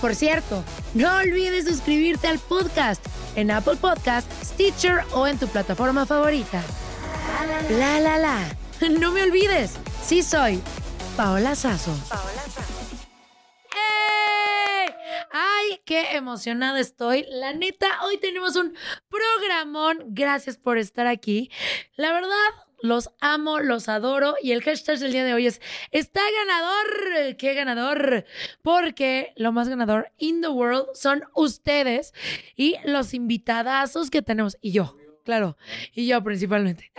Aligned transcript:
Por 0.00 0.14
cierto, 0.14 0.64
no 0.94 1.14
olvides 1.16 1.66
suscribirte 1.66 2.26
al 2.26 2.38
podcast 2.38 3.04
en 3.36 3.50
Apple 3.50 3.76
Podcast, 3.76 4.30
Stitcher 4.42 5.04
o 5.12 5.26
en 5.26 5.38
tu 5.38 5.46
plataforma 5.46 6.06
favorita. 6.06 6.62
La 7.70 8.00
la 8.00 8.18
la. 8.18 8.56
No 8.98 9.12
me 9.12 9.22
olvides, 9.22 9.74
sí 10.02 10.22
soy 10.22 10.62
Paola 11.18 11.54
Sazo. 11.54 11.94
¡Ey! 13.74 14.94
¡Ay, 15.32 15.82
qué 15.84 16.16
emocionada 16.16 16.80
estoy! 16.80 17.26
La 17.28 17.52
neta, 17.52 18.02
hoy 18.04 18.16
tenemos 18.16 18.56
un 18.56 18.74
programón. 19.10 19.98
Gracias 20.08 20.56
por 20.56 20.78
estar 20.78 21.06
aquí. 21.06 21.50
La 21.96 22.12
verdad, 22.14 22.48
los 22.82 23.10
amo, 23.20 23.60
los 23.60 23.88
adoro. 23.88 24.34
Y 24.42 24.52
el 24.52 24.62
hashtag 24.62 24.98
del 24.98 25.12
día 25.12 25.24
de 25.24 25.34
hoy 25.34 25.46
es 25.46 25.60
está 25.90 26.20
ganador. 26.44 27.36
¿Qué 27.36 27.54
ganador? 27.54 28.24
Porque 28.62 29.32
lo 29.36 29.52
más 29.52 29.68
ganador 29.68 30.12
in 30.18 30.40
the 30.40 30.48
world 30.48 30.86
son 30.94 31.24
ustedes 31.34 32.12
y 32.56 32.76
los 32.84 33.14
invitadazos 33.14 34.10
que 34.10 34.22
tenemos. 34.22 34.56
Y 34.60 34.72
yo. 34.72 34.99
Claro, 35.24 35.56
y 35.94 36.06
yo 36.06 36.22
principalmente. 36.22 36.90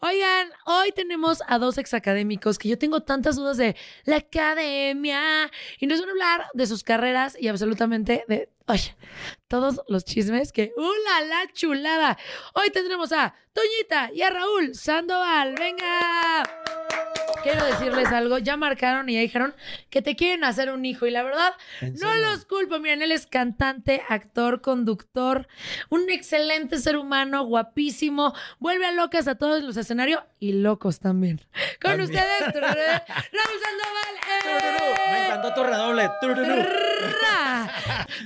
Oigan, 0.00 0.48
hoy 0.66 0.92
tenemos 0.92 1.42
a 1.46 1.58
dos 1.58 1.78
exacadémicos 1.78 2.58
que 2.58 2.68
yo 2.68 2.78
tengo 2.78 3.02
tantas 3.02 3.36
dudas 3.36 3.56
de 3.56 3.76
la 4.04 4.16
academia 4.16 5.50
y 5.78 5.86
nos 5.86 6.00
van 6.00 6.08
a 6.08 6.12
hablar 6.12 6.46
de 6.54 6.66
sus 6.66 6.82
carreras 6.82 7.36
y 7.40 7.48
absolutamente 7.48 8.24
de 8.28 8.48
oye, 8.66 8.96
todos 9.48 9.80
los 9.88 10.04
chismes 10.04 10.52
que 10.52 10.72
¡uh, 10.76 10.92
la, 11.04 11.26
la 11.26 11.52
chulada! 11.52 12.18
Hoy 12.54 12.70
tendremos 12.70 13.12
a 13.12 13.34
Toñita 13.52 14.10
y 14.14 14.22
a 14.22 14.30
Raúl 14.30 14.74
Sandoval. 14.74 15.54
¡Venga! 15.58 16.81
Quiero 17.42 17.64
decirles 17.66 18.08
algo, 18.08 18.38
ya 18.38 18.56
marcaron 18.56 19.08
y 19.08 19.14
ya 19.14 19.20
dijeron 19.20 19.54
que 19.90 20.00
te 20.02 20.14
quieren 20.16 20.44
hacer 20.44 20.70
un 20.70 20.84
hijo 20.84 21.06
y 21.06 21.10
la 21.10 21.22
verdad 21.22 21.52
no 22.00 22.14
los 22.14 22.44
culpo, 22.44 22.78
miren, 22.78 23.02
él 23.02 23.12
es 23.12 23.26
cantante, 23.26 24.02
actor, 24.08 24.60
conductor, 24.60 25.48
un 25.90 26.08
excelente 26.10 26.78
ser 26.78 26.96
humano, 26.96 27.44
guapísimo, 27.44 28.32
vuelve 28.58 28.86
a 28.86 28.92
locas 28.92 29.26
a 29.28 29.34
todos 29.34 29.62
los 29.62 29.76
escenarios 29.76 30.20
y 30.38 30.52
locos 30.52 31.00
también. 31.00 31.40
Con 31.80 31.92
También. 31.98 32.10
ustedes, 32.10 32.54
Raúl 32.54 33.58
Sandoval. 33.62 34.14
¡eh! 34.28 35.12
Me 35.12 35.26
encantó 35.26 35.54
tu 35.54 35.62
redoble. 35.64 36.08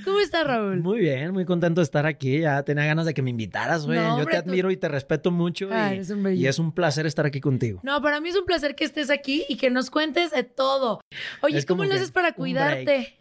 ¿Cómo 0.03 0.19
está 0.19 0.43
Raúl? 0.43 0.77
Muy 0.81 0.99
bien, 0.99 1.31
muy 1.33 1.45
contento 1.45 1.81
de 1.81 1.83
estar 1.85 2.05
aquí. 2.05 2.39
Ya 2.41 2.63
tenía 2.63 2.85
ganas 2.85 3.05
de 3.05 3.13
que 3.13 3.21
me 3.21 3.29
invitaras, 3.31 3.85
güey. 3.85 3.99
No, 3.99 4.19
Yo 4.19 4.25
te 4.25 4.31
tú- 4.31 4.37
admiro 4.49 4.71
y 4.71 4.77
te 4.77 4.87
respeto 4.87 5.31
mucho. 5.31 5.69
Ah, 5.71 5.89
y, 5.91 5.95
eres 5.95 6.09
un 6.09 6.23
bello. 6.23 6.39
y 6.39 6.47
es 6.47 6.59
un 6.59 6.71
placer 6.71 7.05
estar 7.05 7.25
aquí 7.25 7.41
contigo. 7.41 7.79
No, 7.83 8.01
para 8.01 8.19
mí 8.21 8.29
es 8.29 8.35
un 8.35 8.45
placer 8.45 8.75
que 8.75 8.83
estés 8.85 9.06
aquí 9.09 9.45
y 9.49 9.57
que 9.57 9.69
nos 9.69 9.89
cuentes 9.89 10.31
de 10.31 10.43
todo. 10.43 11.01
Oye, 11.41 11.59
Es 11.59 11.65
¿cómo 11.65 11.83
que 11.83 11.93
haces 11.93 12.11
para 12.11 12.33
cuidarte? 12.33 13.17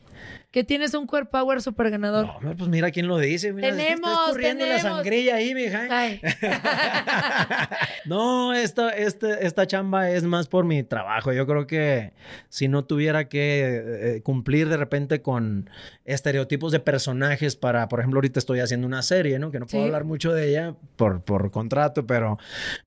Que 0.56 0.65
tienes 0.65 0.94
un 0.94 1.06
core 1.06 1.27
power 1.27 1.61
super 1.61 1.91
ganador. 1.91 2.31
No, 2.41 2.56
pues 2.56 2.71
mira 2.71 2.91
quién 2.91 3.09
lo 3.09 3.19
dice. 3.19 3.53
Mira, 3.53 3.69
Tenemos, 3.77 4.11
está 4.11 4.25
escurriendo 4.28 4.65
la 4.65 4.77
tenemos. 4.78 4.97
sangrilla 4.97 5.34
ahí, 5.34 5.55
mija. 5.55 5.87
Ay. 5.91 6.19
No, 8.06 8.55
esta, 8.55 8.91
este, 8.91 9.45
esta 9.47 9.66
chamba 9.66 10.11
es 10.11 10.22
más 10.22 10.47
por 10.47 10.65
mi 10.65 10.83
trabajo. 10.84 11.33
Yo 11.33 11.45
creo 11.47 11.66
que 11.66 12.12
si 12.49 12.69
no 12.69 12.84
tuviera 12.84 13.28
que 13.28 13.83
eh, 14.16 14.22
cumplir 14.22 14.69
de 14.69 14.77
repente 14.77 15.21
con 15.22 15.69
estereotipos 16.05 16.71
de 16.72 16.78
personajes 16.81 17.56
para, 17.56 17.89
por 17.89 17.99
ejemplo, 17.99 18.19
ahorita 18.19 18.39
estoy 18.39 18.61
haciendo 18.61 18.87
una 18.87 19.03
serie, 19.03 19.39
¿no? 19.41 19.50
Que 19.50 19.59
no 19.59 19.66
puedo 19.66 19.83
Sí. 19.83 19.87
hablar 19.87 20.05
mucho 20.05 20.33
de 20.33 20.49
ella 20.50 20.75
por, 20.97 21.22
por 21.22 21.50
contrato, 21.50 22.06
pero, 22.06 22.39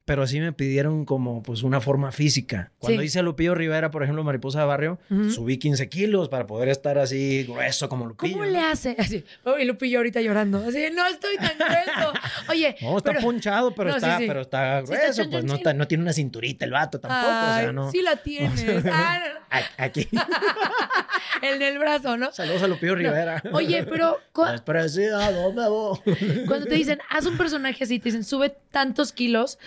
pero 0.06 0.25
sí 0.25 0.40
me 0.40 0.53
pidieron 0.53 1.03
como 1.06 1.44
pues 1.44 1.63
una 1.63 1.81
forma 1.81 2.12
física. 2.13 2.72
Cuando 2.79 3.02
Sí. 3.02 3.08
hice 3.08 3.19
a 3.19 3.24
Lupillo 3.24 3.53
Rivera, 3.56 3.91
por 3.91 4.02
ejemplo, 4.03 4.24
Mariposa 4.24 4.62
de 4.62 4.66
Barrio, 4.66 5.00
subí 5.29 5.58
15 5.58 5.90
kilos 5.90 6.29
para 6.29 6.47
poder 6.47 6.69
estar 6.69 6.97
así 6.97 7.46
grueso 7.59 7.90
como 7.90 8.06
Lupillo. 8.06 8.34
¿Cómo 8.38 8.46
le 8.46 8.59
hace? 8.59 8.96
Así, 8.97 9.24
oh, 9.44 9.58
y 9.58 9.66
Lupillo 9.66 10.00
ahorita 10.00 10.22
llorando. 10.22 10.58
Así, 10.68 10.86
no 10.94 11.06
estoy 11.08 11.38
tan 11.38 11.58
grueso. 11.58 12.14
Oye, 12.50 12.75
No, 12.81 12.97
está 12.97 13.12
pero- 13.12 13.22
punchado, 13.22 13.75
pero, 13.75 13.90
No, 13.92 13.96
está, 13.97 14.18
sí, 14.18 14.24
sí. 14.24 14.28
pero 14.28 14.42
está 14.42 14.80
Sí, 14.80 14.84
está 14.84 14.96
grueso, 14.97 15.22
chon, 15.24 15.31
pues 15.31 15.42
chon, 15.42 15.47
no, 15.47 15.56
está- 15.56 15.74
no 15.74 15.88
tiene 15.88 16.03
una 16.03 16.14
cinturita 16.14 16.66
el 16.66 16.72
vato 16.72 17.00
tampoco, 17.00 17.31
o 17.31 17.53
sea, 17.56 17.72
no. 17.72 17.92
Sí 17.92 18.02
la 18.02 18.16
tienes. 18.18 18.66
Ah, 18.92 19.22
A- 19.78 19.84
Aquí. 19.86 20.08
el 21.42 21.59
del 21.59 21.80
brazo, 21.80 22.18
¿no? 22.18 22.31
Saludos 22.31 22.62
a 22.64 22.68
Lupillo 22.68 22.96
Rivera. 22.96 23.42
Oye, 23.52 23.84
pero 23.84 24.20
cu- 24.31 24.44
me 25.56 25.70
voy. 25.70 26.00
cuando 26.47 26.66
te 26.68 26.76
dicen, 26.76 27.00
haz 27.09 27.26
un 27.26 27.38
personaje 27.38 27.84
así, 27.84 28.00
te 28.00 28.06
dicen, 28.06 28.24
sube 28.24 28.56
tantos 28.72 29.11
kilos, 29.14 29.58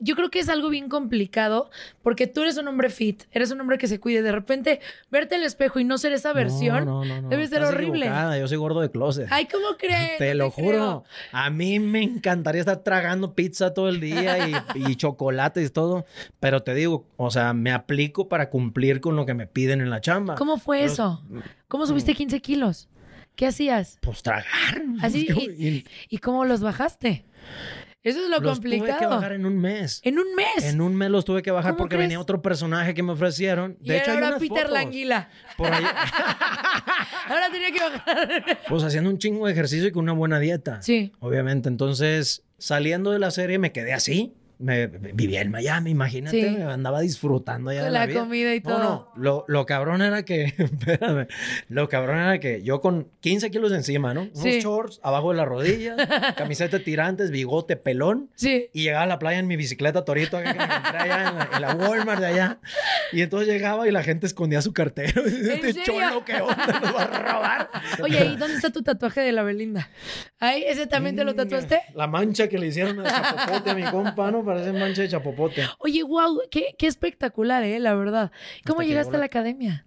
yo 0.00 0.14
creo 0.14 0.30
que 0.30 0.38
es 0.38 0.48
algo 0.48 0.68
bien 0.68 0.88
complicado 0.88 1.70
porque 2.02 2.26
tú 2.26 2.42
eres 2.42 2.56
un 2.56 2.68
hombre 2.68 2.88
fit, 2.90 3.24
eres 3.32 3.50
un 3.50 3.60
hombre 3.60 3.78
que 3.78 3.88
se 3.88 3.98
cuide. 4.00 4.22
De 4.22 4.30
repente, 4.32 4.80
verte 5.10 5.34
al 5.34 5.42
espejo 5.42 5.80
y 5.80 5.84
no 5.84 5.98
ser 5.98 6.12
esa 6.12 6.32
versión 6.32 6.84
No, 6.84 7.04
no, 7.04 7.16
no, 7.16 7.22
no. 7.22 7.28
debe 7.28 7.46
ser 7.48 7.58
Estás 7.62 7.74
horrible. 7.74 8.06
equivocada, 8.06 8.38
Yo 8.38 8.46
soy 8.48 8.56
gordo 8.58 8.80
de 8.80 8.90
closet. 8.90 9.26
Ay, 9.30 9.46
¿cómo 9.46 9.66
crees? 9.78 10.18
Te 10.18 10.34
lo 10.34 10.50
juro. 10.50 11.04
A 11.32 11.50
mí 11.50 11.78
me 11.80 12.02
encantaría 12.02 12.60
estar 12.60 12.78
tragando 12.84 13.34
pizza 13.34 13.74
todo 13.74 13.88
el 13.88 14.00
día 14.00 14.48
y, 14.48 14.54
y 14.90 14.96
chocolate 14.96 15.62
y 15.62 15.68
todo. 15.68 16.06
Pero 16.40 16.62
te 16.62 16.74
digo, 16.74 17.06
o 17.16 17.30
sea, 17.30 17.52
me 17.54 17.72
aplico 17.72 18.28
para 18.28 18.50
cumplir 18.50 19.00
con 19.00 19.16
lo 19.16 19.26
que 19.26 19.34
me 19.34 19.46
piden 19.46 19.80
en 19.80 19.90
la 19.90 20.00
chamba. 20.00 20.34
¿Cómo 20.36 20.58
fue 20.58 20.78
Pero- 20.80 20.92
eso? 20.92 21.22
¿Cómo 21.68 21.86
subiste 21.86 22.14
15 22.14 22.40
kilos? 22.40 22.88
¿Qué 23.34 23.48
hacías? 23.48 23.98
Pues 24.00 24.22
tragar. 24.22 24.44
Así, 25.02 25.26
y, 25.58 25.84
¿y 26.08 26.18
cómo 26.18 26.44
los 26.44 26.60
bajaste? 26.60 27.24
Eso 28.04 28.22
es 28.22 28.28
lo 28.28 28.38
los 28.38 28.60
tuve 28.60 28.70
que 28.72 28.78
complicado. 28.78 29.10
bajar 29.16 29.32
en 29.32 29.46
un 29.46 29.58
mes. 29.58 30.00
En 30.04 30.18
un 30.18 30.26
mes. 30.36 30.64
En 30.64 30.80
un 30.82 30.94
mes 30.94 31.10
los 31.10 31.24
tuve 31.24 31.42
que 31.42 31.50
bajar 31.50 31.72
¿Cómo 31.72 31.78
porque 31.78 31.96
crees? 31.96 32.08
venía 32.08 32.20
otro 32.20 32.42
personaje 32.42 32.92
que 32.94 33.02
me 33.02 33.12
ofrecieron. 33.12 33.78
y 33.82 33.88
De 33.88 33.96
hecho, 33.96 34.04
era 34.10 34.12
hay 34.12 34.24
ahora 34.24 34.36
unas 34.36 34.48
Peter. 34.48 34.70
Languila. 34.70 35.28
Por 35.56 35.72
ahí, 35.72 35.82
Ahora 37.28 37.50
tenía 37.50 37.70
que 37.72 37.80
bajar. 37.80 38.58
pues 38.68 38.82
haciendo 38.84 39.08
un 39.10 39.18
chingo 39.18 39.46
de 39.46 39.52
ejercicio 39.52 39.88
y 39.88 39.92
con 39.92 40.02
una 40.04 40.12
buena 40.12 40.38
dieta. 40.38 40.82
Sí. 40.82 41.12
Obviamente. 41.20 41.68
Entonces, 41.68 42.44
saliendo 42.58 43.10
de 43.10 43.18
la 43.18 43.30
serie 43.30 43.58
me 43.58 43.72
quedé 43.72 43.92
así. 43.94 44.34
Me, 44.64 44.86
vivía 44.86 45.42
en 45.42 45.50
Miami, 45.50 45.90
imagínate, 45.90 46.40
Sí. 46.40 46.56
me 46.56 46.62
andaba 46.64 47.00
disfrutando 47.00 47.70
ya 47.70 47.80
Con 47.80 47.86
de 47.88 47.92
la 47.92 47.98
la, 48.00 48.06
vida. 48.06 48.20
comida 48.20 48.54
y 48.54 48.60
No, 48.60 48.70
todo. 48.70 48.82
no, 48.82 49.12
lo, 49.22 49.44
lo 49.46 49.66
cabrón 49.66 50.00
era 50.00 50.24
que, 50.24 50.44
espérame, 50.58 51.26
lo 51.68 51.88
cabrón 51.90 52.18
era 52.18 52.40
que 52.40 52.62
yo 52.62 52.80
con 52.80 53.08
15 53.20 53.50
kilos 53.50 53.72
encima, 53.72 54.14
¿no? 54.14 54.22
Unos 54.22 54.38
Sí. 54.42 54.60
shorts 54.62 55.00
abajo 55.02 55.32
de 55.32 55.36
la 55.36 55.44
rodilla, 55.44 55.96
camiseta 56.36 56.78
tirantes, 56.78 57.30
bigote, 57.30 57.76
pelón, 57.76 58.30
Sí. 58.36 58.68
y 58.72 58.84
llegaba 58.84 59.04
a 59.04 59.06
la 59.06 59.18
playa 59.18 59.38
en 59.38 59.46
mi 59.46 59.56
bicicleta 59.56 60.04
torito 60.06 60.38
que 60.38 60.44
me 60.44 60.56
compré 60.56 60.98
allá 60.98 61.28
en 61.28 61.38
la, 61.38 61.48
en 61.56 61.60
la 61.62 61.74
Walmart 61.74 62.20
de 62.20 62.26
allá. 62.26 62.58
Y 63.12 63.20
entonces 63.20 63.48
llegaba 63.48 63.86
y 63.86 63.90
la 63.90 64.02
gente 64.02 64.26
escondía 64.26 64.62
su 64.62 64.72
cartera. 64.72 65.12
Este 65.24 65.82
cholo, 65.82 66.24
¿qué 66.24 66.40
onda? 66.40 66.80
¿Nos 66.80 66.94
va 66.96 67.02
a 67.02 67.32
robar? 67.32 67.70
Oye, 68.02 68.24
¿y 68.24 68.36
dónde 68.36 68.54
está 68.56 68.70
tu 68.70 68.82
tatuaje 68.82 69.20
de 69.20 69.32
la 69.32 69.42
Belinda? 69.42 69.90
¿Ahí? 70.40 70.64
¿Ese 70.66 70.86
también 70.86 71.16
te 71.16 71.24
lo 71.24 71.34
tatuaste? 71.34 71.80
La 71.94 72.06
mancha 72.06 72.48
que 72.48 72.58
le 72.58 72.68
hicieron 72.68 72.98
a 73.00 73.04
Chapopote 73.04 73.70
a 73.70 73.74
mi 73.74 73.82
compa, 73.84 74.30
¿no? 74.30 74.42
Parece 74.54 74.72
mancha 74.72 75.02
de 75.02 75.08
Chapopote. 75.08 75.66
Oye, 75.78 76.04
wow, 76.04 76.40
qué, 76.48 76.76
qué 76.78 76.86
espectacular, 76.86 77.64
¿eh? 77.64 77.80
La 77.80 77.94
verdad. 77.94 78.30
¿Cómo 78.64 78.80
Hasta 78.80 78.88
llegaste 78.88 79.16
a 79.16 79.18
la 79.18 79.24
academia? 79.24 79.84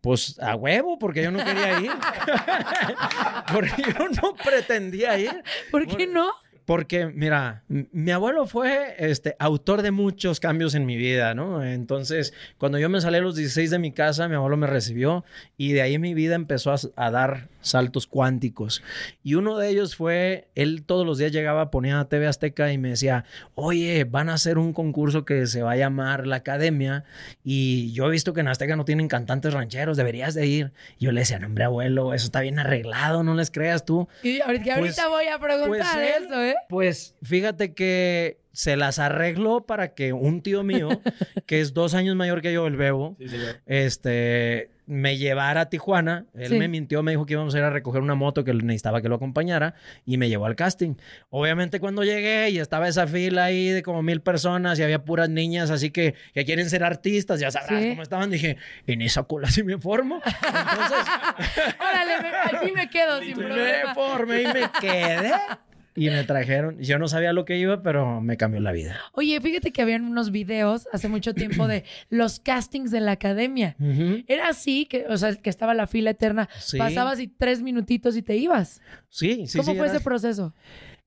Pues 0.00 0.38
a 0.38 0.54
huevo, 0.54 1.00
porque 1.00 1.24
yo 1.24 1.32
no 1.32 1.44
quería 1.44 1.80
ir. 1.80 1.90
porque 3.52 3.82
yo 3.82 4.08
no 4.22 4.34
pretendía 4.36 5.18
ir. 5.18 5.42
¿Por 5.72 5.88
qué 5.96 6.06
no? 6.06 6.30
Porque, 6.70 7.06
mira, 7.06 7.64
mi 7.66 8.12
abuelo 8.12 8.46
fue 8.46 8.94
este, 8.96 9.34
autor 9.40 9.82
de 9.82 9.90
muchos 9.90 10.38
cambios 10.38 10.76
en 10.76 10.86
mi 10.86 10.96
vida, 10.96 11.34
¿no? 11.34 11.64
Entonces, 11.64 12.32
cuando 12.58 12.78
yo 12.78 12.88
me 12.88 13.00
salí 13.00 13.16
a 13.16 13.20
los 13.20 13.34
16 13.34 13.72
de 13.72 13.80
mi 13.80 13.90
casa, 13.90 14.28
mi 14.28 14.36
abuelo 14.36 14.56
me 14.56 14.68
recibió 14.68 15.24
y 15.56 15.72
de 15.72 15.82
ahí 15.82 15.98
mi 15.98 16.14
vida 16.14 16.36
empezó 16.36 16.72
a, 16.94 17.10
dar 17.10 17.48
saltos 17.60 18.06
cuánticos. 18.06 18.84
Y 19.24 19.34
uno 19.34 19.58
de 19.58 19.68
ellos 19.68 19.96
fue, 19.96 20.46
él 20.54 20.84
todos 20.84 21.04
los 21.04 21.18
días 21.18 21.32
llegaba, 21.32 21.72
ponía 21.72 21.98
a 21.98 22.08
TV 22.08 22.28
Azteca 22.28 22.72
y 22.72 22.78
me 22.78 22.90
decía, 22.90 23.24
oye, 23.56 24.04
van 24.04 24.28
a 24.28 24.34
hacer 24.34 24.56
un 24.56 24.72
concurso 24.72 25.24
que 25.24 25.48
se 25.48 25.62
va 25.62 25.72
a 25.72 25.76
llamar 25.76 26.28
La 26.28 26.36
Academia 26.36 27.02
y 27.42 27.92
yo 27.94 28.06
he 28.06 28.10
visto 28.12 28.32
que 28.32 28.42
en 28.42 28.48
Azteca 28.48 28.76
no 28.76 28.84
tienen 28.84 29.08
cantantes 29.08 29.52
rancheros, 29.52 29.96
deberías 29.96 30.34
de 30.34 30.46
ir. 30.46 30.72
Y 31.00 31.06
yo 31.06 31.12
le 31.12 31.22
decía, 31.22 31.40
no, 31.40 31.48
hombre, 31.48 31.64
abuelo, 31.64 32.14
eso 32.14 32.26
está 32.26 32.42
bien 32.42 32.60
arreglado, 32.60 33.24
no 33.24 33.34
les 33.34 33.50
creas 33.50 33.84
tú. 33.84 34.06
Y 34.22 34.40
ahorita, 34.40 34.76
Pues- 34.78 34.96
ahorita 34.96 35.08
voy 35.08 35.26
a 35.26 35.38
preguntar 35.40 35.68
pues 35.68 35.94
él- 35.96 36.24
eso, 36.26 36.40
¿eh? 36.40 36.54
Pues 36.68 37.16
fíjate 37.22 37.74
que 37.74 38.38
se 38.52 38.76
las 38.76 38.98
arregló 38.98 39.64
para 39.66 39.94
que 39.94 40.12
un 40.12 40.42
tío 40.42 40.62
mío, 40.62 40.88
que 41.46 41.60
es 41.60 41.72
dos 41.74 41.94
años 41.94 42.16
mayor 42.16 42.42
que 42.42 42.52
yo, 42.52 42.66
el 42.66 42.76
Bebo, 42.76 43.16
este, 43.66 44.70
me 44.86 45.16
llevara 45.18 45.62
a 45.62 45.68
Tijuana. 45.70 46.26
Él 46.34 46.48
Sí. 46.48 46.58
me 46.58 46.66
mintió, 46.66 47.02
me 47.04 47.12
dijo 47.12 47.26
que 47.26 47.34
íbamos 47.34 47.54
a 47.54 47.58
ir 47.58 47.64
a 47.64 47.70
recoger 47.70 48.02
una 48.02 48.16
moto 48.16 48.42
que 48.42 48.52
necesitaba 48.52 49.00
que 49.00 49.08
lo 49.08 49.14
acompañara 49.16 49.74
y 50.04 50.16
me 50.16 50.28
llevó 50.28 50.46
al 50.46 50.56
casting. 50.56 50.94
Obviamente 51.30 51.78
cuando 51.78 52.02
llegué 52.02 52.50
y 52.50 52.58
estaba 52.58 52.88
esa 52.88 53.06
fila 53.06 53.44
ahí 53.44 53.68
de 53.68 53.82
como 53.84 54.02
mil 54.02 54.20
personas 54.20 54.78
y 54.78 54.82
había 54.82 55.04
puras 55.04 55.28
niñas 55.28 55.70
así 55.70 55.90
que, 55.90 56.14
que 56.34 56.44
quieren 56.44 56.68
ser 56.70 56.82
artistas, 56.82 57.38
ya 57.40 57.50
sabrás 57.52 57.80
Sí. 57.82 57.90
cómo 57.90 58.02
estaban, 58.02 58.30
dije, 58.30 58.56
en 58.86 59.02
esa 59.02 59.22
cola 59.22 59.48
sí 59.48 59.62
me 59.62 59.78
formo. 59.78 60.20
Entonces... 60.24 61.06
Órale, 61.78 62.12
me- 62.22 62.58
aquí 62.58 62.72
me 62.72 62.90
quedo 62.90 63.20
sin 63.20 63.36
Me 63.38 63.44
problema. 63.44 63.94
formé 63.94 64.42
y 64.42 64.46
me 64.46 64.60
quedé. 64.80 65.32
Y 66.00 66.08
me 66.08 66.24
trajeron. 66.24 66.78
Yo 66.78 66.98
no 66.98 67.08
sabía 67.08 67.32
lo 67.34 67.44
que 67.44 67.58
iba, 67.58 67.82
pero 67.82 68.22
me 68.22 68.36
cambió 68.38 68.58
la 68.60 68.72
vida. 68.72 68.96
Oye, 69.12 69.38
fíjate 69.40 69.70
que 69.70 69.82
habían 69.82 70.04
unos 70.04 70.30
videos 70.30 70.88
hace 70.92 71.08
mucho 71.08 71.34
tiempo 71.34 71.68
de 71.68 71.84
los 72.08 72.40
castings 72.40 72.90
de 72.90 73.00
la 73.00 73.12
academia. 73.12 73.76
Ujú. 73.78 74.24
Era 74.26 74.48
así, 74.48 74.86
que, 74.86 75.06
o 75.08 75.16
sea, 75.18 75.34
que 75.36 75.50
estaba 75.50 75.74
la 75.74 75.86
fila 75.86 76.10
eterna. 76.10 76.48
Sí. 76.58 76.78
Pasabas 76.78 77.20
y 77.20 77.28
tres 77.28 77.60
minutitos 77.60 78.16
y 78.16 78.22
te 78.22 78.36
ibas. 78.36 78.80
Sí, 79.10 79.46
sí, 79.46 79.58
¿Cómo 79.58 79.72
sí, 79.72 79.76
fue 79.78 79.86
era- 79.88 79.96
ese 79.96 80.02
proceso? 80.04 80.54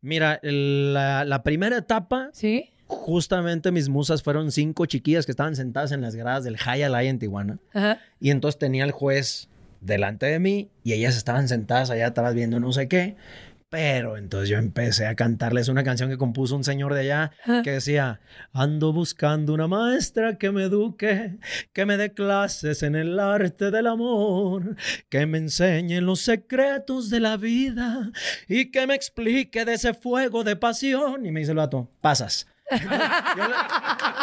Mira, 0.02 0.40
la 0.44 1.42
primera 1.44 1.78
etapa, 1.78 2.30
¿Sí? 2.34 2.70
justamente 2.86 3.72
mis 3.72 3.90
musas 3.90 4.22
fueron 4.22 4.52
cinco 4.52 4.86
chiquillas 4.86 5.26
que 5.26 5.32
estaban 5.32 5.56
sentadas 5.56 5.92
en 5.92 6.02
las 6.02 6.16
gradas 6.16 6.44
del 6.44 6.58
High 6.58 6.84
Alay 6.84 7.08
en 7.08 7.18
Tijuana. 7.20 7.58
Ajá. 7.74 8.00
Y 8.20 8.30
entonces 8.30 8.60
tenía 8.60 8.84
el 8.84 8.92
juez 8.92 9.50
delante 9.82 10.28
de 10.28 10.40
mí 10.40 10.70
y 10.84 10.94
ellas 10.94 11.18
estaban 11.18 11.48
sentadas 11.48 11.90
allá 11.90 12.08
atrás 12.08 12.36
viendo 12.36 12.60
no 12.60 12.72
sé 12.72 12.88
qué. 12.88 13.16
Pero 13.74 14.18
entonces 14.18 14.50
yo 14.50 14.60
empecé 14.60 15.08
a 15.08 15.16
cantarles 15.16 15.68
una 15.68 15.84
canción 15.84 16.08
que 16.08 16.18
compuso 16.20 16.56
un 16.56 16.64
señor 16.64 16.94
de 16.94 17.00
allá 17.00 17.32
que 17.64 17.72
decía, 17.72 18.20
ando 18.52 18.94
buscando 18.94 19.52
una 19.52 19.68
maestra 19.68 20.38
que 20.38 20.52
me 20.52 20.66
eduque, 20.66 21.40
que 21.74 21.88
me 21.88 21.98
dé 21.98 22.14
clases 22.14 22.84
en 22.84 22.94
el 22.94 23.20
arte 23.20 23.72
del 23.72 23.88
amor, 23.88 24.76
que 25.10 25.26
me 25.26 25.40
enseñe 25.40 26.02
los 26.02 26.22
secretos 26.22 27.10
de 27.10 27.20
la 27.20 27.36
vida 27.36 28.12
y 28.48 28.70
que 28.70 28.86
me 28.86 28.94
explique 28.94 29.66
de 29.66 29.74
ese 29.74 29.96
fuego 29.96 30.44
de 30.44 30.56
pasión. 30.56 31.26
Y 31.26 31.32
me 31.32 31.40
dice 31.40 31.54
el 31.54 31.58
vato, 31.58 31.90
pasas. 32.00 32.46
Yo, 32.72 33.48
le, 33.48 33.56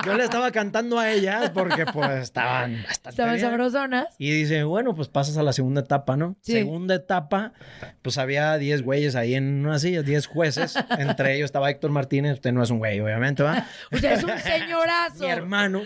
yo 0.07 0.15
le 0.15 0.25
estaba 0.25 0.51
cantando 0.51 0.99
a 0.99 1.11
ellas 1.11 1.51
porque 1.51 1.87
pues 1.87 2.23
estaban 2.23 2.83
bastante 2.83 3.09
Estaban 3.11 3.35
bien. 3.35 3.47
sabrosonas. 3.47 4.07
Y 4.19 4.31
dice, 4.31 4.65
bueno, 4.65 4.95
pues 4.95 5.09
pasas 5.09 5.37
a 5.37 5.43
la 5.43 5.53
segunda 5.53 5.83
etapa, 5.83 6.17
¿no? 6.17 6.37
Sí. 6.41 6.53
Segunda 6.53 6.95
etapa, 6.95 7.53
pues 8.03 8.19
había 8.19 8.57
10 8.57 8.83
güeyes 8.83 9.15
ahí 9.15 9.35
en 9.35 9.65
una 9.67 9.79
silla, 9.79 10.03
10 10.03 10.27
jueces. 10.27 10.75
Entre 10.99 11.37
ellos 11.37 11.47
estaba 11.47 11.71
Héctor 11.71 11.91
Martínez, 11.91 12.35
usted 12.35 12.53
no 12.53 12.63
es 12.63 12.71
un 12.71 12.79
güey, 12.79 12.99
obviamente, 13.01 13.43
¿va? 13.43 13.67
Sea, 13.93 14.15
es 14.15 14.25
un 14.25 14.39
señorazo. 14.39 15.19
Mi 15.25 15.27
hermano. 15.31 15.83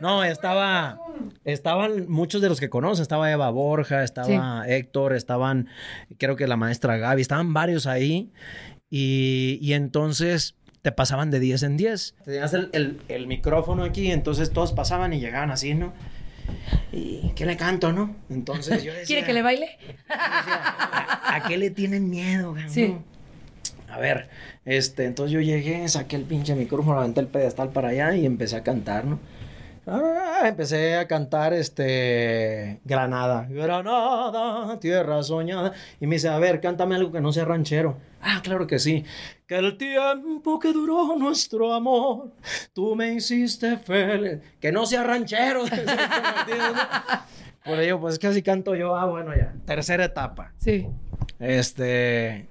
No, 0.00 0.24
estaba, 0.24 0.98
estaban 1.44 2.08
muchos 2.08 2.42
de 2.42 2.48
los 2.48 2.60
que 2.60 2.68
conoce, 2.68 3.02
estaba 3.02 3.30
Eva 3.30 3.50
Borja, 3.50 4.02
estaba 4.02 4.64
Héctor, 4.68 5.14
estaban, 5.14 5.68
creo 6.18 6.36
que 6.36 6.46
la 6.46 6.56
maestra 6.56 6.96
Gaby, 6.96 7.22
estaban 7.22 7.54
varios 7.54 7.86
ahí. 7.86 8.32
Y, 8.88 9.58
y 9.60 9.72
entonces 9.72 10.54
te 10.86 10.92
pasaban 10.92 11.32
de 11.32 11.40
10 11.40 11.64
en 11.64 11.76
10. 11.76 12.14
Tenías 12.24 12.54
el, 12.54 12.70
el- 12.72 13.00
el 13.08 13.26
micrófono 13.26 13.82
aquí, 13.82 14.12
entonces 14.12 14.52
todos 14.52 14.72
pasaban 14.72 15.12
y 15.12 15.18
llegaban 15.18 15.50
así, 15.50 15.74
¿no? 15.74 15.92
¿Y 16.92 17.32
qué 17.34 17.44
le 17.44 17.56
canto, 17.56 17.92
no? 17.92 18.14
Entonces 18.30 18.84
yo 18.84 18.92
decía... 18.92 19.04
¿Quiere 19.04 19.24
que 19.26 19.32
le 19.32 19.42
baile? 19.42 19.68
¿A, 20.08 21.34
a 21.34 21.42
qué 21.48 21.56
le 21.56 21.70
tienen 21.70 22.08
miedo, 22.08 22.52
cabrón? 22.54 22.70
Sí. 22.70 22.96
A 23.90 23.98
ver, 23.98 24.28
este, 24.64 25.06
entonces 25.06 25.32
yo 25.32 25.40
llegué, 25.40 25.88
saqué 25.88 26.14
el 26.14 26.22
pinche 26.22 26.54
micrófono, 26.54 27.00
aventé 27.00 27.18
el 27.18 27.26
pedestal 27.26 27.70
para 27.70 27.88
allá 27.88 28.14
y 28.14 28.24
empecé 28.24 28.54
a 28.54 28.62
cantar, 28.62 29.06
¿no? 29.06 29.18
Ah, 29.88 30.42
empecé 30.46 30.96
a 30.96 31.08
cantar 31.08 31.52
este 31.52 32.78
Granada, 32.84 33.46
Granada, 33.50 34.78
tierra 34.78 35.20
soñada. 35.24 35.72
Y 36.00 36.06
me 36.06 36.14
dice, 36.16 36.28
a 36.28 36.38
ver, 36.38 36.60
cántame 36.60 36.94
algo 36.94 37.10
que 37.10 37.20
no 37.20 37.32
sea 37.32 37.44
ranchero. 37.44 37.96
Ah, 38.20 38.40
claro 38.42 38.66
que 38.66 38.78
sí. 38.80 39.04
Que 39.46 39.58
el 39.58 39.76
tiempo 39.76 40.58
que 40.58 40.72
duró 40.72 41.16
nuestro 41.16 41.72
amor, 41.72 42.32
tú 42.72 42.96
me 42.96 43.14
hiciste 43.14 43.76
feliz. 43.76 44.40
Que 44.60 44.72
no 44.72 44.86
sea 44.86 45.04
ranchero. 45.04 45.62
Por 47.64 47.78
ello, 47.78 48.00
pues 48.00 48.18
casi 48.18 48.42
canto 48.42 48.74
yo. 48.74 48.96
Ah, 48.96 49.06
bueno, 49.06 49.36
ya. 49.36 49.54
Tercera 49.64 50.06
etapa. 50.06 50.52
Sí. 50.58 50.88
Este. 51.38 52.48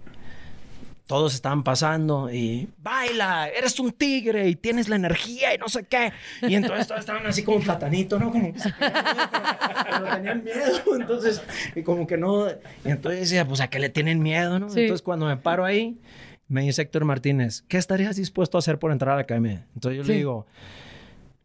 Todos 1.05 1.35
estaban 1.35 1.63
pasando 1.63 2.31
y 2.31 2.67
baila, 2.81 3.49
eres 3.49 3.79
un 3.79 3.91
tigre 3.91 4.47
y 4.47 4.55
tienes 4.55 4.89
la 4.89 4.95
energía 4.95 5.53
y 5.53 5.59
no 5.59 5.67
sé 5.67 5.83
qué. 5.83 6.11
Y 6.41 6.55
entonces 6.55 6.87
todos 6.87 7.01
estaban 7.01 7.27
así 7.27 7.43
como 7.43 7.59
platanito, 7.59 8.17
¿no? 8.17 8.31
Como 8.31 8.51
que 8.51 8.59
se 8.59 8.73
pero 8.79 10.15
tenían 10.15 10.43
miedo. 10.43 10.81
Entonces, 10.95 11.43
y 11.75 11.83
como 11.83 12.07
que 12.07 12.17
no. 12.17 12.49
Y 12.49 12.89
entonces 12.89 13.21
decía, 13.21 13.47
pues 13.47 13.61
a 13.61 13.67
qué 13.67 13.77
le 13.77 13.89
tienen 13.89 14.23
miedo, 14.23 14.57
¿no? 14.57 14.69
Sí. 14.69 14.81
Entonces, 14.81 15.03
cuando 15.03 15.27
me 15.27 15.37
paro 15.37 15.63
ahí, 15.63 15.99
me 16.47 16.61
dice 16.61 16.81
Héctor 16.83 17.05
Martínez, 17.05 17.63
¿qué 17.67 17.77
estarías 17.77 18.15
dispuesto 18.15 18.57
a 18.57 18.59
hacer 18.59 18.77
por 18.79 18.91
entrar 18.91 19.13
a 19.13 19.15
la 19.15 19.21
academia? 19.21 19.65
Entonces 19.75 19.97
yo 19.97 20.03
Sí. 20.03 20.09
le 20.11 20.17
digo, 20.17 20.45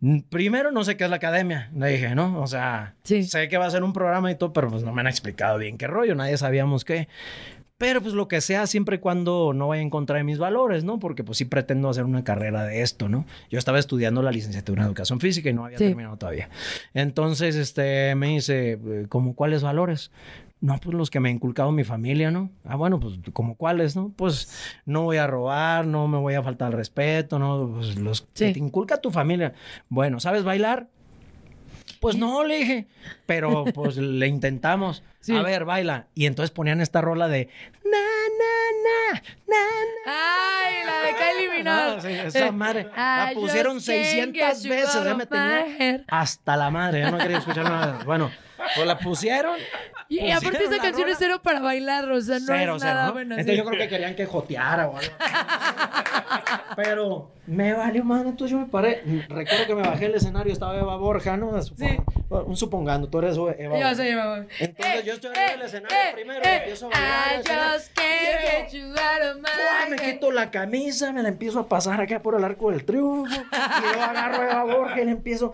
"Mm, 0.01 0.21
Primero, 0.31 0.73
no 0.73 0.83
sé 0.85 0.97
qué 0.97 1.05
es 1.05 1.11
la 1.11 1.17
academia. 1.17 1.71
Le 1.77 1.89
dije, 1.89 2.15
¿no? 2.15 2.41
O 2.41 2.47
sea, 2.47 2.95
Sí. 3.03 3.25
sé 3.25 3.49
que 3.49 3.59
va 3.59 3.67
a 3.67 3.71
ser 3.71 3.83
un 3.83 3.93
programa 3.93 4.31
y 4.31 4.35
todo, 4.37 4.53
pero 4.53 4.69
pues 4.69 4.83
no 4.83 4.93
me 4.93 5.01
han 5.01 5.07
explicado 5.07 5.59
bien 5.59 5.77
qué 5.79 5.87
rollo. 5.87 6.15
Nadie 6.15 6.37
sabíamos 6.39 6.85
qué. 6.85 7.09
Pero 7.77 8.03
pues 8.03 8.13
lo 8.13 8.29
que 8.29 8.43
sea, 8.43 8.67
siempre 8.67 8.97
y 8.97 8.99
cuando 8.99 9.53
no 9.55 9.69
vaya 9.69 9.81
en 9.81 9.89
contra 9.89 10.19
de 10.19 10.23
mis 10.25 10.37
valores, 10.39 10.85
¿no? 10.85 10.99
Porque 10.99 11.25
pues 11.25 11.39
sí 11.39 11.47
pretendo 11.47 11.89
hacer 11.89 12.05
una 12.05 12.25
carrera 12.25 12.65
de 12.65 12.83
esto, 12.83 13.09
¿no? 13.09 13.25
Yo 13.51 13.59
estaba 13.59 13.79
estudiando 13.79 14.21
la 14.21 14.31
licenciatura 14.33 14.83
en 14.83 14.87
educación 14.89 15.19
física 15.19 15.49
y 15.49 15.55
no 15.55 15.65
había 15.65 15.79
Sí. 15.79 15.85
terminado 15.87 16.19
todavía. 16.19 16.51
Entonces, 16.93 17.57
este, 17.57 18.15
me 18.17 18.29
dice, 18.29 18.79
¿como 19.09 19.35
cuáles 19.35 19.63
valores? 19.63 20.11
No, 20.63 20.77
pues 20.79 20.95
los 20.95 21.09
que 21.11 21.21
me 21.21 21.31
ha 21.31 21.33
inculcado 21.33 21.73
mi 21.73 21.85
familia, 21.85 22.31
¿no? 22.31 22.51
Ah, 22.65 22.77
bueno, 22.77 23.01
pues 23.01 23.15
como 23.33 23.57
cuáles, 23.57 23.97
¿no? 23.97 24.13
Pues 24.15 24.53
no 24.85 25.03
voy 25.05 25.17
a 25.17 25.27
robar, 25.27 25.87
no 25.87 26.07
me 26.07 26.19
voy 26.19 26.35
a 26.35 26.43
faltar 26.43 26.67
al 26.67 26.73
respeto, 26.75 27.39
¿no? 27.39 27.71
Pues 27.77 27.97
los 27.97 28.29
Sí. 28.35 28.47
que 28.47 28.53
te 28.53 28.59
inculca 28.59 29.01
tu 29.01 29.11
familia. 29.11 29.55
Bueno, 29.89 30.21
¿sabes 30.21 30.45
bailar? 30.45 30.89
Pues 32.01 32.17
no, 32.17 32.45
le 32.45 32.59
dije, 32.59 32.87
pero 33.27 33.65
pues 33.65 33.97
le 33.99 34.27
intentamos. 34.27 35.03
Sí. 35.21 35.35
A 35.35 35.43
ver, 35.43 35.65
baila. 35.65 36.09
Y 36.15 36.27
entonces 36.27 36.51
ponían 36.51 36.81
esta 36.81 37.01
rola 37.01 37.29
de 37.29 37.49
na, 37.85 37.99
na, 37.99 39.13
na, 39.15 39.23
na, 39.51 39.65
na. 40.07 40.13
Ay, 40.65 40.85
la 40.85 41.01
de 41.01 41.15
Kylie 41.15 41.59
Minogue. 41.59 41.97
No, 41.97 42.01
sí, 42.01 42.09
esa 42.39 42.53
madre. 42.53 42.89
La 42.97 43.31
pusieron 43.35 43.75
just 43.75 43.89
can't 43.89 44.05
600 44.05 44.35
get 44.35 44.63
you 44.63 44.71
veces. 44.71 45.05
Ya 45.05 45.15
me 45.15 45.27
tenía 45.27 46.05
hasta 46.09 46.57
la 46.57 46.71
madre. 46.71 47.01
Ya 47.01 47.11
no 47.11 47.19
quería 47.19 47.39
escuchar 47.39 47.65
nada. 47.65 47.99
Bueno, 48.05 48.31
pues 48.75 48.87
la 48.87 48.99
pusieron. 48.99 49.57
Y, 50.09 50.31
aparte 50.33 50.65
esa 50.65 50.79
canción 50.79 51.03
rola. 51.03 51.13
es 51.13 51.19
cero 51.19 51.41
para 51.41 51.61
bailar, 51.61 52.11
o 52.11 52.21
sea, 52.21 52.41
no 52.41 52.47
cero, 52.47 52.75
es 52.77 52.83
cero, 52.83 52.95
nada 52.95 53.07
¿no? 53.07 53.13
bueno. 53.13 53.35
Entonces 53.37 53.53
sí. 53.53 53.59
yo 53.59 53.65
creo 53.65 53.79
que 53.81 53.89
querían 53.89 54.17
que 54.17 54.27
joteara 54.27 54.89
o 54.89 54.97
algo. 54.97 55.13
Pero 56.77 57.31
me 57.47 57.73
valió 57.73 58.05
madre, 58.05 58.31
entonces 58.31 58.51
yo 58.51 58.59
me 58.59 58.67
paré. 58.67 59.03
Recuerdo 59.29 59.67
que 59.67 59.75
me 59.77 59.83
bajé 59.83 60.07
del 60.07 60.17
escenario, 60.17 60.53
estaba 60.53 60.77
Eva 60.77 60.97
Borja, 60.97 61.37
¿no? 61.37 61.53
Supon- 61.53 62.05
Un 62.47 62.57
supongando, 62.57 63.09
tú 63.09 63.19
eres 63.19 63.37
Eva 63.37 63.55
Yo 63.57 63.69
Borja. 63.69 63.95
soy 63.95 64.09
Eva. 64.09 64.47
Entonces 64.59 65.05
yo 65.05 65.13
estoy 65.15 65.31
arriba 65.31 65.51
del 65.53 65.63
escenario 65.63 65.97
primero 66.15 66.41
y 66.45 66.49
empiezo 66.49 66.87
a 66.87 66.89
bailar 66.91 67.31
I 67.33 67.75
just 67.77 67.95
can't 67.95 68.71
get 68.71 68.73
you 68.73 68.87
out 68.89 69.37
of 69.37 69.40
Me 69.89 69.97
quito 69.97 70.31
la 70.31 70.51
camisa, 70.51 71.13
me 71.13 71.23
la 71.23 71.29
empiezo 71.31 71.61
a 71.61 71.69
pasar 71.69 72.01
acá 72.01 72.21
por 72.23 72.35
el 72.37 72.45
arco 72.45 72.71
del 72.71 72.85
triunfo. 72.85 73.35
Y 73.35 73.95
yo 73.95 74.03
agarro 74.03 74.51
a 74.51 74.65
Borja 74.65 75.01
y 75.01 75.05
le 75.07 75.11
empiezo. 75.13 75.53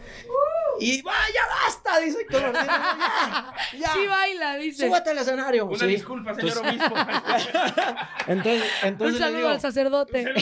Y 0.78 1.00
vaya, 1.00 1.40
basta, 1.64 1.98
dice 2.00 2.18
ordeno, 2.30 2.52
ya, 2.52 3.54
ya. 3.78 3.88
Sí 3.94 4.06
baila, 4.06 4.56
dice. 4.56 4.86
Súbete 4.86 5.10
al 5.10 5.18
escenario. 5.18 5.66
Una 5.66 5.78
Sí. 5.78 5.86
disculpa, 5.86 6.34
señor 6.34 6.58
obispo. 6.58 6.94
Entonces, 8.26 8.62
Un 8.82 8.88
entonces 8.88 9.14
le 9.14 9.18
saludo 9.18 9.36
digo, 9.38 9.48
al 9.50 9.60
sacerdote. 9.60 10.20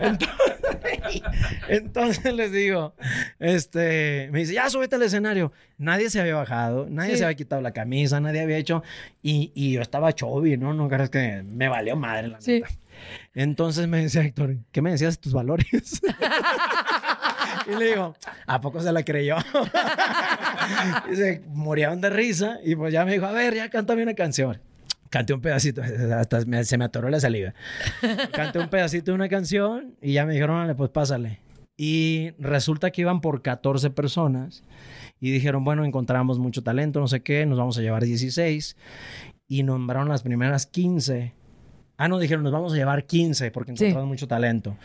entonces, 0.00 1.22
entonces 1.68 2.34
les 2.34 2.52
digo, 2.52 2.94
este, 3.38 4.28
me 4.32 4.40
dice, 4.40 4.54
ya 4.54 4.68
súbete 4.70 4.96
al 4.96 5.02
escenario. 5.02 5.52
Nadie 5.80 6.10
se 6.10 6.20
había 6.20 6.34
bajado, 6.36 6.86
nadie 6.90 7.12
Sí. 7.12 7.16
se 7.18 7.24
había 7.24 7.36
quitado 7.36 7.62
la 7.62 7.72
camisa, 7.72 8.20
nadie 8.20 8.42
había 8.42 8.58
hecho, 8.58 8.82
y, 9.22 9.50
y 9.54 9.72
yo 9.72 9.80
estaba 9.80 10.12
chovi, 10.12 10.58
¿no? 10.58 10.74
No 10.74 10.88
creas 10.90 11.08
que 11.08 11.42
me 11.42 11.68
valió 11.68 11.96
madre 11.96 12.28
la 12.28 12.38
Sí. 12.40 12.60
neta. 12.60 12.68
Entonces 13.34 13.88
me 13.88 14.02
decía 14.02 14.20
Héctor, 14.20 14.56
¿qué 14.72 14.82
me 14.82 14.90
decías 14.90 15.16
de 15.16 15.22
tus 15.22 15.32
valores? 15.32 16.02
y 17.66 17.78
le 17.78 17.86
digo, 17.86 18.14
¿a 18.46 18.60
poco 18.60 18.80
se 18.82 18.92
la 18.92 19.02
creyó? 19.04 19.36
y 21.10 21.16
se 21.16 21.42
murieron 21.48 22.00
de 22.00 22.10
risa 22.10 22.58
y 22.62 22.76
pues 22.76 22.92
ya 22.92 23.04
me 23.06 23.12
dijo, 23.14 23.24
a 23.26 23.32
ver, 23.32 23.54
ya 23.54 23.70
cántame 23.70 24.02
una 24.02 24.14
canción. 24.14 24.60
Canté 25.08 25.32
un 25.32 25.40
pedacito, 25.40 25.82
hasta 26.14 26.44
me- 26.44 26.62
se 26.64 26.78
me 26.78 26.84
atoró 26.84 27.08
la 27.08 27.18
saliva. 27.18 27.52
Canté 28.32 28.58
un 28.60 28.68
pedacito 28.68 29.10
de 29.10 29.14
una 29.16 29.28
canción 29.28 29.94
y 30.00 30.12
ya 30.12 30.24
me 30.24 30.34
dijeron, 30.34 30.56
"Órale, 30.56 30.74
pues 30.76 30.90
pásale. 30.90 31.40
Y 31.82 32.32
resulta 32.38 32.90
que 32.90 33.00
iban 33.00 33.22
por 33.22 33.40
14 33.40 33.88
personas 33.88 34.62
y 35.18 35.30
dijeron, 35.30 35.64
bueno, 35.64 35.82
encontramos 35.86 36.38
mucho 36.38 36.62
talento, 36.62 37.00
no 37.00 37.08
sé 37.08 37.22
qué, 37.22 37.46
nos 37.46 37.56
vamos 37.56 37.78
a 37.78 37.80
llevar 37.80 38.04
16 38.04 38.76
y 39.48 39.62
nombraron 39.62 40.10
las 40.10 40.20
primeras 40.22 40.66
15. 40.66 41.32
Ah, 41.96 42.08
no, 42.08 42.18
dijeron, 42.18 42.42
nos 42.44 42.52
vamos 42.52 42.74
a 42.74 42.76
llevar 42.76 43.06
15 43.06 43.50
porque 43.50 43.72
Sí. 43.74 43.84
encontramos 43.84 44.08
mucho 44.08 44.28
talento. 44.28 44.76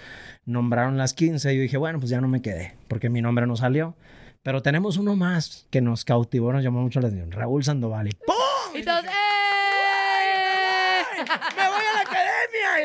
Nombraron 0.46 0.96
las 0.98 1.14
15 1.14 1.54
y 1.54 1.58
yo 1.58 1.62
dije, 1.64 1.76
bueno, 1.76 2.00
pues 2.00 2.10
ya 2.12 2.22
no 2.22 2.30
me 2.30 2.42
quedé 2.42 2.76
porque 2.88 3.10
mi 3.10 3.22
nombre 3.22 3.46
no 3.46 3.58
salió. 3.58 3.98
Pero 4.42 4.62
tenemos 4.62 4.96
uno 4.96 5.18
más 5.18 5.68
que 5.72 5.82
nos 5.82 6.06
cautivó, 6.06 6.54
nos 6.54 6.64
llamó 6.64 6.82
mucho 6.82 7.02
la 7.02 7.08
atención, 7.08 7.32
Raúl 7.34 7.66
Sandoval. 7.66 8.08
Y 8.08 8.12
¡pum! 8.12 8.80
Y 8.80 8.84
todos, 8.84 9.04
¡eh! 9.04 9.10
¡Me 11.58 11.68
voy 11.68 11.78
a 11.78 12.04
la! 12.04 12.15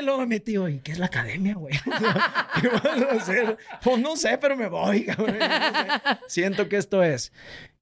Y 0.00 0.04
luego 0.04 0.20
me 0.20 0.26
metí, 0.26 0.56
¿y 0.56 0.78
qué 0.80 0.92
es 0.92 0.98
la 0.98 1.06
academia, 1.06 1.54
güey? 1.54 1.74
¿Qué 2.60 2.68
vas 2.68 2.84
a 2.84 3.14
hacer? 3.16 3.56
Pues 3.82 3.98
no 3.98 4.16
sé, 4.16 4.38
pero 4.40 4.56
me 4.56 4.68
voy, 4.68 5.04
cabrón. 5.06 5.36
No 5.38 5.44
sé. 5.44 6.18
Siento 6.28 6.68
que 6.68 6.76
esto 6.76 7.02
es. 7.02 7.32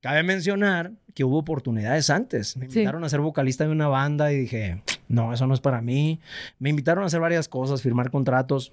Cabe 0.01 0.23
mencionar 0.23 0.93
que 1.15 1.25
hubo 1.25 1.39
oportunidades 1.39 2.11
antes. 2.11 2.57
Me 2.57 2.67
Sí. 2.71 2.79
invitaron 2.81 3.03
a 3.05 3.09
ser 3.09 3.21
vocalista 3.21 3.65
de 3.65 3.71
una 3.71 3.89
banda 3.89 4.33
y 4.33 4.37
dije, 4.41 4.83
no, 5.09 5.33
eso 5.33 5.47
no 5.47 5.55
es 5.55 5.61
para 5.61 5.81
mí. 5.81 6.21
Me 6.59 6.71
invitaron 6.71 7.05
a 7.05 7.07
hacer 7.09 7.21
varias 7.21 7.49
cosas, 7.49 7.83
firmar 7.83 8.11
contratos 8.11 8.73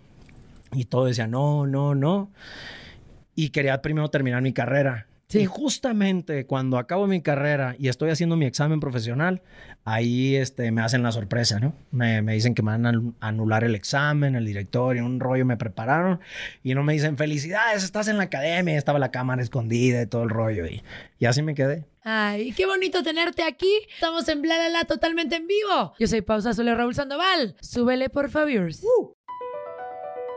y 0.72 0.86
todo 0.86 1.06
decía, 1.06 1.28
no, 1.28 1.66
no, 1.68 1.96
no. 1.96 2.32
Y 3.36 3.50
quería 3.50 3.82
primero 3.82 4.10
terminar 4.10 4.42
mi 4.42 4.54
carrera. 4.54 5.08
Sí. 5.28 5.40
Y 5.40 5.46
justamente 5.46 6.46
cuando 6.46 6.78
acabo 6.78 7.08
mi 7.08 7.22
carrera 7.22 7.76
y 7.80 7.88
estoy 7.88 8.12
haciendo 8.12 8.36
mi 8.36 8.46
examen 8.46 8.80
profesional, 8.80 9.42
ahí 9.84 10.36
este, 10.36 10.72
me 10.72 10.82
hacen 10.82 11.02
la 11.02 11.12
sorpresa, 11.12 11.60
¿no? 11.60 11.74
Me, 11.92 12.22
me 12.22 12.34
dicen 12.34 12.54
que 12.54 12.62
me 12.62 12.72
van 12.72 12.86
a 12.86 12.92
anu- 12.92 13.14
anular 13.20 13.64
el 13.64 13.74
examen, 13.74 14.36
el 14.36 14.46
directorio, 14.46 15.04
un 15.06 15.20
rollo 15.20 15.44
me 15.46 15.58
prepararon 15.58 16.20
y 16.64 16.76
no 16.76 16.84
me 16.84 16.94
dicen, 16.94 17.18
felicidades, 17.18 17.84
estás 17.84 18.08
en 18.08 18.18
la 18.18 18.24
academia, 18.26 18.78
estaba 18.78 19.00
la 19.00 19.10
cámara 19.12 19.42
escondida 19.42 20.02
y 20.04 20.06
todo 20.08 20.24
el 20.24 20.30
rollo 20.30 20.68
y, 20.68 20.84
y 21.18 21.26
así 21.26 21.42
me 21.42 21.56
quedé. 21.56 21.86
Ay, 22.04 22.52
qué 22.52 22.68
bonito 22.68 23.02
tenerte 23.02 23.42
aquí. 23.44 23.72
Estamos 23.96 24.28
en 24.30 24.44
Bla 24.44 24.60
La 24.60 24.70
La 24.70 24.84
totalmente 24.86 25.38
en 25.38 25.48
vivo. 25.48 25.94
Yo 25.98 26.06
soy 26.06 26.22
Pausa 26.22 26.54
Sole 26.54 26.76
Raúl 26.76 26.94
Sandoval. 26.94 27.56
Súbele, 27.62 28.10
por 28.10 28.30
favor. 28.30 28.70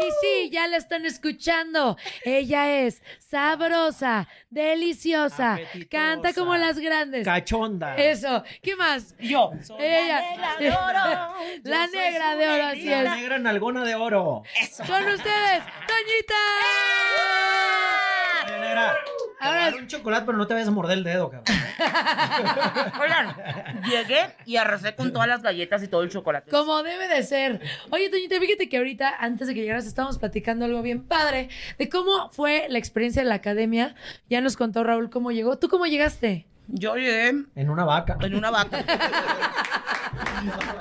Y 0.00 0.10
sí, 0.20 0.50
ya 0.50 0.66
la 0.66 0.76
están 0.78 1.06
escuchando. 1.06 1.96
Ella 2.24 2.80
es 2.80 3.02
sabrosa, 3.18 4.26
deliciosa, 4.50 5.54
Apetitosa. 5.54 5.88
canta 5.90 6.32
como 6.32 6.56
las 6.56 6.78
grandes. 6.78 7.24
Cachonda. 7.24 7.94
Eso. 7.96 8.42
¿Qué 8.62 8.74
más? 8.76 9.14
Yo. 9.18 9.50
Ella. 9.78 10.20
negra 10.30 10.56
de 10.58 10.70
oro. 10.70 11.34
La 11.64 11.84
Yo 11.86 11.90
soy 11.92 11.98
negra 12.00 12.36
de 12.36 12.48
oro, 12.48 12.64
así 12.64 12.84
La 12.84 13.02
es. 13.02 13.10
negra 13.20 13.38
nalgona 13.38 13.84
de 13.84 13.94
oro. 13.94 14.42
Eso. 14.60 14.82
Con 14.84 15.06
ustedes, 15.08 15.62
Toñita. 15.86 16.34
Oye, 18.44 18.58
negra, 18.58 18.96
te 19.04 19.10
voy 19.10 19.20
a 19.20 19.21
Ahora 19.42 19.64
dar 19.70 19.74
un 19.76 19.86
chocolate, 19.86 20.24
pero 20.26 20.38
no 20.38 20.46
te 20.46 20.54
vayas 20.54 20.68
a 20.68 20.72
morder 20.72 20.98
el 20.98 21.04
dedo, 21.04 21.30
cabrón. 21.30 21.44
Oigan, 23.00 23.36
llegué 23.88 24.34
y 24.46 24.56
arrasé 24.56 24.94
con 24.94 25.12
todas 25.12 25.28
las 25.28 25.42
galletas 25.42 25.82
y 25.82 25.88
todo 25.88 26.02
el 26.02 26.10
chocolate. 26.10 26.50
Como 26.50 26.82
debe 26.82 27.08
de 27.08 27.22
ser. 27.22 27.60
Oye, 27.90 28.08
Toñita, 28.10 28.38
fíjate 28.40 28.68
que 28.68 28.76
ahorita, 28.78 29.14
antes 29.18 29.48
de 29.48 29.54
que 29.54 29.60
llegaras, 29.60 29.86
estábamos 29.86 30.18
platicando 30.18 30.64
algo 30.64 30.82
bien 30.82 31.02
padre 31.02 31.48
de 31.78 31.88
cómo 31.88 32.30
fue 32.30 32.66
la 32.68 32.78
experiencia 32.78 33.22
de 33.22 33.28
la 33.28 33.36
academia. 33.36 33.94
Ya 34.30 34.40
nos 34.40 34.56
contó 34.56 34.84
Raúl 34.84 35.10
cómo 35.10 35.30
llegó. 35.32 35.58
¿Tú 35.58 35.68
cómo 35.68 35.86
llegaste? 35.86 36.46
Yo 36.68 36.94
llegué 36.96 37.28
En 37.56 37.70
una 37.70 37.84
vaca. 37.84 38.16
en 38.20 38.34
una 38.34 38.50
vaca. 38.50 38.84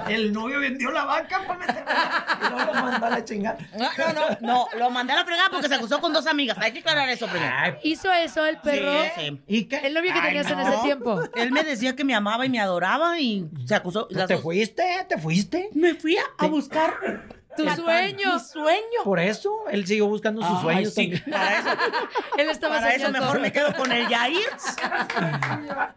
El 0.08 0.34
novio 0.34 0.60
vendió 0.60 0.92
la 0.92 1.06
vaca 1.06 1.42
para 1.48 1.60
meterla. 1.60 2.40
Y 2.48 2.50
luego 2.52 2.74
lo 2.74 2.82
mandó 2.82 3.06
a 3.06 3.10
la 3.10 3.26
chingada. 3.26 3.58
No, 3.78 3.90
no, 3.98 4.14
no, 4.14 4.38
no, 4.42 4.68
lo 4.80 4.90
mandé 4.90 5.14
a 5.14 5.18
la 5.18 5.26
fregada 5.26 5.50
porque 5.50 5.68
se 5.68 5.76
acusó 5.76 6.00
con 6.02 6.14
dos 6.14 6.28
amigas. 6.28 6.58
Hay 6.60 6.72
que 6.72 6.80
aclarar 6.80 7.10
eso 7.10 7.28
primero. 7.28 7.78
¿Hizo 7.84 8.12
eso 8.12 8.46
el 8.46 8.58
perro? 8.60 8.92
Sí, 9.16 9.22
sí. 9.30 9.42
¿Y 9.48 9.64
qué? 9.66 9.78
El 9.78 9.94
novio 9.94 10.14
que 10.14 10.20
Ay, 10.20 10.26
tenías 10.28 10.50
en 10.52 10.60
ese 10.60 10.78
tiempo. 10.84 11.22
Él 11.36 11.52
me 11.52 11.64
decía 11.64 11.96
que 11.96 12.04
me 12.04 12.14
amaba 12.16 12.46
y 12.46 12.50
me 12.50 12.60
adoraba 12.60 13.20
y 13.20 13.48
se 13.66 13.76
acusó. 13.76 14.08
¿Te 14.08 14.16
dos- 14.28 14.42
fuiste? 14.42 14.84
¿Te 15.08 15.18
fuiste? 15.18 15.70
Me 15.74 15.94
fui 15.96 16.18
a, 16.18 16.24
a 16.38 16.48
buscar 16.48 16.94
Tu 17.58 17.68
sueño. 17.70 18.34
mi 18.34 18.40
sueño. 18.40 19.04
Por 19.04 19.20
eso 19.20 19.52
él 19.70 19.86
siguió 19.86 20.08
buscando 20.08 20.42
sus 20.42 20.62
sueños 20.62 20.94
sí. 20.94 21.14
Para 21.32 21.60
eso, 21.60 21.70
Él 22.38 22.50
estaba 22.50 22.76
para 22.80 22.94
eso 22.96 23.12
mejor 23.12 23.40
me 23.40 23.52
quedo 23.52 23.74
con 23.74 23.92
el 23.92 24.08
Yair. 24.08 24.48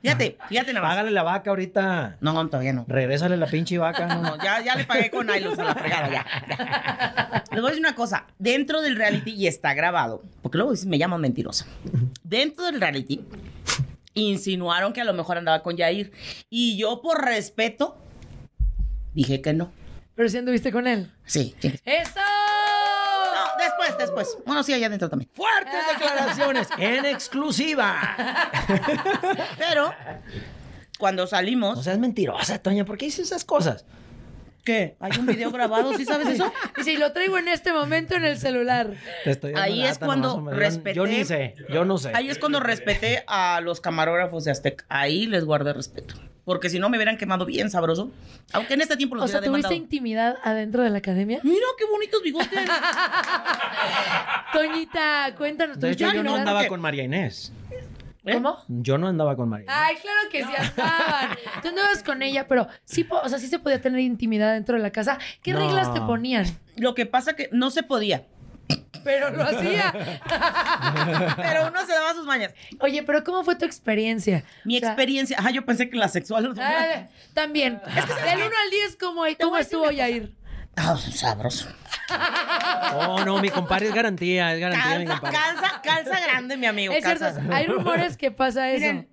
Fíjate, 0.02 0.38
fíjate 0.48 0.72
nada 0.72 0.86
más. 0.86 0.94
Págale 0.94 1.10
la 1.10 1.22
vaca 1.22 1.50
ahorita. 1.50 2.16
No, 2.20 2.32
no, 2.32 2.46
todavía 2.48 2.72
no. 2.72 2.84
Regrésale 2.88 3.36
la 3.36 3.46
pinche 3.46 3.78
vaca. 3.78 4.06
No, 4.06 4.20
No, 4.22 4.42
ya, 4.42 4.60
ya 4.62 4.74
le 4.74 4.84
pagué 4.84 5.10
con 5.10 5.30
Ailos 5.30 5.58
a 5.58 5.64
la 5.64 5.74
fregada, 5.74 6.10
ya, 6.10 6.26
ya. 6.48 7.44
Les 7.50 7.60
voy 7.60 7.68
a 7.68 7.70
decir 7.70 7.84
una 7.84 7.94
cosa. 7.94 8.26
Dentro 8.38 8.80
del 8.80 8.96
reality, 8.96 9.32
y 9.32 9.46
está 9.46 9.74
grabado, 9.74 10.22
porque 10.42 10.58
luego 10.58 10.72
me 10.86 10.98
llaman 10.98 11.20
mentirosa. 11.20 11.66
Dentro 12.22 12.64
del 12.66 12.80
reality, 12.80 13.24
insinuaron 14.14 14.92
que 14.92 15.00
a 15.00 15.04
lo 15.04 15.14
mejor 15.14 15.38
andaba 15.38 15.62
con 15.62 15.76
Yair. 15.76 16.12
Y 16.50 16.76
yo, 16.76 17.00
por 17.02 17.24
respeto, 17.24 17.96
dije 19.14 19.40
que 19.40 19.52
no. 19.52 19.72
Pero 20.14 20.28
si 20.28 20.38
anduviste 20.38 20.70
con 20.70 20.86
él. 20.86 21.10
Sí. 21.24 21.54
sí. 21.60 21.74
¡Eso! 21.84 22.20
No, 22.20 23.64
después, 23.64 23.98
después. 23.98 24.38
Bueno, 24.46 24.62
sí, 24.62 24.72
allá 24.72 24.86
adentro 24.86 25.08
también. 25.08 25.30
Fuertes 25.34 25.74
declaraciones 25.92 26.68
en 26.78 27.04
exclusiva. 27.06 28.16
Pero, 29.58 29.92
cuando 30.98 31.26
salimos. 31.26 31.78
O 31.78 31.82
sea, 31.82 31.94
es 31.94 31.98
mentirosa, 31.98 32.58
Toña. 32.58 32.84
¿Por 32.84 32.96
qué 32.96 33.06
dices 33.06 33.26
esas 33.26 33.44
cosas? 33.44 33.84
¿Qué? 34.64 34.96
¿Hay 34.98 35.12
un 35.18 35.26
video 35.26 35.50
grabado? 35.50 35.92
¿Sí 35.94 36.04
sabes 36.06 36.26
eso? 36.28 36.50
Dice, 36.76 36.94
y 36.94 36.96
lo 36.96 37.12
traigo 37.12 37.36
en 37.36 37.48
este 37.48 37.70
momento 37.72 38.14
en 38.16 38.24
el 38.24 38.38
celular. 38.38 38.94
Te 39.22 39.30
estoy 39.32 39.52
dando 39.52 39.62
Ahí 39.64 39.78
lata 39.80 39.90
es 39.90 39.98
cuando 39.98 40.36
nomás, 40.36 40.54
respeté- 40.54 40.94
Yo 40.94 41.06
ni 41.06 41.22
sé, 41.24 41.54
yo 41.70 41.84
no 41.84 41.98
sé. 41.98 42.12
Ahí 42.14 42.30
es 42.30 42.38
cuando 42.38 42.60
respeté 42.60 43.24
a 43.26 43.60
los 43.62 43.80
camarógrafos 43.82 44.44
de 44.44 44.52
Aztec. 44.52 44.84
Ahí 44.88 45.26
les 45.26 45.44
guardé 45.44 45.74
respeto. 45.74 46.14
Porque 46.46 46.68
si 46.70 46.78
no 46.78 46.88
me 46.90 46.96
hubieran 46.98 47.16
quemado 47.18 47.44
bien 47.46 47.70
sabroso. 47.70 48.10
Aunque 48.52 48.74
en 48.74 48.80
este 48.82 48.96
tiempo 48.96 49.16
los 49.16 49.24
O 49.24 49.28
sea, 49.28 49.40
¿tuviste 49.40 49.48
demandado. 49.50 49.74
intimidad 49.74 50.36
adentro 50.42 50.82
de 50.82 50.90
la 50.90 50.98
academia? 50.98 51.40
Mira 51.42 51.64
qué 51.78 51.84
bonitos 51.86 52.22
bigotes. 52.22 52.50
Toñita, 54.52 55.34
cuéntanos. 55.36 55.78
De 55.80 55.90
hecho, 55.90 56.04
¿tuviste 56.06 56.16
yo 56.18 56.22
no 56.22 56.34
andaba 56.36 56.66
con 56.66 56.80
María 56.80 57.04
Inés. 57.04 57.52
¿Cómo? 58.32 58.58
Yo 58.68 58.96
no 58.98 59.08
andaba 59.08 59.36
con 59.36 59.48
María. 59.50 59.66
Ay, 59.68 59.96
claro 59.96 60.18
que 60.30 60.38
sí 60.44 60.50
andaban. 60.58 61.36
Tú 61.62 61.68
andabas 61.68 62.02
con 62.02 62.22
ella, 62.22 62.46
pero 62.48 62.66
sí, 62.84 63.06
o 63.10 63.28
sea, 63.28 63.38
sí 63.38 63.48
se 63.48 63.58
podía 63.58 63.80
tener 63.80 64.00
intimidad 64.00 64.52
dentro 64.54 64.76
de 64.76 64.82
la 64.82 64.90
casa. 64.90 65.18
¿Qué 65.42 65.52
No. 65.52 65.58
reglas 65.60 65.92
te 65.92 66.00
ponían? 66.00 66.46
Lo 66.76 66.94
que 66.94 67.04
pasa 67.06 67.36
que 67.36 67.48
no 67.52 67.70
se 67.70 67.82
podía. 67.82 68.24
Pero 69.04 69.30
lo 69.30 69.42
hacía. 69.42 69.92
Pero 71.36 71.68
uno 71.68 71.84
se 71.84 71.92
daba 71.92 72.14
sus 72.14 72.24
mañas. 72.24 72.54
Oye, 72.80 73.02
pero 73.02 73.22
¿cómo 73.22 73.44
fue 73.44 73.54
tu 73.56 73.66
experiencia? 73.66 74.44
Mi 74.64 74.76
O 74.78 74.80
sea, 74.80 74.88
experiencia. 74.90 75.38
Ajá, 75.38 75.50
yo 75.50 75.64
pensé 75.66 75.90
que 75.90 75.96
la 75.98 76.08
sexual. 76.08 76.54
ah, 76.58 77.08
también. 77.34 77.80
Del 77.84 78.36
1 78.36 78.44
al 78.44 78.70
10, 78.70 78.96
¿cómo, 78.98 79.24
cómo 79.38 79.56
estuvo 79.58 79.90
Yair? 79.90 80.32
Ah, 80.76 80.96
sabroso. 80.96 81.66
Oh, 82.96 83.24
no, 83.24 83.40
mi 83.40 83.48
compadre 83.48 83.88
es 83.88 83.94
garantía, 83.94 84.52
es 84.54 84.60
garantía, 84.60 84.98
mi 84.98 85.04
Calza, 85.06 85.20
compadre. 85.20 85.38
calza, 85.38 85.82
calza 85.82 86.20
grande, 86.20 86.56
mi 86.56 86.66
amigo. 86.66 86.92
Es 86.92 87.04
cierto, 87.04 87.26
hay 87.52 87.66
rumores 87.66 88.16
que 88.16 88.30
pasa 88.30 88.70
eso. 88.70 88.80
Miren, 88.80 89.08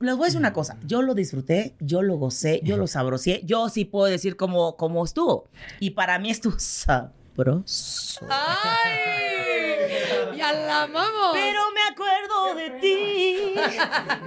les 0.00 0.14
voy 0.16 0.24
a 0.24 0.26
decir 0.26 0.38
una 0.40 0.52
cosa. 0.52 0.76
Yo 0.84 1.02
lo 1.02 1.14
disfruté, 1.14 1.74
yo 1.80 2.02
lo 2.02 2.16
gocé, 2.16 2.60
yo 2.62 2.76
lo 2.76 2.86
sabrosé. 2.86 3.40
Yo 3.44 3.68
sí 3.68 3.84
puedo 3.84 4.06
decir 4.06 4.36
cómo, 4.36 4.76
cómo 4.76 5.04
estuvo. 5.04 5.48
Y 5.80 5.90
para 5.90 6.18
mí 6.18 6.30
estuvo 6.30 6.58
sabroso. 6.58 8.26
¡Ay! 8.30 10.36
¡Ya 10.36 10.52
la 10.52 10.82
amamos! 10.82 11.30
Pero 11.32 11.60
me 11.74 11.80
acuerdo 11.96 12.54
de 12.54 12.70
ti 12.80 13.54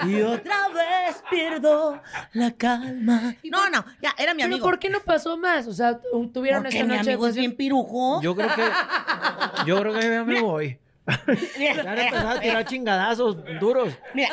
y 0.08 0.22
otra 0.22 0.70
vez 0.70 1.22
pierdo 1.30 2.02
la 2.34 2.52
calma. 2.52 3.36
No, 3.44 3.70
no, 3.70 3.86
ya, 4.02 4.14
era 4.18 4.34
mi 4.34 4.42
¿Pero 4.42 4.56
amigo. 4.56 4.66
por 4.66 4.80
qué 4.80 4.90
no 4.90 5.00
pasó 5.02 5.38
más? 5.38 5.68
O 5.68 5.74
sea, 5.74 6.00
tu- 6.00 6.28
tuvieron 6.30 6.64
Porque 6.64 6.78
esta 6.78 6.88
mi 6.88 6.98
noche. 6.98 7.12
amigo 7.12 7.28
es 7.28 7.36
bien 7.36 7.56
pirujo. 7.56 8.22
Yo 8.22 8.36
creo 8.36 8.50
que. 8.56 8.64
Yo 9.66 9.80
creo 9.80 9.94
que 9.94 10.02
ya 10.02 10.24
me 10.24 10.42
voy. 10.42 10.80
Ya 11.60 12.32
a 12.32 12.40
tirar 12.40 12.66
chingadazos 12.66 13.38
duros. 13.60 13.94
Mira, 14.14 14.30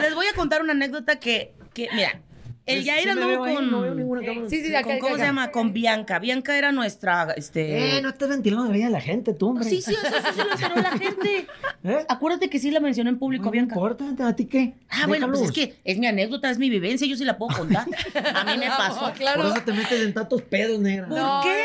les 0.00 0.14
voy 0.14 0.26
a 0.26 0.34
contar 0.34 0.60
una 0.62 0.72
anécdota 0.72 1.18
que, 1.20 1.54
que 1.74 1.88
mira, 1.92 2.20
el 2.66 2.84
Yair 2.84 3.02
sí 3.04 3.08
anduvo 3.08 3.38
con... 3.44 3.70
no 3.70 3.80
veo 3.80 3.94
ninguna 3.94 4.24
cámara. 4.24 4.48
Sí, 4.48 4.56
sí, 4.62 4.66
con- 4.68 4.76
acá, 4.76 4.90
acá, 4.90 4.98
¿Cómo 5.00 5.16
se 5.16 5.22
acá. 5.22 5.28
llama? 5.28 5.50
Con 5.50 5.72
Bianca. 5.72 6.18
Bianca 6.18 6.56
era 6.56 6.72
nuestra, 6.72 7.32
este... 7.36 7.98
Eh, 7.98 8.02
no 8.02 8.10
estás 8.10 8.28
ventilando 8.28 8.66
la 8.66 8.72
vida 8.72 8.84
de 8.86 8.90
la 8.92 9.00
gente, 9.00 9.34
tú, 9.34 9.48
hombre. 9.48 9.64
Sí, 9.64 9.82
sí, 9.82 9.92
eso, 9.92 10.16
eso 10.16 10.32
se 10.32 10.44
lo 10.44 10.52
enteró 10.52 10.74
la 10.76 10.90
gente. 10.98 11.46
¿Eh? 11.84 12.04
Acuérdate 12.08 12.48
que 12.48 12.58
sí 12.58 12.70
la 12.70 12.80
mencioné 12.80 13.10
en 13.10 13.18
público, 13.18 13.46
No 13.46 13.50
Bianca. 13.50 13.74
importa, 13.74 14.28
¿a 14.28 14.36
ti 14.36 14.46
qué? 14.46 14.74
Ah, 14.88 15.06
bueno, 15.06 15.26
pues 15.28 15.40
es 15.42 15.52
que 15.52 15.74
es 15.84 15.98
mi 15.98 16.06
anécdota, 16.06 16.50
es 16.50 16.58
mi 16.58 16.70
vivencia, 16.70 17.06
yo 17.06 17.16
sí 17.16 17.24
la 17.24 17.36
puedo 17.38 17.56
contar. 17.56 17.86
A 18.34 18.44
mí 18.44 18.58
me 18.58 18.66
pasó. 18.76 19.12
Claro. 19.14 19.42
Por 19.42 19.50
eso 19.56 19.62
te 19.64 19.72
metes 19.72 20.00
en 20.00 20.14
tantos 20.14 20.42
pedos, 20.42 20.78
negra. 20.80 21.08
¿Por 21.08 21.18
No, 21.18 21.40
qué? 21.42 21.64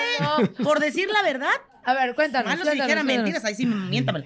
no. 0.58 0.64
¿Por 0.64 0.80
decir 0.80 1.08
la 1.14 1.22
verdad? 1.22 1.52
A 1.88 1.94
ver, 1.94 2.16
cuéntanos. 2.16 2.50
Malo 2.52 2.66
si 2.66 2.72
dijera 2.72 2.88
cuéntanos. 3.02 3.16
mentiras, 3.16 3.46
ahí 3.46 3.56
sí 3.56 3.66
miéntamelo. 3.66 4.26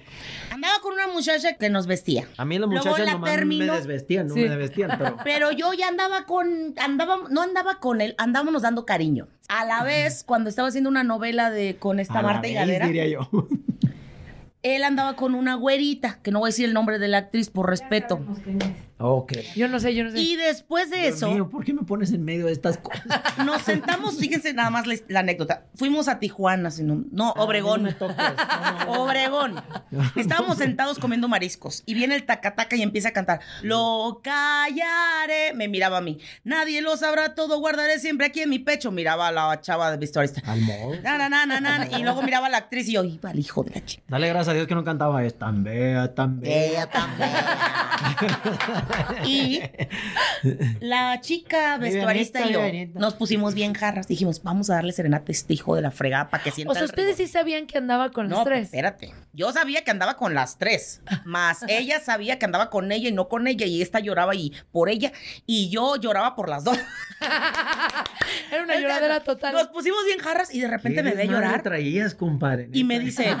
Andaba 0.50 0.74
con 0.82 0.94
una 0.94 1.06
muchacha 1.06 1.54
que 1.56 1.70
nos 1.70 1.86
vestía. 1.86 2.26
A 2.36 2.44
mí 2.44 2.58
las 2.58 2.68
Luego 2.68 2.84
muchachas 2.84 3.06
la 3.06 3.12
nomás 3.12 3.30
terminó. 3.30 3.72
me 3.72 3.78
desvestían, 3.78 4.26
no 4.26 4.34
Sí. 4.34 4.40
me 4.40 4.48
desvestían, 4.48 4.90
pero... 4.98 5.16
Pero 5.24 5.52
yo 5.52 5.72
ya 5.72 5.86
andaba 5.86 6.26
con, 6.26 6.74
andaba, 6.78 7.18
no 7.30 7.40
andaba 7.40 7.78
con 7.78 8.00
él, 8.00 8.16
andábamos 8.18 8.62
dando 8.62 8.84
cariño. 8.84 9.28
A 9.48 9.64
la 9.64 9.84
vez, 9.84 10.24
cuando 10.24 10.50
estaba 10.50 10.68
haciendo 10.68 10.90
una 10.90 11.04
novela 11.04 11.50
de 11.50 11.76
con 11.76 12.00
esta 12.00 12.14
A 12.18 12.22
la 12.22 12.28
Marta 12.28 12.42
vez, 12.42 12.50
Higadera, 12.50 12.86
diría 12.86 13.06
yo. 13.06 13.28
él 14.62 14.82
andaba 14.84 15.14
con 15.16 15.34
una 15.36 15.54
güerita, 15.54 16.18
que 16.22 16.30
no 16.32 16.40
voy 16.40 16.48
a 16.48 16.50
decir 16.50 16.66
el 16.66 16.74
nombre 16.74 16.98
de 16.98 17.08
la 17.08 17.18
actriz 17.18 17.48
por 17.50 17.68
respeto. 17.70 18.20
Ok. 19.04 19.32
Yo 19.56 19.68
no 19.68 19.80
sé, 19.80 19.94
yo 19.94 20.04
no 20.04 20.10
sé. 20.10 20.18
Y 20.20 20.36
después 20.36 20.90
de 20.90 20.98
Dios 20.98 21.16
eso, 21.16 21.30
mío, 21.30 21.48
¿por 21.48 21.64
qué 21.64 21.72
me 21.72 21.82
pones 21.82 22.12
en 22.12 22.24
medio 22.24 22.46
de 22.46 22.52
estas 22.52 22.78
cosas? 22.78 23.02
nos 23.44 23.62
sentamos, 23.62 24.16
fíjense 24.18 24.52
nada 24.54 24.70
más 24.70 24.86
la, 24.86 24.94
la 25.08 25.20
anécdota. 25.20 25.64
Fuimos 25.74 26.08
a 26.08 26.18
Tijuana, 26.18 26.70
si 26.70 26.82
no, 26.82 27.02
no, 27.10 27.32
Ah, 27.36 27.42
Obregón. 27.42 27.82
no 27.82 27.88
me 27.88 27.94
toques, 27.94 28.16
no, 28.16 28.84
no. 28.86 29.02
Obregón. 29.02 29.62
Estábamos 30.16 30.58
sentados 30.58 30.98
comiendo 30.98 31.28
mariscos 31.28 31.82
y 31.86 31.94
viene 31.94 32.14
el 32.14 32.24
tacataca 32.24 32.76
y 32.76 32.82
empieza 32.82 33.08
a 33.08 33.12
cantar. 33.12 33.40
Lo 33.62 34.20
callaré. 34.22 35.54
Me 35.54 35.68
miraba 35.68 35.98
a 35.98 36.00
mí. 36.00 36.18
Nadie 36.44 36.82
lo 36.82 36.96
sabrá 36.96 37.34
todo, 37.34 37.58
guardaré 37.58 37.98
siempre 37.98 38.26
aquí 38.26 38.40
en 38.40 38.50
mi 38.50 38.58
pecho. 38.58 38.90
Miraba 38.90 39.28
a 39.28 39.32
la 39.32 39.60
chava 39.60 39.90
de 39.90 39.96
vestuarista. 39.96 40.40
Al 40.46 40.60
modo. 40.60 40.94
Na, 41.02 41.18
na, 41.18 41.28
na, 41.28 41.46
na, 41.46 41.60
na, 41.60 41.98
y 41.98 42.02
luego 42.02 42.22
miraba 42.22 42.46
a 42.46 42.50
la 42.50 42.58
actriz 42.58 42.88
y 42.88 42.92
yo, 42.92 43.04
iba 43.04 43.30
al 43.30 43.38
hijo 43.38 43.62
de 43.64 43.70
la 43.70 43.84
chica. 43.84 44.02
Dale 44.08 44.28
gracias 44.28 44.48
a 44.48 44.54
Dios 44.54 44.66
que 44.66 44.74
no 44.74 44.84
cantaba 44.84 45.24
es 45.24 45.38
tan 45.38 45.62
bea, 45.64 46.14
tan 46.14 46.40
bea. 46.40 46.64
Ella 46.66 46.86
también. 46.90 47.30
y 49.26 49.60
la 50.80 51.20
chica 51.20 51.76
vestuarista 51.78 52.46
y 52.46 52.52
yo 52.52 52.60
nos 52.94 53.14
pusimos 53.14 53.54
bien 53.54 53.74
jarras. 53.74 54.06
Dijimos, 54.08 54.42
vamos 54.42 54.70
a 54.70 54.74
darle 54.74 54.92
serenata 54.92 55.26
a 55.28 55.32
este 55.32 55.54
hijo 55.54 55.74
de 55.76 55.82
la 55.82 55.90
fregada 55.90 56.28
para 56.28 56.42
que 56.42 56.50
sienta 56.50 56.72
o 56.72 56.74
sea, 56.74 56.82
el 56.84 56.90
ustedes 56.90 57.16
sí 57.16 57.24
rigor". 57.24 57.32
sabían 57.40 57.66
que 57.66 57.78
andaba 57.78 58.10
con 58.10 58.28
las 58.28 58.38
No, 58.38 58.44
tres. 58.44 58.64
espérate. 58.66 59.12
Yo 59.32 59.52
sabía 59.52 59.82
que 59.84 59.90
andaba 59.90 60.16
con 60.16 60.34
las 60.34 60.58
tres, 60.58 61.02
más 61.24 61.62
ella 61.68 62.00
sabía 62.00 62.38
que 62.38 62.44
andaba 62.44 62.70
con 62.70 62.90
ella 62.92 63.08
y 63.08 63.12
no 63.12 63.28
con 63.28 63.46
ella, 63.46 63.66
y 63.66 63.82
esta 63.82 64.00
lloraba 64.00 64.34
y 64.34 64.52
por 64.70 64.88
ella, 64.88 65.12
y 65.46 65.70
yo 65.70 65.96
lloraba 65.96 66.34
por 66.34 66.48
las 66.48 66.64
dos. 66.64 66.78
Era 68.52 68.62
una 68.64 68.78
lloradera 68.78 69.20
total. 69.20 69.54
Nos 69.54 69.68
pusimos 69.68 70.04
bien 70.06 70.18
jarras 70.18 70.52
y 70.54 70.60
de 70.60 70.68
repente 70.68 70.96
¿Qué 70.96 71.02
me 71.02 71.14
ve 71.14 71.26
llorar. 71.26 71.62
traías, 71.62 72.14
compadre? 72.14 72.68
Y 72.72 72.84
me 72.84 72.98
dice, 72.98 73.34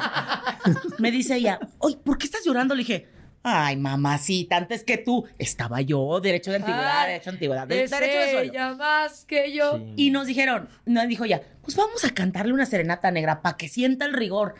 me 0.98 1.10
dice 1.10 1.36
ella, 1.36 1.58
oye, 1.78 1.96
¿por 2.02 2.18
qué 2.18 2.26
estás 2.26 2.42
llorando? 2.44 2.74
Le 2.74 2.80
dije, 2.80 3.08
ay, 3.42 3.76
mamacita, 3.76 4.56
antes 4.56 4.84
que 4.84 4.98
tú. 4.98 5.26
Estaba 5.38 5.80
yo, 5.80 6.20
derecho 6.20 6.50
de 6.50 6.58
antigüedad, 6.58 7.00
Ay, 7.02 7.12
derecho 7.12 7.30
de 7.30 7.36
antigüedad, 7.36 7.66
derecho 7.66 7.96
de 7.96 8.30
suelo. 8.30 8.52
ella 8.52 8.74
más 8.74 9.24
que 9.24 9.52
yo. 9.52 9.78
Sí. 9.78 9.92
Y 9.96 10.10
nos 10.10 10.26
dijeron, 10.26 10.68
nos 10.86 11.08
dijo 11.08 11.24
ella, 11.24 11.42
pues 11.62 11.76
vamos 11.76 12.04
a 12.04 12.10
cantarle 12.10 12.52
una 12.52 12.66
serenata 12.66 13.10
negra 13.10 13.42
para 13.42 13.56
que 13.56 13.68
sienta 13.68 14.04
el 14.04 14.12
rigor. 14.12 14.54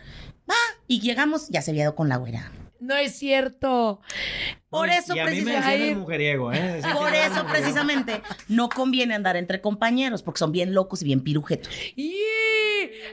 Va, 0.51 0.57
y 0.89 1.01
llegamos, 1.01 1.49
ya 1.49 1.63
se 1.63 1.71
había 1.71 1.85
ido 1.85 1.95
con 1.95 2.09
la 2.09 2.17
güera. 2.17 2.51
No 2.81 2.97
es 2.97 3.15
cierto. 3.17 4.01
Por 4.73 4.89
eso 4.89 5.15
y 5.15 5.19
a 5.21 5.27
mí 5.27 5.43
me 5.43 5.43
precisamente. 5.53 5.71
decían 5.71 5.89
el 5.91 5.97
mujeriego, 5.97 6.53
¿eh? 6.53 6.61
Decían 6.61 6.97
Por 6.97 7.15
eso 7.15 7.29
mujeriego. 7.29 7.49
precisamente 7.53 8.23
no 8.49 8.69
conviene 8.71 9.15
andar 9.15 9.37
entre 9.37 9.61
compañeros 9.61 10.23
porque 10.23 10.39
son 10.39 10.51
bien 10.51 10.73
locos 10.75 11.03
y 11.03 11.05
bien 11.05 11.21
pirujetos. 11.23 11.71
¡Y! 11.95 12.17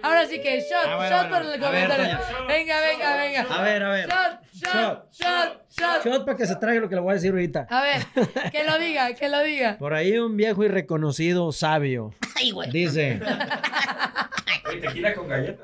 Ahora 0.01 0.25
sí 0.25 0.41
que 0.41 0.59
shot, 0.61 0.71
Ah, 0.87 0.95
bueno, 0.95 1.15
shot 1.15 1.29
bueno. 1.29 1.45
por 1.45 1.53
el 1.53 1.59
ver, 1.59 1.87
comentario. 1.87 2.19
Venga, 2.47 2.81
venga, 2.81 3.17
venga. 3.17 3.41
A 3.49 3.61
ver, 3.61 3.83
a 3.83 3.89
ver. 3.89 4.07
Shot, 4.09 4.39
shot, 4.53 5.11
shot, 5.13 5.61
shot. 5.69 6.05
Shot 6.05 6.25
para 6.25 6.37
que 6.37 6.45
se 6.47 6.55
traiga 6.55 6.81
lo 6.81 6.89
que 6.89 6.95
le 6.95 7.01
voy 7.01 7.11
a 7.11 7.13
decir 7.15 7.31
ahorita. 7.31 7.67
A 7.69 7.81
ver, 7.81 8.05
que 8.51 8.63
lo 8.63 8.79
diga, 8.79 9.13
que 9.13 9.27
lo 9.29 9.43
diga. 9.43 9.77
Por 9.77 9.93
ahí 9.93 10.17
un 10.17 10.37
viejo 10.37 10.63
y 10.63 10.69
reconocido 10.69 11.51
sabio 11.51 12.13
Ay, 12.35 12.51
güey. 12.51 12.71
dice... 12.71 13.19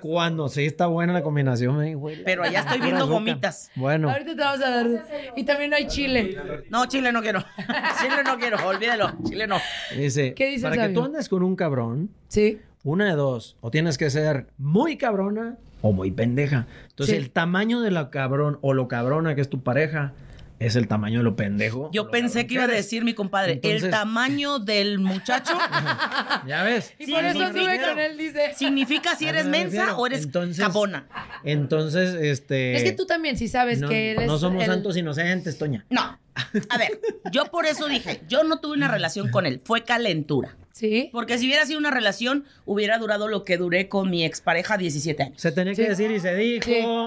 Cuando 0.02 0.50
sí 0.50 0.66
está 0.66 0.88
buena 0.88 1.14
la 1.14 1.22
combinación, 1.22 1.78
me 1.78 1.94
güey. 1.96 2.24
Pero 2.24 2.44
allá 2.44 2.62
estoy 2.62 2.80
viendo 2.82 3.08
gomitas. 3.08 3.70
Bueno, 3.76 4.10
Ahorita 4.10 4.32
te 4.36 4.42
vamos 4.42 4.62
a 4.66 4.70
dar. 4.70 4.88
Y 5.36 5.44
también 5.44 5.74
hay 5.74 5.85
chile. 5.88 6.38
No, 6.70 6.86
chile 6.88 7.12
no 7.12 7.22
quiero. 7.22 7.40
Chile 8.02 8.24
no 8.26 8.38
quiero, 8.38 8.58
olvídalo. 8.68 9.14
Chile 9.24 9.48
no. 9.48 9.58
dice, 9.96 10.34
¿Qué 10.34 10.48
dice 10.48 10.64
para 10.70 10.88
que 10.88 10.94
tú 10.94 11.04
andes 11.04 11.30
con 11.30 11.44
un 11.44 11.56
cabrón, 11.56 12.10
Sí. 12.28 12.60
una 12.84 13.06
de 13.06 13.16
dos, 13.16 13.58
o 13.62 13.72
tienes 13.72 13.98
que 13.98 14.10
ser 14.10 14.48
muy 14.58 14.98
cabrona 14.98 15.58
o 15.82 15.92
muy 15.92 16.12
pendeja. 16.12 16.68
Entonces, 16.90 17.16
Sí. 17.16 17.22
el 17.22 17.30
tamaño 17.32 17.82
de 17.82 17.92
la 17.92 18.10
cabrón 18.10 18.58
o 18.62 18.74
lo 18.74 18.88
cabrona 18.88 19.36
que 19.36 19.42
es 19.42 19.50
tu 19.50 19.62
pareja 19.64 20.14
es 20.60 20.76
el 20.76 20.88
tamaño 20.88 21.20
de 21.20 21.24
lo 21.24 21.36
pendejo. 21.36 21.90
Yo 21.94 22.06
lo 22.06 22.12
pensé 22.12 22.48
que 22.48 22.54
iba 22.56 22.64
a 22.64 22.66
eres. 22.68 22.78
decir 22.78 23.04
mi 23.04 23.14
compadre, 23.14 23.60
el 23.64 23.90
tamaño 23.90 24.60
del 24.60 25.00
muchacho 25.00 25.54
Ya 26.48 26.64
ves. 26.64 26.94
Y 26.98 27.12
por 27.12 27.24
eso 27.26 27.40
Significa- 27.40 27.76
sube 27.76 27.82
con 27.90 28.00
él, 28.00 28.18
dice. 28.18 28.54
significa 28.56 29.16
si 29.16 29.28
eres 29.28 29.46
mensa 29.46 29.96
o 29.98 30.06
eres 30.08 30.24
Entonces- 30.24 30.64
cabona. 30.64 31.08
Entonces, 31.44 32.16
este. 32.16 32.76
Es 32.78 32.84
que 32.84 32.92
tú 32.94 33.06
también 33.06 33.38
sí 33.38 33.48
sabes 33.48 33.80
no, 33.80 33.90
que 33.90 34.12
él 34.14 34.20
es. 34.22 34.28
no 34.28 34.38
somos 34.38 34.64
el- 34.64 34.70
santos 34.70 34.98
inocentes, 34.98 35.58
Toña. 35.58 35.86
No. 35.90 36.20
A 36.70 36.78
ver, 36.78 37.00
yo 37.32 37.46
por 37.46 37.66
eso 37.66 37.88
dije, 37.88 38.22
yo 38.28 38.44
no 38.44 38.60
tuve 38.60 38.74
una 38.76 38.90
relación 38.90 39.30
con 39.30 39.46
él, 39.46 39.62
fue 39.64 39.84
calentura. 39.84 40.58
Sí. 40.78 41.08
Porque 41.14 41.38
si 41.38 41.46
hubiera 41.46 41.66
sido 41.66 41.80
una 41.80 41.90
relación, 41.90 42.44
hubiera 42.66 42.98
durado 42.98 43.30
lo 43.30 43.46
que 43.46 43.56
duré 43.56 43.88
con 43.88 44.10
mi 44.10 44.26
expareja 44.26 44.78
17 44.78 45.24
años. 45.24 45.40
Se 45.42 45.54
tenía 45.54 45.74
que 45.74 45.84
Sí. 45.84 45.88
decir 45.88 46.12
y 46.12 46.20
se 46.20 46.36
dijo. 46.36 46.66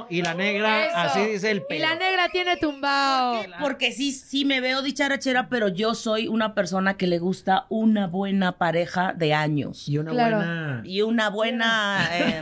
Sí. 0.08 0.16
Y 0.16 0.22
la 0.22 0.32
negra, 0.32 0.86
Eso. 0.86 0.96
así 0.96 1.20
dice 1.32 1.50
el 1.50 1.58
Y 1.58 1.62
pelo. 1.68 1.86
la 1.86 1.94
negra 1.96 2.30
tiene 2.32 2.56
tumbado. 2.56 3.42
Porque 3.60 3.92
sí, 3.92 4.12
sí 4.12 4.46
me 4.46 4.62
veo 4.62 4.80
dicharachera, 4.80 5.50
pero 5.50 5.68
yo 5.68 5.94
soy 5.94 6.28
una 6.28 6.54
persona 6.54 6.96
que 6.96 7.06
le 7.06 7.18
gusta 7.18 7.66
una 7.68 8.06
buena 8.06 8.52
pareja 8.56 9.12
de 9.12 9.34
años. 9.34 9.86
Y 9.86 9.98
una 9.98 10.12
Claro. 10.12 10.36
buena. 10.38 10.82
Y 10.86 11.02
una 11.02 11.28
buena 11.28 12.08
eh, 12.12 12.40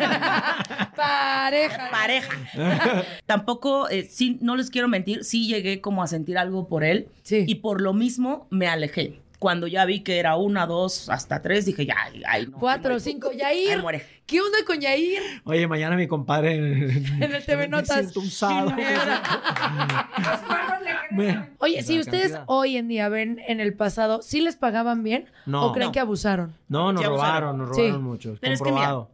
Pareja. 0.95 1.91
pareja. 1.91 2.37
Tampoco, 3.27 3.89
eh, 3.89 4.05
sí, 4.09 4.39
no 4.41 4.55
les 4.55 4.71
quiero 4.71 4.87
mentir, 4.87 5.25
sí 5.25 5.49
llegué 5.49 5.81
como 5.81 6.05
a 6.05 6.07
sentir 6.07 6.39
algo 6.39 6.69
por 6.69 6.85
él. 6.85 7.09
Sí. 7.23 7.45
Y 7.49 7.57
por 7.57 7.81
lo 7.81 7.93
mismo 7.93 8.47
me 8.51 8.69
alejé. 8.69 9.21
Cuando 9.39 9.67
ya 9.67 9.85
vi 9.85 10.01
que 10.01 10.19
era 10.19 10.37
una, 10.37 10.67
dos, 10.67 11.11
hasta 11.11 11.43
tres, 11.43 11.67
dije, 11.67 11.85
ya, 11.85 11.95
ay, 12.05 12.23
ay, 12.27 12.47
no. 12.47 12.57
Cuatro, 12.59 12.99
cinco. 13.01 13.33
Yair. 13.33 13.83
Muere. 13.83 14.03
¿Qué 14.25 14.41
onda 14.41 14.57
con 14.67 14.81
Yair? 14.81 15.21
Oye, 15.45 15.69
mañana 15.69 15.95
mi 15.95 16.07
compadre. 16.09 16.57
En 16.57 17.35
el 17.35 17.43
TV 17.47 17.69
Notas. 17.69 18.15
Oye, 21.59 21.83
si 21.83 21.99
ustedes 21.99 22.33
cantidad. 22.33 22.45
hoy 22.47 22.77
en 22.77 22.89
día 22.89 23.09
ven 23.09 23.41
en 23.47 23.61
el 23.61 23.75
pasado, 23.75 24.23
¿sí 24.23 24.41
les 24.41 24.57
pagaban 24.57 25.03
bien? 25.03 25.27
No. 25.47 25.67
¿O 25.67 25.73
creen 25.73 25.89
No. 25.89 25.93
que 25.93 26.01
abusaron? 26.01 26.55
No, 26.69 26.93
nos 26.93 27.05
robaron, 27.05 27.59
nos 27.59 27.75
Sí. 27.77 27.83
robaron 27.83 28.03
mucho. 28.05 28.37
Pero 28.41 28.55
es 28.55 28.61
que 28.61 28.71
mira, 28.71 28.87
comprobado. 28.89 29.11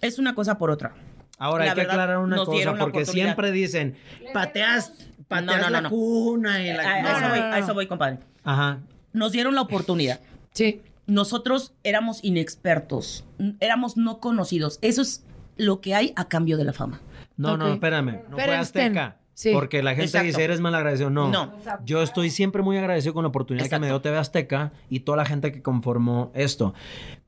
Es 0.00 0.18
una 0.18 0.34
cosa 0.34 0.58
por 0.58 0.70
otra. 0.70 0.94
Ahora 1.38 1.64
la 1.64 1.72
hay 1.72 1.74
que 1.74 1.80
verdad, 1.82 1.94
aclarar 1.94 2.18
una 2.18 2.44
cosa, 2.44 2.74
porque 2.76 3.04
siempre 3.04 3.50
dicen, 3.52 3.96
pateas, 4.32 4.92
pateas 5.28 5.46
No, 5.46 5.56
no, 5.56 5.62
no, 5.64 5.70
la 5.70 5.80
no. 5.82 5.90
cuna 5.90 6.62
y 6.62 6.72
la... 6.72 6.82
A, 6.82 6.94
a 6.98 7.02
No, 7.02 7.08
eso 7.10 7.20
no, 7.20 7.28
voy, 7.30 7.38
no, 7.40 7.46
a 7.46 7.50
no. 7.50 7.56
eso 7.56 7.74
voy, 7.74 7.86
compadre. 7.86 8.18
Ajá. 8.44 8.78
Nos 9.12 9.32
dieron 9.32 9.54
la 9.54 9.62
oportunidad. 9.62 10.20
Sí. 10.52 10.82
Nosotros 11.06 11.74
éramos 11.82 12.22
inexpertos, 12.22 13.24
éramos 13.60 13.96
no 13.96 14.18
conocidos. 14.20 14.78
Eso 14.82 15.02
es 15.02 15.24
lo 15.56 15.80
que 15.80 15.94
hay 15.94 16.12
a 16.16 16.28
cambio 16.28 16.56
de 16.56 16.64
la 16.64 16.72
fama. 16.72 17.00
No, 17.36 17.56
no, 17.56 17.68
espérame. 17.72 18.20
No 18.30 18.36
fue. 18.36 18.54
Azteca. 18.54 19.16
Sí. 19.34 19.50
Porque 19.52 19.82
la 19.82 19.90
gente 19.92 20.04
Exacto. 20.06 20.26
dice, 20.26 20.44
eres 20.44 20.60
mal 20.60 20.74
agradecido. 20.74 21.10
No. 21.10 21.28
No. 21.30 21.52
Yo 21.84 22.02
estoy 22.02 22.30
siempre 22.30 22.62
muy 22.62 22.76
agradecido 22.76 23.14
con 23.14 23.24
la 23.24 23.28
oportunidad 23.30 23.66
que 23.68 23.78
me 23.78 23.86
dio. 23.86 24.00
TV 24.00 24.16
Azteca 24.18 24.72
y 24.90 25.00
toda 25.00 25.16
la 25.16 25.24
gente 25.24 25.50
que 25.52 25.62
conformó 25.62 26.30
esto. 26.34 26.74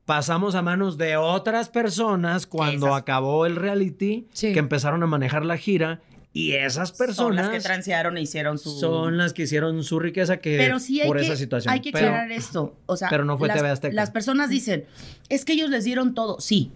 Pasamos 0.05 0.53
a 0.53 0.61
manos 0.61 0.97
de 0.97 1.17
otras 1.17 1.67
personas 1.69 2.45
cuando 2.45 2.87
Esas. 2.87 2.99
acabó 2.99 3.45
el 3.47 3.55
reality, 3.55 4.27
Sí. 4.31 4.53
que 4.53 4.59
empezaron 4.59 5.01
a 5.01 5.07
manejar 5.07 5.45
la 5.45 5.57
gira 5.57 5.99
y 6.35 6.51
esas 6.51 6.89
Son 6.89 6.97
personas 6.97 7.45
las 7.45 7.49
que 7.55 7.61
transearon 7.61 8.17
e 8.17 8.21
hicieron 8.21 8.57
su... 8.57 8.77
son 8.77 9.17
las 9.17 9.31
que 9.31 9.43
hicieron 9.43 9.81
su 9.85 10.01
riqueza 10.01 10.35
que 10.35 10.57
Pero 10.57 10.79
sí 10.81 10.99
hay 10.99 11.07
por 11.07 11.15
que, 11.17 11.23
esa 11.23 11.37
situación. 11.37 11.73
hay 11.73 11.79
que 11.79 11.93
Pero- 11.93 12.07
aclarar 12.07 12.31
esto. 12.33 12.75
O 12.87 12.97
sea, 12.97 13.07
pero 13.07 13.23
no 13.23 13.37
fue 13.37 13.47
las, 13.47 13.55
TV 13.55 13.69
Azteca. 13.69 13.95
Las 13.95 14.11
personas 14.11 14.49
dicen, 14.49 14.83
es 15.29 15.45
que 15.45 15.53
ellos 15.53 15.69
les 15.69 15.85
dieron 15.85 16.13
todo. 16.13 16.41
Sí, 16.41 16.73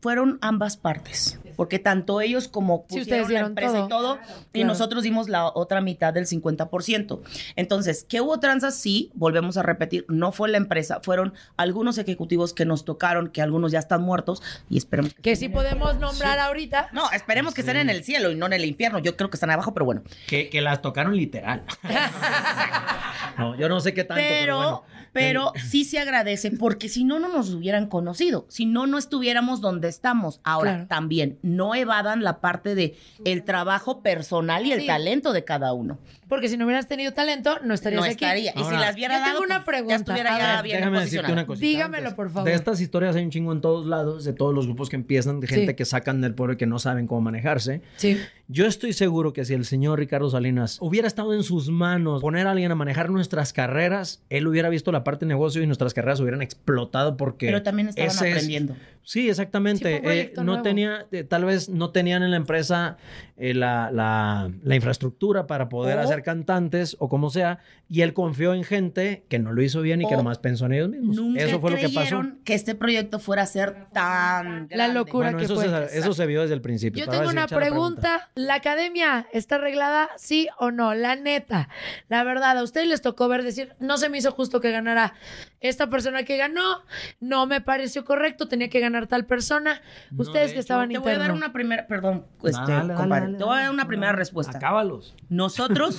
fueron 0.00 0.38
ambas 0.40 0.76
partes. 0.76 1.38
Porque 1.58 1.80
tanto 1.80 2.20
ellos 2.20 2.46
como 2.46 2.84
pusieron 2.86 3.02
ustedes 3.02 3.30
la 3.30 3.40
empresa 3.48 3.72
todo. 3.72 3.84
y 3.86 3.88
todo, 3.88 4.18
y 4.52 4.60
Claro. 4.60 4.68
nosotros 4.68 5.02
dimos 5.02 5.28
la 5.28 5.48
otra 5.48 5.80
mitad 5.80 6.14
del 6.14 6.24
50%. 6.24 7.20
Entonces, 7.56 8.06
¿qué 8.08 8.20
hubo 8.20 8.38
tranzas? 8.38 8.76
Sí, 8.76 9.10
volvemos 9.14 9.56
a 9.56 9.64
repetir, 9.64 10.04
no 10.08 10.30
fue 10.30 10.48
la 10.50 10.56
empresa, 10.56 11.00
fueron 11.02 11.34
algunos 11.56 11.98
ejecutivos 11.98 12.54
que 12.54 12.64
nos 12.64 12.84
tocaron, 12.84 13.30
que 13.30 13.42
algunos 13.42 13.72
ya 13.72 13.80
están 13.80 14.02
muertos, 14.02 14.40
y 14.70 14.78
esperemos 14.78 15.14
que... 15.14 15.22
Que 15.22 15.34
sí 15.34 15.48
podemos 15.48 15.98
nombrar 15.98 16.38
ahorita. 16.38 16.90
No, 16.92 17.10
esperemos 17.10 17.54
que 17.54 17.62
estén 17.62 17.76
en 17.76 17.90
el 17.90 18.04
cielo 18.04 18.30
y 18.30 18.36
no 18.36 18.46
en 18.46 18.52
el 18.52 18.64
infierno. 18.64 19.00
Yo 19.00 19.16
creo 19.16 19.28
que 19.28 19.36
están 19.36 19.50
abajo, 19.50 19.74
pero 19.74 19.84
bueno. 19.84 20.02
Que, 20.28 20.48
que 20.50 20.60
las 20.60 20.80
tocaron 20.80 21.16
literal. 21.16 21.64
no, 23.38 23.56
yo 23.56 23.68
no 23.68 23.80
sé 23.80 23.94
qué 23.94 24.04
tanto, 24.04 24.22
pero, 24.22 24.38
Pero, 24.38 24.56
bueno. 24.56 24.82
Pero 25.18 25.52
sí 25.68 25.84
se 25.84 25.98
agradece 25.98 26.50
porque 26.50 26.88
si 26.88 27.04
no, 27.04 27.18
no 27.18 27.28
nos 27.28 27.52
hubieran 27.54 27.86
conocido. 27.88 28.46
Si 28.48 28.66
no, 28.66 28.86
no 28.86 28.98
estuviéramos 28.98 29.60
donde 29.60 29.88
estamos. 29.88 30.40
Ahora, 30.44 30.72
Claro. 30.72 30.86
también, 30.88 31.38
no 31.42 31.74
evadan 31.74 32.22
la 32.22 32.40
parte 32.40 32.74
de 32.74 32.96
el 33.24 33.44
trabajo 33.44 34.02
personal 34.02 34.66
y 34.66 34.72
el 34.72 34.80
Sí. 34.82 34.86
talento 34.86 35.32
de 35.32 35.44
cada 35.44 35.72
uno. 35.72 35.98
Porque 36.28 36.48
si 36.48 36.56
no 36.56 36.66
hubieras 36.66 36.86
tenido 36.86 37.12
talento, 37.12 37.58
no 37.64 37.72
estarías 37.74 38.00
No 38.00 38.04
aquí. 38.04 38.12
estaría. 38.12 38.52
y 38.54 38.64
si 38.64 38.70
las 38.72 38.94
hubiera 38.94 39.18
yo 39.18 39.24
tengo 39.24 39.34
dado, 39.34 39.42
una 39.44 39.64
pues, 39.64 39.76
pregunta. 39.76 39.94
ya 39.94 39.96
estuviera 39.96 40.34
A 40.34 40.38
ya 40.38 40.54
ver, 40.56 40.62
bien 40.64 40.76
Déjame 40.78 41.00
decirte 41.00 41.32
una 41.32 41.46
cosita. 41.46 41.66
Dígamelo, 41.66 41.96
antes. 42.08 42.14
por 42.14 42.30
favor. 42.30 42.48
De 42.48 42.54
estas 42.54 42.80
historias 42.80 43.16
hay 43.16 43.24
un 43.24 43.30
chingo 43.30 43.52
en 43.52 43.60
todos 43.60 43.86
lados, 43.86 44.24
de 44.24 44.32
todos 44.32 44.54
los 44.54 44.66
grupos 44.66 44.88
que 44.90 44.96
empiezan, 44.96 45.40
de 45.40 45.46
gente 45.46 45.72
Sí. 45.72 45.74
que 45.76 45.84
sacan 45.84 46.20
del 46.20 46.34
pueblo 46.34 46.54
y 46.54 46.56
que 46.56 46.66
no 46.66 46.78
saben 46.78 47.06
cómo 47.06 47.22
manejarse. 47.22 47.80
Sí. 47.96 48.18
Yo 48.50 48.66
estoy 48.66 48.92
seguro 48.94 49.32
que 49.34 49.44
si 49.44 49.52
el 49.54 49.64
señor 49.66 49.98
Ricardo 49.98 50.30
Salinas 50.30 50.78
hubiera 50.80 51.06
estado 51.06 51.34
en 51.34 51.42
sus 51.42 51.68
manos 51.70 52.22
poner 52.22 52.46
a 52.46 52.52
alguien 52.52 52.70
a 52.70 52.74
manejar 52.74 53.10
nuestras 53.10 53.52
carreras, 53.52 54.22
él 54.30 54.46
hubiera 54.46 54.68
visto 54.70 54.90
la 54.92 55.04
parte 55.04 55.24
de 55.26 55.28
negocio 55.30 55.62
y 55.62 55.66
nuestras 55.66 55.92
carreras 55.92 56.20
hubieran 56.20 56.40
explotado 56.40 57.16
porque... 57.18 57.46
Pero 57.46 57.62
también 57.62 57.88
estaban 57.88 58.10
ese 58.10 58.30
aprendiendo. 58.30 58.74
Sí, 58.74 58.80
Sí, 59.08 59.30
exactamente. 59.30 60.02
Eh, 60.04 60.32
no 60.36 60.44
nuevo. 60.44 60.62
tenía, 60.62 61.06
eh, 61.12 61.24
tal 61.24 61.46
vez 61.46 61.70
no 61.70 61.90
tenían 61.92 62.22
en 62.22 62.30
la 62.30 62.36
empresa 62.36 62.98
eh, 63.38 63.54
la, 63.54 63.90
la- 63.90 64.50
la 64.62 64.74
infraestructura 64.74 65.46
para 65.46 65.70
poder 65.70 65.96
O- 65.98 66.02
hacer 66.02 66.17
cantantes 66.22 66.96
o 66.98 67.08
como 67.08 67.30
sea, 67.30 67.58
y 67.88 68.02
él 68.02 68.12
confió 68.12 68.54
en 68.54 68.64
gente 68.64 69.24
que 69.28 69.38
no 69.38 69.52
lo 69.52 69.62
hizo 69.62 69.80
bien 69.82 70.02
y 70.02 70.08
que 70.08 70.16
nomás 70.16 70.38
pensó 70.38 70.66
en 70.66 70.72
ellos 70.74 70.88
mismos. 70.90 71.16
Nunca 71.16 71.42
Eso 71.42 71.60
fue 71.60 71.70
lo 71.70 71.76
que 71.76 71.84
pasó. 71.84 71.94
creyeron 72.00 72.40
que 72.44 72.54
este 72.54 72.74
proyecto 72.74 73.18
fuera 73.18 73.42
a 73.42 73.46
ser 73.46 73.86
tan 73.92 74.68
La 74.70 74.76
grande. 74.76 74.94
locura 74.94 75.26
Bueno, 75.28 75.38
que 75.38 75.44
eso 75.44 75.54
fue. 75.54 75.68
se, 75.88 75.98
eso 75.98 76.12
se 76.12 76.26
vio 76.26 76.42
desde 76.42 76.54
el 76.54 76.60
principio. 76.60 77.04
Yo 77.04 77.10
tengo 77.10 77.28
una 77.30 77.42
la 77.42 77.48
pregunta. 77.48 78.30
¿La 78.34 78.54
academia 78.54 79.26
está 79.32 79.56
arreglada, 79.56 80.10
sí 80.16 80.48
o 80.58 80.70
no? 80.70 80.94
La 80.94 81.16
neta. 81.16 81.68
La 82.08 82.24
verdad, 82.24 82.58
a 82.58 82.62
ustedes 82.62 82.86
les 82.88 83.00
tocó 83.02 83.28
ver 83.28 83.42
decir, 83.42 83.74
no 83.80 83.96
se 83.96 84.08
me 84.08 84.18
hizo 84.18 84.32
justo 84.32 84.60
que 84.60 84.70
ganara 84.70 85.14
esta 85.60 85.88
persona 85.90 86.22
que 86.22 86.36
ganó, 86.36 86.84
no 87.20 87.46
me 87.46 87.60
pareció 87.60 88.04
correcto, 88.04 88.46
tenía 88.46 88.68
que 88.68 88.78
ganar 88.80 89.06
tal 89.08 89.26
persona. 89.26 89.80
No, 90.10 90.22
ustedes 90.22 90.48
de 90.48 90.52
que 90.52 90.52
hecho, 90.52 90.60
estaban 90.60 90.88
Te 90.88 90.98
voy 90.98 91.12
a 91.12 91.18
dar 91.18 91.32
una 91.32 91.52
primera, 91.52 91.86
perdón, 91.88 92.26
este, 92.44 92.52
Dale, 92.60 92.72
dale, 92.74 92.94
compadre. 92.94 93.24
dale, 93.26 93.38
te 93.38 93.44
voy 93.44 93.56
a 93.58 93.60
dar 93.62 93.70
una 93.70 93.86
primera 93.88 94.12
respuesta. 94.12 94.56
Acábalos. 94.58 95.16
Nosotros 95.28 95.98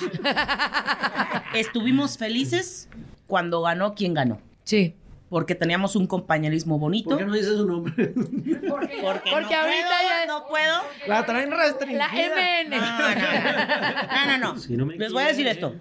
estuvimos 1.53 2.17
felices 2.17 2.89
cuando 3.27 3.61
ganó 3.61 3.93
quien 3.95 4.13
ganó. 4.13 4.39
Sí. 4.63 4.95
Porque 5.29 5.53
teníamos 5.53 5.95
un 5.95 6.07
compañerismo 6.07 6.79
bonito. 6.79 7.09
¿Por 7.11 7.19
qué 7.19 7.25
no 7.25 7.33
dices 7.33 7.55
su 7.55 7.65
nombre? 7.67 7.93
Porque, 8.15 8.97
Porque 9.01 9.29
no 9.29 9.37
ahorita 9.37 9.53
puedo, 9.53 10.09
ya- 10.09 10.25
no 10.27 10.47
puedo. 10.47 10.75
la 11.07 11.25
traen 11.25 11.51
restringida. 11.51 12.07
La 12.07 12.13
MN. 12.13 12.69
No, 12.69 12.77
no, 12.79 14.37
no. 14.37 14.37
No, 14.37 14.37
no, 14.37 14.53
no. 14.55 14.59
Si 14.59 14.75
no 14.75 14.85
me 14.87 14.95
Les 14.97 15.11
voy 15.13 15.23
a 15.23 15.27
decir 15.27 15.47
esto. 15.47 15.75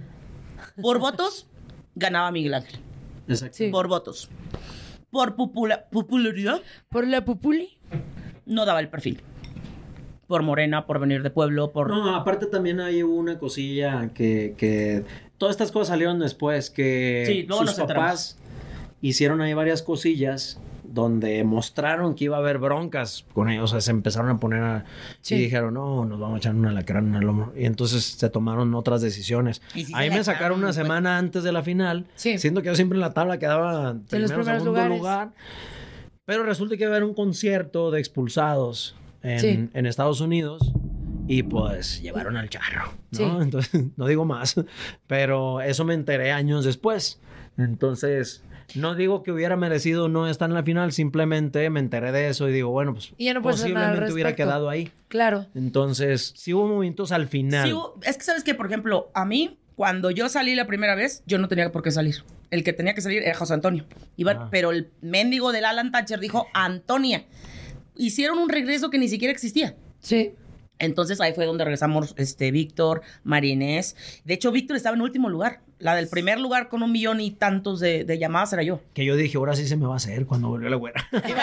Por 0.82 0.98
votos, 0.98 1.46
ganaba 1.94 2.30
Miguel 2.30 2.54
Ángel. 2.54 2.78
Exacto. 3.26 3.56
Sí. 3.56 3.68
Por 3.70 3.88
votos. 3.88 4.28
Por 5.10 5.34
popula- 5.36 5.86
popularidad, 5.90 6.60
Por 6.90 7.06
la 7.06 7.24
pupuli. 7.24 7.78
no 8.44 8.66
daba 8.66 8.80
el 8.80 8.90
perfil. 8.90 9.22
Por 10.28 10.42
Morena, 10.44 10.86
por 10.86 11.00
venir 11.00 11.22
de 11.24 11.30
pueblo, 11.30 11.72
por... 11.72 11.88
No, 11.88 12.14
aparte 12.14 12.46
también 12.46 12.78
hay 12.80 13.02
una 13.02 13.38
cosilla 13.38 14.10
que, 14.14 14.54
que 14.56 15.02
todas 15.38 15.54
estas 15.54 15.72
cosas 15.72 15.88
salieron 15.88 16.20
después, 16.20 16.70
que 16.70 17.24
Sí, 17.26 17.42
luego 17.48 17.66
sus 17.66 17.78
nos 17.78 17.88
papás 17.88 18.38
hicieron 19.00 19.40
ahí 19.40 19.54
varias 19.54 19.82
cosillas 19.82 20.60
donde 20.84 21.44
mostraron 21.44 22.14
que 22.14 22.24
iba 22.24 22.36
a 22.36 22.40
haber 22.40 22.58
broncas 22.58 23.24
con 23.34 23.50
ellos, 23.50 23.64
o 23.64 23.68
sea, 23.68 23.80
se 23.80 23.90
empezaron 23.90 24.30
a 24.30 24.38
poner 24.40 24.62
a, 24.62 24.84
Sí. 25.20 25.34
y 25.34 25.38
dijeron, 25.38 25.74
no, 25.74 26.04
nos 26.06 26.18
vamos 26.18 26.36
a 26.36 26.38
echar 26.38 26.54
una 26.54 26.72
lacrana 26.72 27.08
en 27.16 27.22
el 27.22 27.28
hombro, 27.28 27.52
y 27.56 27.66
entonces 27.66 28.04
se 28.04 28.30
tomaron 28.30 28.74
otras 28.74 29.02
decisiones. 29.02 29.60
Ahí 29.94 30.08
me 30.10 30.24
sacaron 30.24 30.58
una 30.58 30.68
pues. 30.68 30.76
semana 30.76 31.18
antes 31.18 31.42
de 31.42 31.52
la 31.52 31.62
final, 31.62 32.06
Sí. 32.14 32.38
siendo 32.38 32.62
que 32.62 32.68
yo 32.68 32.74
siempre 32.74 32.96
en 32.96 33.00
la 33.02 33.12
tabla 33.12 33.38
quedaba 33.38 33.96
primero, 34.08 34.28
primeros 34.28 34.46
segundo 34.46 34.64
lugares. 34.70 34.98
lugar, 34.98 35.30
pero 36.24 36.42
resulta 36.42 36.76
que 36.76 36.84
iba 36.84 36.92
a 36.92 36.96
haber 36.96 37.04
un 37.08 37.14
concierto 37.14 37.90
de 37.90 38.00
expulsados 38.00 38.94
en, 39.22 39.40
Sí. 39.40 39.68
en 39.72 39.86
Estados 39.86 40.20
Unidos 40.20 40.72
y 41.26 41.42
pues 41.42 42.00
llevaron 42.02 42.36
al 42.36 42.48
charro, 42.48 42.92
¿no? 43.12 43.18
Sí. 43.18 43.24
Entonces, 43.42 43.84
no 43.96 44.06
digo 44.06 44.24
más, 44.24 44.54
pero 45.06 45.60
eso 45.60 45.84
me 45.84 45.94
enteré 45.94 46.32
años 46.32 46.64
después. 46.64 47.20
Entonces, 47.58 48.42
no 48.74 48.94
digo 48.94 49.22
que 49.22 49.32
hubiera 49.32 49.56
merecido 49.56 50.08
no 50.08 50.28
estar 50.28 50.48
en 50.48 50.54
la 50.54 50.62
final, 50.62 50.92
simplemente 50.92 51.68
me 51.70 51.80
enteré 51.80 52.12
de 52.12 52.28
eso 52.28 52.48
y 52.48 52.52
digo, 52.52 52.70
bueno, 52.70 52.92
pues 52.94 53.12
Y 53.18 53.32
no 53.32 53.42
posiblemente 53.42 54.12
hubiera 54.12 54.34
quedado 54.36 54.68
ahí. 54.70 54.90
Claro. 55.08 55.46
Entonces, 55.54 56.32
sí 56.36 56.54
hubo 56.54 56.68
momentos 56.68 57.12
al 57.12 57.28
final. 57.28 57.66
Sí, 57.66 57.72
hubo- 57.72 57.98
es 58.04 58.16
que 58.16 58.24
sabes 58.24 58.44
que, 58.44 58.54
por 58.54 58.66
ejemplo, 58.66 59.10
a 59.14 59.24
mí, 59.24 59.58
cuando 59.74 60.10
yo 60.10 60.28
salí 60.28 60.54
la 60.54 60.66
primera 60.66 60.94
vez, 60.94 61.22
yo 61.26 61.38
no 61.38 61.48
tenía 61.48 61.70
por 61.72 61.82
qué 61.82 61.90
salir. 61.90 62.16
El 62.50 62.64
que 62.64 62.72
tenía 62.72 62.94
que 62.94 63.00
salir 63.00 63.22
era 63.22 63.34
José 63.36 63.54
Antonio. 63.54 63.84
Iba- 64.16 64.32
Ah. 64.32 64.48
Pero 64.50 64.70
el 64.70 64.90
mendigo 65.02 65.52
del 65.52 65.64
Alan 65.64 65.90
Thatcher 65.92 66.20
dijo 66.20 66.46
Antonia. 66.54 67.24
Hicieron 67.98 68.38
un 68.38 68.48
regreso 68.48 68.88
que 68.88 68.98
ni 68.98 69.08
siquiera 69.08 69.32
existía. 69.32 69.76
Sí. 70.00 70.32
Entonces 70.78 71.20
ahí 71.20 71.34
fue 71.34 71.44
donde 71.44 71.64
regresamos 71.64 72.14
este 72.16 72.50
Víctor, 72.50 73.02
María 73.24 73.52
Inés. 73.52 73.96
De 74.24 74.34
hecho, 74.34 74.52
Víctor 74.52 74.76
estaba 74.76 74.96
en 74.96 75.02
último 75.02 75.28
lugar. 75.28 75.60
La 75.80 75.94
del 75.94 76.08
primer 76.08 76.40
lugar 76.40 76.68
con 76.68 76.82
un 76.82 76.90
millón 76.90 77.20
y 77.20 77.30
tantos 77.30 77.78
de, 77.78 78.02
de 78.04 78.18
llamadas 78.18 78.52
era 78.52 78.64
yo. 78.64 78.80
Que 78.94 79.04
yo 79.04 79.14
dije, 79.14 79.36
ahora 79.38 79.54
sí 79.54 79.66
se 79.68 79.76
me 79.76 79.86
va 79.86 79.94
a 79.94 79.96
hacer 79.98 80.26
cuando 80.26 80.48
volvió 80.48 80.68
la 80.68 80.76
güera. 80.76 81.06
Y 81.12 81.16
valió- 81.32 81.34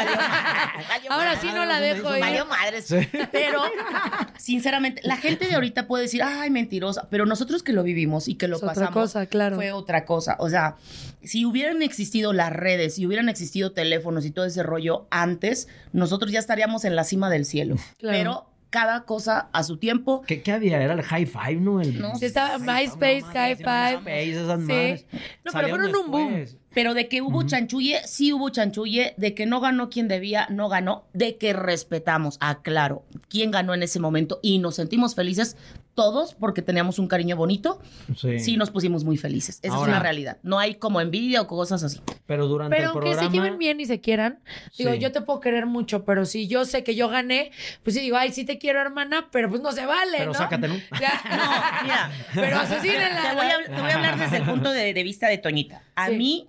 valió 0.89 1.11
Ahora 1.11 1.33
madre. 1.35 1.39
sí 1.41 1.47
no 1.55 1.65
la 1.65 1.79
dejo 1.79 2.13
ir. 2.15 2.21
Valió 2.21 2.45
madres. 2.45 2.87
Pero, 3.31 3.61
sinceramente, 4.37 5.01
la 5.05 5.17
gente 5.17 5.47
de 5.47 5.55
ahorita 5.55 5.87
puede 5.87 6.03
decir, 6.03 6.21
ay, 6.23 6.49
mentirosa. 6.49 7.07
Pero 7.09 7.25
nosotros 7.25 7.63
que 7.63 7.73
lo 7.73 7.83
vivimos 7.83 8.27
y 8.27 8.35
que 8.35 8.47
lo 8.47 8.57
Es 8.57 8.63
otra 8.63 8.73
pasamos. 8.73 8.93
cosa, 8.93 9.25
claro. 9.27 9.55
Fue 9.55 9.71
otra 9.71 10.05
cosa. 10.05 10.35
O 10.39 10.49
sea, 10.49 10.75
si 11.23 11.45
hubieran 11.45 11.81
existido 11.81 12.33
las 12.33 12.51
redes, 12.51 12.95
si 12.95 13.05
hubieran 13.05 13.29
existido 13.29 13.71
teléfonos 13.71 14.25
y 14.25 14.31
todo 14.31 14.45
ese 14.45 14.63
rollo 14.63 15.07
antes, 15.11 15.67
nosotros 15.93 16.31
ya 16.31 16.39
estaríamos 16.39 16.85
en 16.85 16.95
la 16.95 17.03
cima 17.03 17.29
del 17.29 17.45
cielo. 17.45 17.75
Claro. 17.99 18.17
Pero 18.17 18.49
cada 18.69 19.03
cosa 19.05 19.49
a 19.53 19.63
su 19.63 19.77
tiempo. 19.77 20.21
¿Qué, 20.27 20.41
qué 20.41 20.51
había? 20.51 20.81
Era 20.81 20.93
el 20.93 21.01
High 21.03 21.25
Five, 21.25 21.55
¿no? 21.55 21.81
El, 21.81 21.99
No, 21.99 22.15
Sí, 22.15 22.25
estaba 22.25 22.57
MySpace, 22.57 23.21
High 23.23 23.55
Five. 23.55 23.97
MySpace, 23.97 24.31
esas 24.31 24.59
Sí. 24.59 24.65
madres. 24.67 25.05
No, 25.45 25.51
pero 25.53 25.69
fueron 25.69 25.95
un 25.95 26.11
boom. 26.11 26.45
Pero 26.73 26.93
de 26.93 27.07
que 27.07 27.21
hubo 27.21 27.43
chanchulle, 27.43 28.01
sí 28.05 28.33
hubo 28.33 28.49
chanchulle, 28.49 29.13
de 29.15 29.33
que 29.33 29.45
no 29.45 29.61
ganó 29.61 29.89
quien 29.89 30.09
debía, 30.09 30.45
no 30.49 30.67
ganó, 30.67 31.05
de 31.13 31.37
que 31.37 31.53
respetamos, 31.53 32.37
aclaro, 32.41 33.05
quién 33.29 33.49
ganó 33.51 33.73
en 33.73 33.81
ese 33.83 34.01
momento 34.01 34.39
y 34.41 34.59
nos 34.59 34.75
sentimos 34.75 35.15
felices 35.15 35.55
todos 35.95 36.35
porque 36.35 36.61
teníamos 36.61 36.99
un 36.99 37.07
cariño 37.07 37.35
bonito, 37.35 37.81
Sí. 38.15 38.39
sí 38.39 38.57
nos 38.57 38.69
pusimos 38.69 39.03
muy 39.03 39.17
felices. 39.17 39.59
Esa 39.63 39.73
Ahora- 39.75 39.91
es 39.91 39.95
una 39.95 40.03
realidad. 40.03 40.37
No 40.43 40.59
hay 40.59 40.75
como 40.75 41.01
envidia 41.01 41.41
o 41.41 41.47
cosas 41.47 41.81
así. 41.83 41.99
Pero 42.27 42.47
durante 42.47 42.75
Pero 42.75 42.89
el 42.89 42.93
programa... 42.93 43.21
se 43.23 43.29
lleven 43.33 43.57
bien 43.57 43.79
y 43.79 43.85
se 43.85 44.01
quieran, 44.01 44.39
digo, 44.77 44.91
Sí. 44.93 44.99
yo 44.99 45.11
te 45.11 45.21
puedo 45.21 45.39
querer 45.39 45.65
mucho, 45.65 46.05
pero 46.05 46.25
si 46.25 46.47
yo 46.47 46.65
sé 46.65 46.83
que 46.83 46.95
yo 46.95 47.07
gané, 47.09 47.51
pues 47.83 47.95
sí 47.95 48.01
digo, 48.01 48.17
ay, 48.17 48.31
sí 48.33 48.43
te 48.45 48.57
quiero, 48.57 48.79
hermana, 48.81 49.29
pero 49.31 49.49
pues 49.49 49.61
no 49.61 49.71
se 49.71 49.85
vale, 49.85 50.17
Pero 50.17 50.33
¿no? 50.33 50.37
sácate, 50.37 50.67
¿no? 50.67 50.75
Ya. 51.01 51.21
No, 51.25 51.83
mira. 51.83 52.11
Pero 52.33 52.57
asesínenla. 52.57 53.29
Te 53.29 53.35
voy 53.35 53.45
a, 53.47 53.75
te 53.75 53.81
voy 53.81 53.91
a 53.91 53.95
hablar 53.95 54.19
desde 54.19 54.37
el 54.37 54.43
punto 54.43 54.71
de, 54.71 54.93
de 54.93 55.03
vista 55.03 55.27
de 55.27 55.37
Toñita. 55.37 55.81
A 55.95 56.09
Sí. 56.09 56.15
mí, 56.17 56.47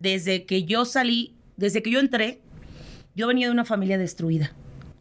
desde 0.00 0.44
que 0.44 0.64
yo 0.64 0.84
salí, 0.84 1.36
desde 1.56 1.82
que 1.82 1.90
yo 1.92 2.00
entré, 2.00 2.40
yo 3.14 3.28
venía 3.28 3.46
de 3.46 3.52
una 3.52 3.64
familia 3.64 3.96
destruida. 3.98 4.52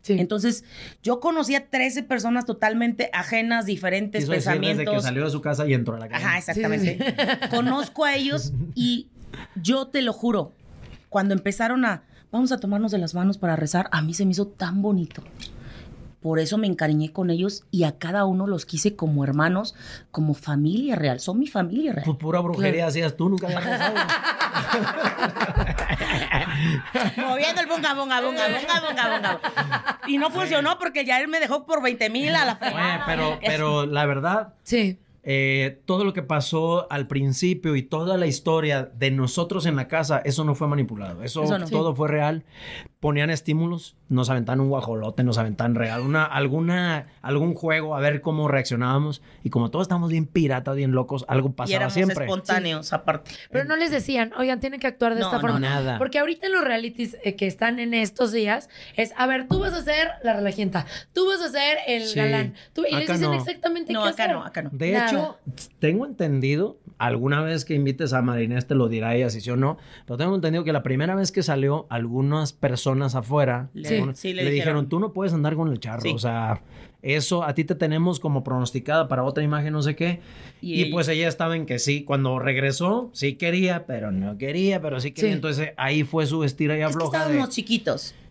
Sí. 0.01 0.17
Entonces, 0.19 0.63
yo 1.03 1.19
conocí 1.19 1.55
a 1.55 1.69
13 1.69 2.03
personas 2.03 2.45
totalmente 2.45 3.09
ajenas, 3.13 3.65
diferentes 3.65 4.21
Quiso 4.21 4.31
pensamientos. 4.31 4.79
desde 4.79 4.91
que 4.91 5.01
salió 5.01 5.25
de 5.25 5.31
su 5.31 5.41
casa 5.41 5.67
y 5.67 5.73
entró 5.73 5.95
a 5.95 5.99
la 5.99 6.09
calle. 6.09 6.23
Ajá, 6.25 6.37
exactamente. 6.37 6.97
Conozco 7.51 8.05
a 8.05 8.15
ellos 8.15 8.53
y 8.75 9.09
yo 9.55 9.87
te 9.87 10.01
lo 10.01 10.13
juro, 10.13 10.53
cuando 11.09 11.33
empezaron 11.33 11.85
a, 11.85 12.03
vamos 12.31 12.51
a 12.51 12.59
tomarnos 12.59 12.91
de 12.91 12.97
las 12.97 13.13
manos 13.13 13.37
para 13.37 13.55
rezar, 13.55 13.89
a 13.91 14.01
mí 14.01 14.13
se 14.13 14.25
me 14.25 14.31
hizo 14.31 14.47
tan 14.47 14.81
bonito. 14.81 15.23
Por 16.21 16.39
eso 16.39 16.57
me 16.57 16.67
encariñé 16.67 17.11
con 17.11 17.29
ellos 17.31 17.63
y 17.71 17.83
a 17.83 17.97
cada 17.97 18.25
uno 18.25 18.45
los 18.47 18.65
quise 18.67 18.95
como 18.95 19.23
hermanos, 19.23 19.73
como 20.11 20.33
familia 20.35 20.95
real. 20.95 21.19
Son 21.19 21.39
mi 21.39 21.47
familia 21.47 21.93
real. 21.93 22.05
Pues 22.05 22.17
pura 22.17 22.39
brujería 22.41 22.85
hacías 22.87 23.15
tú, 23.17 23.27
nunca 23.29 23.47
habías 23.47 23.65
rezado. 23.65 23.95
Moviendo 27.17 27.61
el 27.61 27.67
bunga, 27.67 27.93
bunga, 27.93 28.21
bunga, 28.21 28.47
bunga, 28.47 28.87
bunga, 28.87 29.17
bunga. 29.17 29.99
Y 30.07 30.17
no 30.17 30.29
funcionó 30.29 30.77
porque 30.79 31.05
ya 31.05 31.19
él 31.19 31.27
me 31.27 31.39
dejó 31.39 31.65
por 31.65 31.81
20 31.81 32.09
mil 32.09 32.35
a 32.35 32.45
la 32.45 32.55
fregada. 32.57 33.03
pero, 33.05 33.39
pero 33.45 33.85
la 33.85 34.05
verdad, 34.05 34.53
Sí. 34.63 34.99
eh, 35.23 35.81
todo 35.85 36.03
lo 36.03 36.13
que 36.13 36.23
pasó 36.23 36.87
al 36.91 37.07
principio 37.07 37.75
y 37.75 37.83
toda 37.83 38.17
la 38.17 38.27
historia 38.27 38.89
de 38.93 39.11
nosotros 39.11 39.65
en 39.65 39.75
la 39.75 39.87
casa, 39.87 40.21
eso 40.23 40.43
no 40.43 40.55
fue 40.55 40.67
manipulado. 40.67 41.23
Eso, 41.23 41.43
Eso 41.43 41.57
no. 41.59 41.67
todo 41.67 41.95
fue 41.95 42.07
real. 42.07 42.43
Ponían 43.01 43.31
estímulos, 43.31 43.97
nos 44.09 44.29
aventaban 44.29 44.61
un 44.61 44.69
guajolote, 44.69 45.23
nos 45.23 45.39
aventaban 45.39 45.73
real, 45.73 46.01
una, 46.01 46.23
alguna, 46.23 47.07
algún 47.23 47.55
juego, 47.55 47.95
a 47.95 47.99
ver 47.99 48.21
cómo 48.21 48.47
reaccionábamos. 48.47 49.23
Y 49.43 49.49
como 49.49 49.71
todos 49.71 49.85
estábamos 49.85 50.11
bien 50.11 50.27
piratas, 50.27 50.75
bien 50.75 50.91
locos, 50.91 51.25
algo 51.27 51.49
Y 51.49 51.53
pasaba 51.53 51.75
éramos 51.77 51.93
siempre. 51.95 52.25
espontáneos 52.25 52.93
aparte. 52.93 53.31
Pero 53.51 53.65
no 53.65 53.75
les 53.75 53.89
decían, 53.89 54.31
oigan, 54.37 54.59
tienen 54.59 54.79
que 54.79 54.85
actuar 54.85 55.15
de 55.15 55.21
No, 55.21 55.25
esta 55.25 55.37
no, 55.37 55.41
forma. 55.41 55.59
nada. 55.59 55.97
Porque 55.97 56.19
ahorita 56.19 56.45
en 56.45 56.53
los 56.53 56.63
realities 56.63 57.17
eh, 57.23 57.35
que 57.35 57.47
están 57.47 57.79
en 57.79 57.95
estos 57.95 58.31
días 58.31 58.69
es, 58.95 59.13
a 59.17 59.25
ver, 59.25 59.47
tú 59.47 59.57
vas 59.59 59.73
a 59.73 59.81
ser 59.81 60.09
la 60.23 60.33
relajienta, 60.33 60.85
tú 61.11 61.25
vas 61.27 61.41
a 61.41 61.49
ser 61.49 61.79
el 61.87 62.03
Sí. 62.03 62.19
galán. 62.19 62.53
Tú, 62.73 62.83
y 62.87 62.93
les 62.93 63.05
Acá 63.05 63.13
dicen 63.13 63.31
no. 63.31 63.35
exactamente 63.37 63.93
No, 63.93 64.03
qué 64.03 64.09
acá 64.09 64.23
hacer. 64.25 64.35
no, 64.35 64.45
acá 64.45 64.61
no. 64.61 64.69
De 64.73 64.91
Nada. 64.91 65.07
hecho, 65.09 65.37
tengo 65.79 66.05
entendido, 66.05 66.77
alguna 66.99 67.41
vez 67.41 67.65
que 67.65 67.73
invites 67.73 68.13
a 68.13 68.21
Marinés 68.21 68.67
te 68.67 68.75
lo 68.75 68.89
dirá 68.89 69.15
ella 69.15 69.31
si 69.31 69.41
sí 69.41 69.49
o 69.49 69.55
no, 69.55 69.79
pero 70.05 70.17
tengo 70.17 70.35
entendido 70.35 70.63
que 70.63 70.71
la 70.71 70.83
primera 70.83 71.15
vez 71.15 71.31
que 71.31 71.41
salió, 71.41 71.87
algunas 71.89 72.53
personas 72.53 72.90
afuera 73.15 73.69
Le- 73.73 73.87
Sí. 73.87 73.93
algunos- 73.95 74.17
sí, 74.19 74.33
le, 74.33 74.43
le 74.43 74.51
dijeron, 74.51 74.73
dijeron. 74.85 74.89
tú 74.89 74.99
no 74.99 75.13
puedes 75.13 75.33
andar 75.33 75.55
con 75.55 75.69
el 75.71 75.79
charro, 75.79 76.01
Sí. 76.01 76.11
o 76.13 76.19
sea, 76.19 76.61
eso 77.01 77.43
a 77.43 77.53
ti 77.55 77.63
te 77.63 77.73
tenemos 77.75 78.19
como 78.19 78.43
pronosticada 78.43 79.07
para 79.07 79.23
otra 79.23 79.43
imagen, 79.43 79.73
no 79.73 79.81
sé 79.81 79.95
qué. 79.95 80.19
Y 80.61 80.85
pues 80.85 81.07
ella 81.07 81.27
estaba 81.27 81.55
en 81.55 81.65
que 81.65 81.79
sí, 81.79 82.03
cuando 82.03 82.37
regresó, 82.37 83.09
sí 83.13 83.33
quería, 83.35 83.85
pero 83.87 84.11
no 84.11 84.37
quería, 84.37 84.81
pero 84.81 84.99
sí 84.99 85.11
quería. 85.11 85.33
Entonces 85.33 85.71
ahí 85.77 86.03
fue 86.03 86.25
su 86.27 86.43
estira 86.43 86.75
y 86.77 86.81
Es 86.81 86.87
que 86.87 86.93
afloja 86.93 87.27
de, 87.27 87.39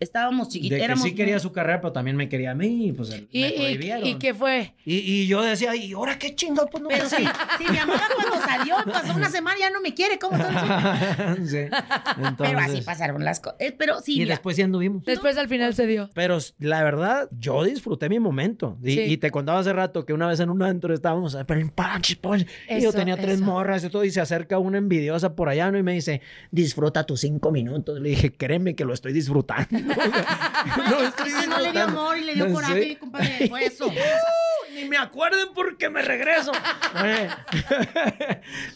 estábamos 0.01 0.49
chiquitos. 0.49 0.71
De 0.71 0.77
que 0.79 0.83
Éramos 0.83 1.03
sí 1.05 1.15
quería 1.15 1.39
su 1.39 1.51
carrera, 1.51 1.79
pero 1.79 1.93
también 1.93 2.17
me 2.17 2.27
quería 2.27 2.51
a 2.51 2.55
mí, 2.55 2.87
y 2.87 2.91
pues 2.91 3.09
¿Y, 3.31 3.41
me 3.41 3.47
y, 3.47 3.51
prohibieron. 3.53 4.05
y 4.07 4.15
qué 4.15 4.33
fue? 4.33 4.73
Y, 4.85 4.97
y 4.97 5.27
yo 5.27 5.41
decía, 5.41 5.75
¿y 5.75 5.93
ahora 5.93 6.17
qué 6.19 6.35
chingo? 6.35 6.65
Pues 6.69 6.81
no 6.83 6.89
Pero 6.89 7.07
sí, 7.07 7.15
sí, 7.57 7.63
mi 7.71 7.77
mamá 7.77 8.01
cuando 8.15 8.45
salió, 8.45 8.75
pasó 8.91 9.15
una 9.15 9.29
semana, 9.29 9.57
ya 9.59 9.69
no 9.69 9.79
me 9.81 9.93
quiere. 9.93 10.19
¿Cómo 10.19 10.37
son? 10.37 10.53
sí. 11.47 11.57
Entonces, 11.57 12.35
Pero 12.37 12.59
así 12.59 12.81
pasaron 12.81 13.23
las 13.23 13.39
cosas. 13.39 13.57
Eh, 13.59 13.71
Pero 13.77 13.99
sí, 14.01 14.15
Y 14.15 14.19
mira, 14.19 14.31
después 14.33 14.55
sí 14.55 14.61
anduvimos. 14.61 15.03
Después 15.05 15.37
al 15.37 15.47
final 15.47 15.73
se 15.73 15.87
dio. 15.87 16.09
Pero 16.13 16.37
la 16.59 16.83
verdad, 16.83 17.29
yo 17.39 17.63
disfruté 17.63 18.09
mi 18.09 18.19
momento. 18.19 18.77
Y, 18.83 18.91
Sí. 18.91 18.99
y 19.01 19.17
te 19.17 19.31
contaba 19.31 19.59
hace 19.59 19.71
rato 19.71 20.05
que 20.05 20.13
una 20.13 20.27
vez 20.27 20.39
en 20.41 20.49
un 20.49 20.61
antro 20.63 20.93
estábamos, 20.93 21.37
pero 21.47 21.61
y 21.61 22.81
yo 22.81 22.91
tenía 22.91 23.15
tres 23.17 23.35
eso. 23.35 23.43
morras 23.45 23.83
y 23.83 23.89
todo, 23.89 24.03
y 24.03 24.11
se 24.11 24.21
acerca 24.21 24.59
una 24.59 24.77
envidiosa 24.77 25.35
por 25.35 25.49
allá 25.49 25.71
¿no? 25.71 25.77
y 25.77 25.83
me 25.83 25.93
dice, 25.93 26.21
disfruta 26.51 27.05
tus 27.05 27.21
cinco 27.21 27.51
minutos. 27.51 27.99
Le 27.99 28.09
dije, 28.09 28.31
créeme 28.33 28.75
que 28.75 28.85
lo 28.85 28.93
estoy 28.93 29.13
disfrutando. 29.13 29.67
No 30.77 31.01
estoy 31.03 31.29
es 31.29 31.35
que 31.35 31.47
no 31.47 31.59
le 31.59 31.71
dio 31.71 31.83
amor 31.83 32.17
y 32.17 32.23
le 32.23 32.33
dio 32.35 32.47
Sí. 32.47 32.53
coraje, 32.53 32.97
compadre. 32.97 33.47
Fue 33.49 33.65
eso. 33.65 33.91
Ni 34.73 34.85
me 34.85 34.97
acuerden 34.97 35.47
porque 35.53 35.89
me 35.89 36.01
regreso. 36.01 36.51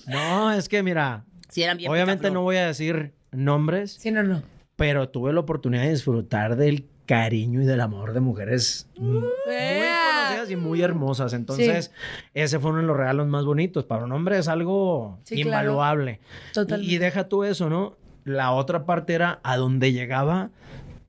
No, 0.07 0.51
es 0.51 0.69
que 0.69 0.83
mira, 0.83 1.23
Sí, 1.49 1.63
eran 1.63 1.77
bien 1.77 1.89
obviamente 1.91 2.19
picaflor. 2.21 2.33
no 2.33 2.41
voy 2.43 2.57
a 2.57 2.67
decir 2.67 3.13
nombres, 3.31 3.93
Sí, 3.93 4.11
no, 4.11 4.23
no. 4.23 4.41
pero 4.75 5.09
tuve 5.09 5.31
la 5.33 5.39
oportunidad 5.41 5.83
de 5.83 5.91
disfrutar 5.91 6.55
del 6.55 6.87
cariño 7.05 7.61
y 7.61 7.65
del 7.65 7.81
amor 7.81 8.13
de 8.13 8.19
mujeres 8.19 8.87
muy 8.97 9.23
Ea. 9.49 9.95
conocidas 10.23 10.51
y 10.51 10.55
muy 10.55 10.81
hermosas. 10.81 11.33
Entonces, 11.33 11.91
ese 12.33 12.59
fue 12.59 12.71
uno 12.71 12.81
de 12.81 12.87
los 12.87 12.97
regalos 12.97 13.27
más 13.27 13.45
bonitos. 13.45 13.85
Para 13.85 14.05
un 14.05 14.11
hombre 14.11 14.37
es 14.39 14.47
algo 14.47 15.19
Sí, 15.23 15.35
claro. 15.43 15.49
invaluable. 15.69 16.19
Totalmente. 16.53 16.91
Y, 16.91 16.95
y 16.95 16.97
deja 16.97 17.29
tú 17.29 17.43
eso, 17.43 17.69
¿no? 17.69 17.95
La 18.23 18.51
otra 18.53 18.85
parte 18.87 19.13
era 19.13 19.39
a 19.43 19.55
donde 19.55 19.93
llegaba, 19.93 20.49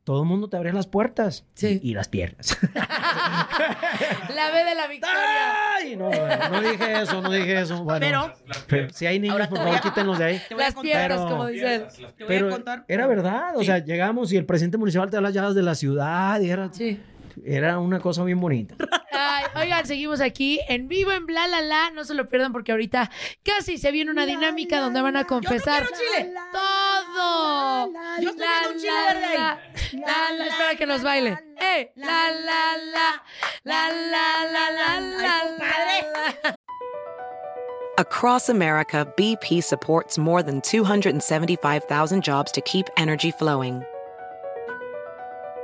todo 0.06 0.22
el 0.22 0.28
mundo 0.28 0.48
te 0.48 0.56
abría 0.56 0.72
las 0.72 0.86
puertas 0.86 1.44
Sí. 1.54 1.80
y, 1.82 1.90
y 1.90 1.94
las 1.94 2.06
piernas. 2.06 2.56
La 4.34 4.50
B 4.52 4.64
de 4.64 4.74
la 4.74 4.86
victoria. 4.86 5.74
Ay, 5.76 5.96
no, 5.96 6.10
no 6.10 6.60
dije 6.60 7.00
eso, 7.02 7.20
no 7.22 7.30
dije 7.30 7.60
eso. 7.60 7.82
Bueno, 7.82 8.00
Pero- 8.00 8.32
pero 8.68 8.90
si 8.92 9.06
hay 9.06 9.18
niños, 9.18 9.48
por 9.48 9.58
favor, 9.58 9.80
quítenlos 9.80 10.18
de 10.18 10.24
ahí. 10.24 10.42
Te 10.48 10.54
voy 10.54 10.62
a 10.62 10.66
Las 10.66 10.74
contar. 10.74 10.92
piernas, 10.92 11.18
pero- 11.18 11.30
como 11.30 11.46
dicen. 11.46 11.86
Te 11.88 12.02
voy 12.04 12.12
a 12.24 12.26
Pero 12.28 12.50
contar. 12.50 12.84
era 12.88 13.06
verdad, 13.06 13.56
o 13.56 13.60
Sí. 13.60 13.66
sea, 13.66 13.78
llegamos 13.78 14.32
y 14.32 14.36
el 14.36 14.44
presidente 14.46 14.78
municipal 14.78 15.10
te 15.10 15.16
da 15.16 15.22
las 15.22 15.34
llaves 15.34 15.54
de 15.54 15.62
la 15.62 15.74
ciudad 15.74 16.40
y 16.40 16.50
era, 16.50 16.72
Sí. 16.72 17.00
Era 17.44 17.78
una 17.78 18.00
cosa 18.00 18.24
bien 18.24 18.40
bonita. 18.40 18.74
Ay, 19.12 19.44
oigan, 19.56 19.86
seguimos 19.86 20.20
aquí 20.20 20.60
en 20.68 20.88
vivo 20.88 21.12
en 21.12 21.26
Bla 21.26 21.46
La 21.48 21.60
La. 21.60 21.90
No 21.90 22.04
se 22.04 22.14
lo 22.14 22.28
pierdan 22.28 22.52
porque 22.52 22.72
ahorita 22.72 23.10
casi 23.42 23.78
se 23.78 23.90
viene 23.90 24.10
una 24.10 24.26
dinámica 24.26 24.80
donde 24.80 25.00
van 25.02 25.16
a 25.16 25.24
confesar 25.24 25.84
Yo 25.84 25.90
no 25.90 25.96
quiero 25.96 26.12
chile. 26.24 26.34
todo. 26.52 27.92
Yo 28.20 28.30
estoy 28.30 28.46
La, 28.46 28.60
viendo 28.60 28.70
un 28.70 28.78
chile 28.78 28.92
la, 28.92 29.12
verde 29.14 29.24
ahí. 29.26 29.36
la, 29.36 29.58
la, 30.06 30.32
la, 30.32 30.46
espera 30.46 30.74
que 30.76 30.86
nos 30.86 31.02
baile. 31.02 31.38
¡Eh! 31.60 31.92
La, 31.96 32.30
la, 32.30 32.76
la. 32.92 33.22
La, 33.64 33.88
la, 33.90 34.44
la, 34.52 34.70
la, 34.70 35.00
la, 35.00 35.44
la, 35.58 36.32
la. 36.44 36.56
Across 37.98 38.50
America, 38.50 39.06
BP 39.16 39.62
supports 39.62 40.18
more 40.18 40.42
than 40.42 40.60
275,000 40.60 42.22
jobs 42.22 42.52
to 42.52 42.60
keep 42.60 42.86
energy 42.98 43.30
flowing. 43.30 43.82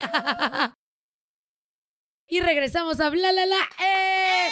y 2.28 2.40
regresamos 2.40 3.00
a 3.00 3.10
Bla 3.10 3.32
La 3.32 3.46
La. 3.46 3.56
¡Eh! 3.56 4.48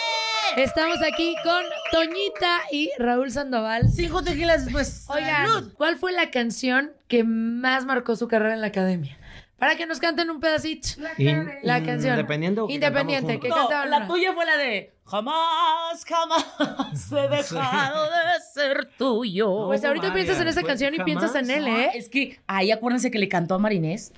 Estamos 0.57 0.97
aquí 1.07 1.35
con 1.43 1.63
Toñita 1.91 2.61
y 2.71 2.89
Raúl 2.97 3.31
Sandoval. 3.31 3.89
Cinco 3.89 4.23
tequilas 4.23 4.65
después. 4.65 5.05
Oigan. 5.09 5.69
¿cuál 5.77 5.97
fue 5.97 6.11
la 6.11 6.31
canción 6.31 6.91
que 7.07 7.23
más 7.23 7.85
marcó 7.85 8.15
su 8.15 8.27
carrera 8.27 8.55
en 8.55 8.61
la 8.61 8.67
academia? 8.67 9.15
Para 9.57 9.75
que 9.75 9.85
nos 9.85 9.99
canten 9.99 10.29
un 10.29 10.39
pedacito. 10.39 10.87
In- 11.17 11.49
La 11.63 11.83
canción. 11.83 12.13
Independiente 12.13 12.61
o 12.61 12.67
que 12.67 12.73
Independiente, 12.73 13.39
que? 13.39 13.49
No, 13.49 13.55
cantaban 13.55 13.89
la 13.89 14.07
tuya 14.07 14.33
fue 14.33 14.45
la 14.45 14.57
de 14.57 14.93
jamás, 15.05 16.05
jamás 16.05 16.45
he 17.11 17.27
dejado 17.27 18.05
de 18.05 18.41
ser 18.53 18.89
tuyo. 18.97 19.67
Pues 19.67 19.83
ahorita 19.83 20.07
María, 20.07 20.23
piensas 20.23 20.41
en 20.41 20.47
esa 20.47 20.63
canción 20.63 20.95
y 20.95 20.99
piensas 21.03 21.35
en 21.35 21.49
él, 21.51 21.67
¿eh? 21.67 21.91
Es 21.93 22.09
que 22.09 22.39
ahí 22.47 22.71
acuérdense 22.71 23.11
que 23.11 23.19
le 23.19 23.27
cantó 23.27 23.55
a 23.55 23.59
Marinés. 23.59 24.13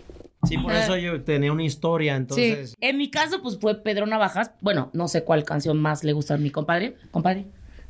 Sí, 0.47 0.57
por 0.57 0.73
eso 0.73 0.97
yo 0.97 1.21
tenía 1.23 1.51
una 1.51 1.63
historia, 1.63 2.15
entonces. 2.15 2.75
En 2.81 2.97
mi 2.97 3.09
caso, 3.11 3.41
pues 3.41 3.57
fue 3.59 3.81
Pedro 3.83 4.05
Navajas. 4.07 4.51
Bueno, 4.61 4.89
no 4.93 5.07
sé 5.07 5.23
cuál 5.23 5.43
canción 5.43 5.79
más 5.79 6.03
le 6.03 6.13
gusta 6.13 6.33
a 6.33 6.37
mi 6.37 6.49
compadre. 6.49 6.95
Compadre. 7.11 7.45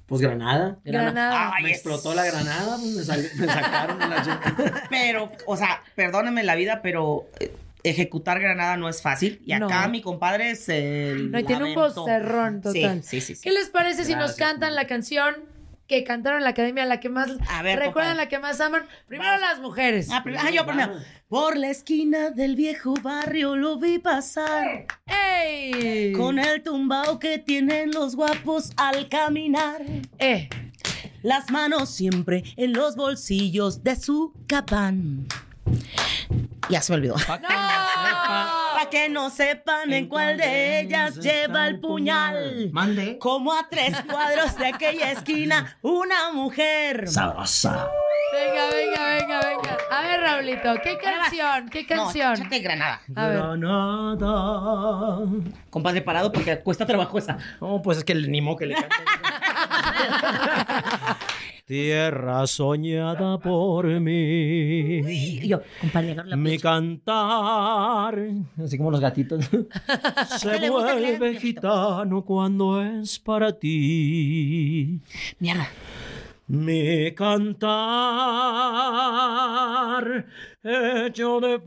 Pues 0.06 0.20
Granada. 0.22 0.78
Granada. 0.84 1.54
Ay, 1.56 1.64
me 1.64 1.72
explotó 1.72 2.14
la 2.14 2.26
granada, 2.26 2.76
pues 2.78 2.94
me, 2.98 3.04
sal- 3.04 3.30
me 3.38 3.46
sacaron 3.48 3.98
de 3.98 4.08
la 4.10 4.22
chica. 4.22 4.84
Pero, 4.90 5.32
o 5.46 5.56
sea, 5.56 5.82
perdónenme 5.96 6.44
la 6.44 6.56
vida, 6.56 6.82
pero 6.84 7.28
eh, 7.40 7.54
ejecutar 7.84 8.42
Granada 8.42 8.76
no 8.76 8.90
es 8.90 9.02
fácil. 9.02 9.42
Y 9.46 9.54
acá 9.54 9.84
No. 9.86 9.90
mi 9.90 10.02
compadre 10.02 10.52
es 10.52 10.68
el. 10.68 11.32
No, 11.32 11.40
y 11.40 11.46
tiene 11.46 11.64
un 11.64 11.76
vocerrón 11.76 12.62
total. 12.62 13.02
Sí, 13.04 13.22
sí, 13.22 13.22
sí. 13.22 13.36
sí. 13.36 13.42
¿Qué 13.42 13.52
les 13.54 13.70
parece 13.70 14.04
si 14.04 14.16
nos 14.16 14.34
cantan 14.36 14.76
la 14.76 14.86
canción 14.86 15.36
que 15.92 16.04
cantaron 16.06 16.38
en 16.40 16.46
la 16.46 16.52
academia, 16.52 16.86
la 16.86 17.02
que 17.02 17.10
más 17.10 17.30
A 17.50 17.62
ver, 17.62 17.78
recuerdan, 17.78 18.16
la 18.16 18.30
que 18.30 18.40
más 18.40 18.62
aman? 18.62 18.84
Primero 19.08 19.38
las 19.38 19.60
mujeres. 19.60 20.08
Ah, 20.10 20.24
prim- 20.24 20.38
ah, 20.40 20.50
yo 20.50 20.66
primero. 20.66 20.94
Por 21.28 21.58
la 21.58 21.70
esquina 21.70 22.30
del 22.30 22.56
viejo 22.56 22.94
barrio 23.02 23.58
lo 23.58 23.78
vi 23.78 24.00
pasar. 24.00 24.86
¡Ey! 25.06 26.14
Con 26.14 26.40
el 26.40 26.64
tumbao 26.64 27.20
que 27.20 27.40
tienen 27.40 27.92
los 27.92 28.16
guapos 28.16 28.72
al 28.78 29.10
caminar. 29.10 29.82
Eh. 30.18 30.48
Las 31.24 31.52
manos 31.52 31.90
siempre 31.90 32.44
en 32.56 32.72
los 32.72 32.96
bolsillos 32.96 33.84
de 33.84 33.96
su 33.98 34.34
capán. 34.48 35.28
Ya 36.72 36.82
se 36.82 36.94
me 36.94 36.98
olvidó. 36.98 37.16
¡No! 37.18 37.26
Para 37.38 38.90
que 38.90 39.10
no 39.10 39.30
sepan 39.30 39.92
en 39.92 40.08
cuál 40.08 40.38
de 40.38 40.80
ellas 40.80 41.18
lleva 41.18 41.68
el 41.68 41.82
puñal. 41.82 42.70
Mande. 42.72 43.20
Como 43.20 43.52
a 43.54 43.68
tres 43.70 43.94
cuadros 44.10 44.58
de 44.58 44.68
aquella 44.68 45.12
esquina, 45.12 45.78
una 45.82 46.32
mujer. 46.32 47.10
Sabrosa. 47.10 47.90
Venga, 48.32 48.68
venga, 48.74 49.06
venga, 49.06 49.42
venga. 49.42 49.78
A 49.92 50.02
ver, 50.02 50.22
Raulito, 50.22 50.76
¿qué 50.82 50.98
canción? 50.98 51.68
¿Qué 51.70 51.86
canción? 51.86 52.40
No, 52.40 52.50
Granada. 52.50 53.02
A 53.16 53.28
ver. 53.28 53.38
Granada. 53.38 55.20
Compadre, 55.70 56.02
parado 56.02 56.32
porque 56.32 56.58
cuesta 56.60 56.86
trabajo 56.86 57.18
esa. 57.18 57.38
No, 57.60 57.82
pues 57.82 57.98
es 57.98 58.06
que 58.06 58.16
ni 58.16 58.40
modo 58.40 58.56
que 58.56 58.68
le 58.68 58.76
cante. 58.76 58.96
Tierra 61.72 62.46
soñada 62.48 63.38
por 63.38 63.86
mí. 63.88 64.98
Y 65.08 65.48
yo, 65.48 65.62
compadre, 65.80 66.16
la 66.16 66.36
Mi 66.36 66.58
plancha. 66.58 66.70
cantar, 67.06 68.20
así 68.62 68.78
como 68.78 68.92
los 68.92 69.00
gatitos, 69.00 69.50
se 70.38 70.70
vuelve 70.70 71.40
gitano 71.40 72.26
cuando 72.26 72.82
es 72.82 73.18
para 73.20 73.58
ti. 73.58 75.00
Mierda. 75.40 75.70
Mi 76.48 77.14
cantar 77.14 77.72
hecho 80.62 81.40
de 81.40 81.58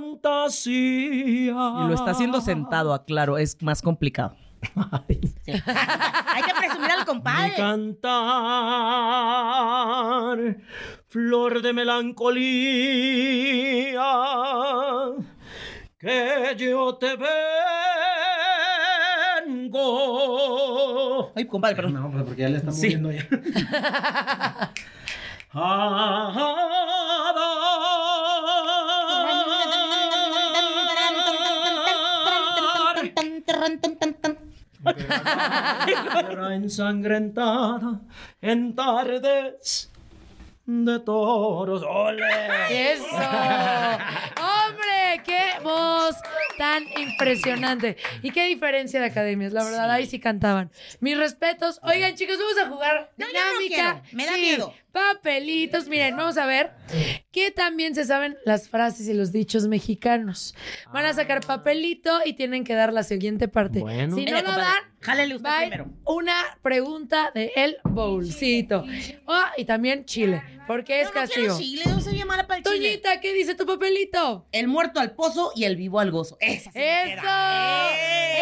fantasía. 0.00 0.62
Y 1.50 1.88
lo 1.88 1.94
está 1.94 2.12
haciendo 2.12 2.40
sentado, 2.40 2.94
aclaro, 2.94 3.38
es 3.38 3.60
más 3.60 3.82
complicado. 3.82 4.36
Hay 4.76 6.42
que 6.42 6.54
presumir 6.58 6.90
al 6.90 7.00
Mi 7.00 7.04
compadre. 7.04 7.54
cantar, 7.56 8.16
flor 11.08 11.62
de 11.62 11.72
melancolía, 11.72 12.42
que 15.98 16.54
yo 16.56 16.96
te 16.96 17.16
vengo. 19.46 21.32
Ay, 21.34 21.46
compadre, 21.46 21.76
perdón. 21.76 21.94
No, 21.94 22.10
pues 22.10 22.24
porque 22.24 22.42
ya 22.42 22.48
le 22.48 22.58
está 22.58 22.72
Sí. 22.72 22.96
moviendo 22.96 23.12
ya. 23.12 23.28
Tierra 35.86 36.54
ensangrentada 36.54 38.00
en 38.40 38.74
tardes 38.74 39.90
de 40.66 40.98
toros. 41.00 41.82
¡Ole! 41.82 42.22
¡Eso! 42.70 43.04
¡Hombre! 43.06 45.22
¡Qué 45.24 45.42
voz 45.62 46.16
tan 46.58 46.84
impresionante! 46.98 47.96
Y 48.22 48.30
qué 48.30 48.44
diferencia 48.46 49.00
de 49.00 49.06
academias, 49.06 49.52
la 49.52 49.64
verdad, 49.64 49.90
ahí 49.90 50.06
sí 50.06 50.18
cantaban. 50.20 50.70
Mis 51.00 51.16
respetos. 51.18 51.80
Oigan, 51.82 52.14
chicos, 52.14 52.36
vamos 52.38 52.58
a 52.58 52.68
jugar 52.68 53.10
No, 53.16 53.26
ya 53.26 53.32
no 53.32 53.58
dinámica. 53.60 54.02
quiero, 54.02 54.16
me 54.16 54.26
da 54.26 54.34
Sí, 54.34 54.40
miedo. 54.40 54.74
Papelitos. 54.94 55.88
Miren, 55.88 56.16
vamos 56.16 56.38
a 56.38 56.46
ver 56.46 56.70
qué 57.32 57.50
también 57.50 57.96
se 57.96 58.04
saben 58.04 58.36
las 58.44 58.68
frases 58.68 59.08
y 59.08 59.12
los 59.12 59.32
dichos 59.32 59.66
mexicanos. 59.66 60.54
Van 60.92 61.04
a 61.04 61.12
sacar 61.12 61.44
papelito 61.44 62.20
y 62.24 62.34
tienen 62.34 62.62
que 62.62 62.74
dar 62.74 62.92
la 62.92 63.02
siguiente 63.02 63.48
parte. 63.48 63.80
Bueno. 63.80 64.14
Si 64.14 64.24
no 64.24 64.40
lo 64.40 64.52
dan, 64.52 64.84
jálele 65.00 65.34
usted 65.34 65.50
primero. 65.58 65.90
una 66.04 66.36
pregunta 66.62 67.32
de 67.34 67.50
el 67.56 67.76
bolsito. 67.82 68.84
Ah, 69.26 69.52
y 69.56 69.64
también 69.64 70.04
chile, 70.04 70.40
porque 70.68 71.00
es 71.00 71.06
no 71.08 71.12
quiero 71.12 71.26
castigo. 71.26 71.58
chile, 71.58 71.82
soy 72.00 72.14
bien 72.14 72.28
mala 72.28 72.46
para 72.46 72.58
el 72.58 72.64
chile. 72.64 72.76
Toñita, 72.76 73.20
¿qué 73.20 73.32
dice 73.34 73.56
tu 73.56 73.66
papelito? 73.66 74.46
El 74.52 74.68
muerto 74.68 75.00
al 75.00 75.16
pozo 75.16 75.50
y 75.56 75.64
el 75.64 75.74
vivo 75.74 75.98
al 75.98 76.12
gozo. 76.12 76.36
Esa 76.40 76.70
sí 76.70 76.78
me 76.78 77.02
¡Eso! 77.02 77.20
queda. 77.20 77.90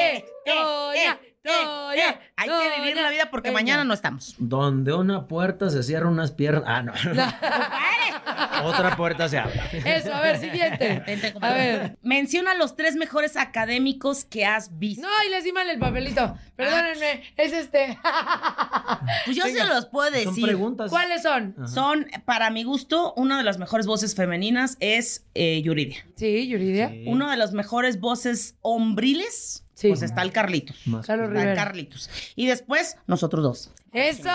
¡Eh! 0.05 1.32
Toña, 1.43 2.21
Hay 2.37 2.49
que 2.49 2.81
vivir 2.81 2.97
la 2.97 3.11
vida 3.11 3.29
porque 3.31 3.49
Venga. 3.49 3.61
mañana 3.61 3.85
no 3.85 3.95
estamos. 3.95 4.35
Donde 4.39 4.93
una 4.93 5.27
puerta 5.27 5.71
se 5.71 5.83
cierra 5.83 6.09
unas 6.09 6.31
piernas. 6.31 6.63
Ah, 6.67 6.83
no. 6.83 6.93
Otra 8.69 8.97
puerta 8.97 9.29
se 9.29 9.39
abre. 9.39 9.61
Eso, 9.85 10.15
a 10.15 10.21
ver, 10.21 10.39
siguiente. 10.39 11.03
Vente, 11.05 11.35
A 11.41 11.53
ver. 11.53 11.99
Menciona 12.03 12.55
los 12.55 12.77
tres 12.77 12.95
mejores 12.95 13.37
académicos 13.37 14.25
que 14.25 14.45
has 14.47 14.79
visto. 14.79 15.03
No, 15.03 15.09
y 15.27 15.31
les 15.31 15.43
di 15.45 15.53
mal 15.53 15.69
el 15.69 15.79
papelito. 15.81 16.37
Perdónenme, 16.55 17.23
es 17.37 17.53
este. 17.53 17.99
pues 19.25 19.37
yo 19.37 19.45
venga. 19.45 19.65
se 19.67 19.69
los 19.75 19.87
puedo 19.87 20.11
Son 20.15 20.25
decir. 20.27 20.45
preguntas. 20.45 20.91
¿Cuáles 20.91 21.23
son? 21.23 21.57
Son, 21.67 22.07
para 22.25 22.51
mi 22.51 22.63
gusto, 22.63 23.15
una 23.17 23.37
de 23.39 23.43
las 23.45 23.59
mejores 23.59 23.87
voces 23.87 24.15
femeninas 24.15 24.77
es 24.81 25.27
eh, 25.35 25.61
Yuridia. 25.63 26.07
Sí, 26.17 26.47
Yuridia. 26.49 26.89
Sí. 26.91 27.05
Una 27.07 27.31
de 27.31 27.37
las 27.37 27.53
mejores 27.53 27.99
voces 28.01 28.57
hombriles, 28.61 29.62
Sí. 29.83 29.89
pues 29.89 30.03
está 30.03 30.23
el 30.23 30.33
Carlitos. 30.33 30.77
Más- 30.87 31.01
Está 31.09 31.15
el. 31.15 31.55
Carlitos. 31.57 32.09
Y 32.37 32.47
después, 32.47 32.97
nosotros 33.07 33.43
dos. 33.43 33.71
¡Eso! 33.93 34.29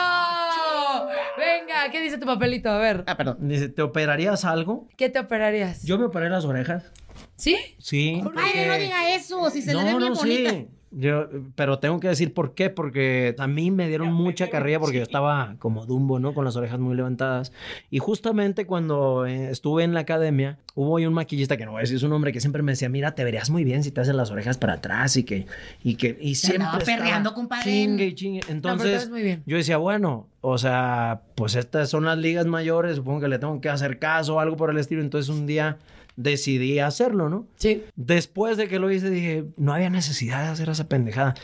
Venga, 1.38 1.90
¿qué 1.92 2.02
dice 2.02 2.18
tu 2.18 2.26
papelito? 2.26 2.70
A 2.70 2.78
ver, 2.78 3.04
Ah, 3.08 3.18
perdón. 3.18 3.38
Dice, 3.48 3.70
¿te 3.70 3.82
operarías 3.82 4.46
algo? 4.46 4.88
¿qué 4.98 5.10
te 5.10 5.20
operarías? 5.20 5.84
Yo 5.84 5.98
me 5.98 6.06
operé 6.06 6.30
las 6.30 6.46
orejas. 6.46 6.84
¿Sí? 7.36 7.58
Sí. 7.80 8.22
Ay, 8.36 8.68
no 8.68 8.76
diga 8.76 9.16
eso, 9.16 9.50
si 9.50 9.62
se 9.62 9.74
no, 9.74 9.80
le 9.80 9.86
ve 9.94 9.98
bien 9.98 10.10
no, 10.14 10.16
bonita. 10.16 10.50
sí. 10.52 10.68
Yo, 11.00 11.28
pero 11.54 11.78
tengo 11.78 12.00
que 12.00 12.08
decir 12.08 12.34
por 12.34 12.56
qué, 12.56 12.72
porque 12.72 13.36
a 13.38 13.46
mí 13.46 13.70
me 13.70 13.88
dieron 13.88 14.12
mucha 14.12 14.50
carrilla 14.50 14.80
porque 14.80 14.98
yo 14.98 15.04
estaba 15.04 15.56
como 15.60 15.86
Dumbo, 15.86 16.20
¿no? 16.20 16.34
Con 16.34 16.44
las 16.44 16.56
orejas 16.56 16.80
muy 16.80 16.96
levantadas. 16.96 17.54
Y 17.92 18.00
justamente 18.00 18.66
cuando 18.66 19.28
eh, 19.28 19.52
estuve 19.52 19.84
en 19.84 19.94
la 19.94 20.00
academia, 20.00 20.58
hubo 20.74 20.98
ahí 20.98 21.06
un 21.06 21.14
maquillista 21.14 21.56
que 21.56 21.66
no 21.66 21.74
voy 21.74 21.80
a 21.80 21.82
decir 21.82 22.00
su 22.00 22.08
nombre 22.08 22.34
que 22.34 22.40
siempre 22.40 22.64
me 22.64 22.72
decía, 22.72 22.90
mira, 22.90 23.14
te 23.14 23.24
verías 23.24 23.52
muy 23.52 23.64
bien 23.64 23.84
si 23.84 23.92
te 23.92 24.02
haces 24.02 24.16
las 24.16 24.32
orejas 24.32 24.58
para 24.58 24.74
atrás 24.74 25.18
y 25.18 25.24
que, 25.24 25.46
y 25.84 25.98
que, 25.98 26.18
y 26.20 26.34
siempre 26.34 26.66
andaba 26.66 26.84
perreando, 26.84 27.34
compadre. 27.36 27.64
Chingue 27.64 28.16
chingue. 28.16 28.42
Entonces, 28.50 29.08
muy 29.08 29.22
bien. 29.22 29.44
yo 29.46 29.58
decía, 29.58 29.78
bueno, 29.78 30.26
o 30.42 30.58
sea, 30.58 31.22
pues 31.36 31.54
estas 31.54 31.92
son 31.92 32.06
las 32.06 32.18
ligas 32.18 32.48
mayores, 32.48 32.96
supongo 32.96 33.20
que 33.20 33.28
le 33.28 33.38
tengo 33.38 33.62
que 33.62 33.70
hacer 33.70 34.00
caso 34.00 34.38
o 34.38 34.40
algo 34.40 34.58
por 34.58 34.72
el 34.72 34.78
estilo. 34.78 35.02
Entonces 35.02 35.30
un 35.30 35.46
día 35.46 35.78
decidí 36.17 36.80
hacerlo, 36.80 37.30
¿no? 37.30 37.47
Sí. 37.56 37.84
Después 37.95 38.58
de 38.58 38.67
que 38.67 38.80
lo 38.80 38.91
hice, 38.91 39.10
dije, 39.10 39.45
no 39.56 39.73
había 39.73 39.89
necesidad 39.89 40.43
de 40.43 40.49
hacer 40.49 40.67
esa 40.69 40.89
pendejada. 40.89 41.36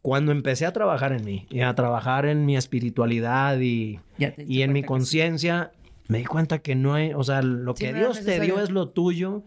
Cuando 0.00 0.32
empecé 0.32 0.64
a 0.64 0.72
trabajar 0.72 1.12
en 1.12 1.24
mí 1.26 1.46
y 1.50 1.60
a 1.60 1.74
trabajar 1.74 2.24
en 2.24 2.46
mi 2.46 2.56
espiritualidad 2.56 3.60
y, 3.60 4.00
y 4.38 4.62
en 4.62 4.72
mi 4.72 4.80
sí. 4.80 4.86
conciencia, 4.86 5.72
me 6.08 6.18
di 6.18 6.24
cuenta 6.24 6.60
que 6.60 6.74
no 6.74 6.94
hay, 6.94 7.12
o 7.12 7.22
sea, 7.22 7.42
lo 7.42 7.76
Sí, 7.76 7.84
que 7.84 7.92
Dios 7.92 8.24
te 8.24 8.40
dio 8.40 8.60
es 8.60 8.70
lo 8.70 8.88
tuyo 8.88 9.42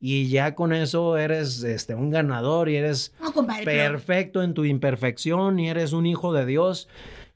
y 0.00 0.28
ya 0.28 0.54
con 0.54 0.72
eso 0.72 1.16
eres 1.16 1.64
este, 1.64 1.96
un 1.96 2.10
ganador 2.10 2.68
y 2.68 2.76
eres 2.76 3.12
No, 3.20 3.32
compadre, 3.32 3.64
pero- 3.64 3.92
perfecto 3.92 4.42
en 4.44 4.54
tu 4.54 4.64
imperfección 4.64 5.58
y 5.58 5.68
eres 5.68 5.92
un 5.92 6.06
hijo 6.06 6.32
de 6.32 6.46
Dios 6.46 6.88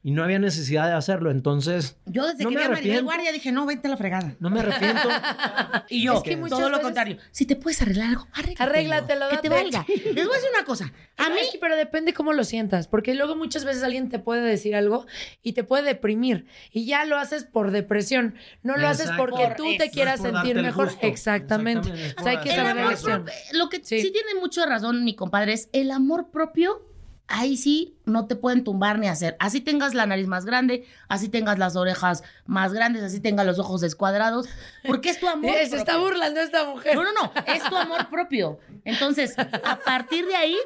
y 0.03 0.11
no 0.11 0.23
había 0.23 0.37
necesidad 0.37 0.87
de 0.87 0.93
hacerlo. 0.93 1.31
Entonces, 1.31 1.97
Yo 2.05 2.27
desde 2.27 2.43
no 2.43 2.49
que 2.49 2.55
me 2.55 2.61
vi 2.61 2.65
a 2.65 2.69
Maribel 2.69 2.73
arrepiento. 2.77 3.03
Guardia 3.05 3.31
dije, 3.31 3.51
no, 3.53 3.65
vente 3.65 3.87
a 3.87 3.91
la 3.91 3.97
fregada. 3.97 4.35
no 4.39 4.49
me 4.49 4.59
arrepiento. 4.59 5.07
Y 5.89 6.03
yo, 6.03 6.13
Es 6.15 6.23
que 6.23 6.37
muchas 6.37 6.57
todo 6.59 6.69
lo 6.69 6.81
contrario. 6.81 7.17
Si 7.31 7.45
te 7.45 7.55
puedes 7.55 7.81
arreglar 7.81 8.09
algo, 8.09 8.27
arréglatelo. 8.33 8.69
Arréglatelo, 8.69 9.29
Que 9.29 9.37
te 9.37 9.49
valga. 9.49 9.85
Les 9.87 10.25
voy 10.25 10.33
a 10.33 10.35
decir 10.37 10.49
una 10.53 10.65
cosa. 10.65 10.91
A 11.17 11.29
mí, 11.29 11.35
Es 11.41 11.51
que, 11.51 11.57
pero 11.59 11.75
depende 11.75 12.13
cómo 12.13 12.33
lo 12.33 12.43
sientas, 12.43 12.87
porque 12.87 13.13
luego 13.15 13.35
muchas 13.35 13.65
veces 13.65 13.83
alguien 13.83 14.09
te 14.09 14.19
puede 14.19 14.41
decir 14.41 14.75
algo 14.75 15.05
y 15.41 15.53
te 15.53 15.63
puede 15.63 15.83
deprimir 15.83 16.47
y 16.71 16.85
ya 16.85 17.05
lo 17.05 17.17
haces 17.17 17.43
por 17.45 17.71
depresión, 17.71 18.35
no 18.63 18.75
lo 18.77 18.87
haces 18.87 19.09
porque 19.17 19.43
Por 19.47 19.55
tú 19.55 19.65
te 19.77 19.89
quieras 19.89 20.21
No 20.21 20.31
sentir 20.31 20.61
mejor. 20.61 20.91
Exactamente. 21.01 21.89
O 22.17 22.23
sea, 22.23 22.31
hay 22.31 22.37
que 22.39 22.55
saber 22.55 22.75
la 22.75 23.23
lo 23.53 23.69
que 23.69 23.77
Sí. 23.83 24.01
sí. 24.01 24.11
tiene 24.11 24.39
mucha 24.39 24.65
razón 24.65 25.03
mi 25.03 25.15
compadre 25.15 25.53
es 25.53 25.69
el 25.73 25.91
amor 25.91 26.29
propio. 26.31 26.81
Ahí 27.27 27.55
sí 27.57 27.95
no 28.05 28.27
te 28.27 28.35
pueden 28.35 28.63
tumbar 28.63 28.99
ni 28.99 29.07
hacer. 29.07 29.35
Así 29.39 29.61
tengas 29.61 29.93
la 29.93 30.05
nariz 30.05 30.27
más 30.27 30.45
grande, 30.45 30.85
así 31.07 31.29
tengas 31.29 31.57
las 31.57 31.75
orejas 31.75 32.23
más 32.45 32.73
grandes, 32.73 33.01
así 33.01 33.19
tengas 33.19 33.45
los 33.45 33.59
ojos 33.59 33.81
descuadrados, 33.81 34.47
porque 34.85 35.09
es 35.09 35.19
tu 35.19 35.27
amor. 35.27 35.55
Eh, 35.55 35.67
Se 35.67 35.77
está 35.77 35.97
burlando 35.97 36.41
esta 36.41 36.65
mujer. 36.65 36.95
No, 36.95 37.03
no, 37.03 37.11
no, 37.13 37.31
es 37.47 37.63
tu 37.63 37.75
amor 37.75 38.09
propio. 38.09 38.59
Entonces, 38.83 39.35
a 39.37 39.79
partir 39.79 40.25
de 40.25 40.35
ahí, 40.35 40.57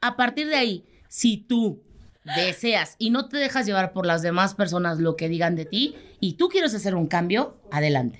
a 0.00 0.14
partir 0.16 0.46
de 0.48 0.56
ahí, 0.56 0.84
si 1.08 1.36
tú 1.38 1.82
deseas 2.24 2.96
y 2.98 3.10
no 3.10 3.28
te 3.28 3.36
dejas 3.36 3.66
llevar 3.66 3.92
por 3.92 4.06
las 4.06 4.22
demás 4.22 4.54
personas 4.54 4.98
lo 4.98 5.16
que 5.16 5.28
digan 5.28 5.56
de 5.56 5.66
ti 5.66 5.94
y 6.20 6.34
tú 6.34 6.48
quieres 6.48 6.74
hacer 6.74 6.94
un 6.94 7.06
cambio, 7.06 7.58
adelante. 7.70 8.18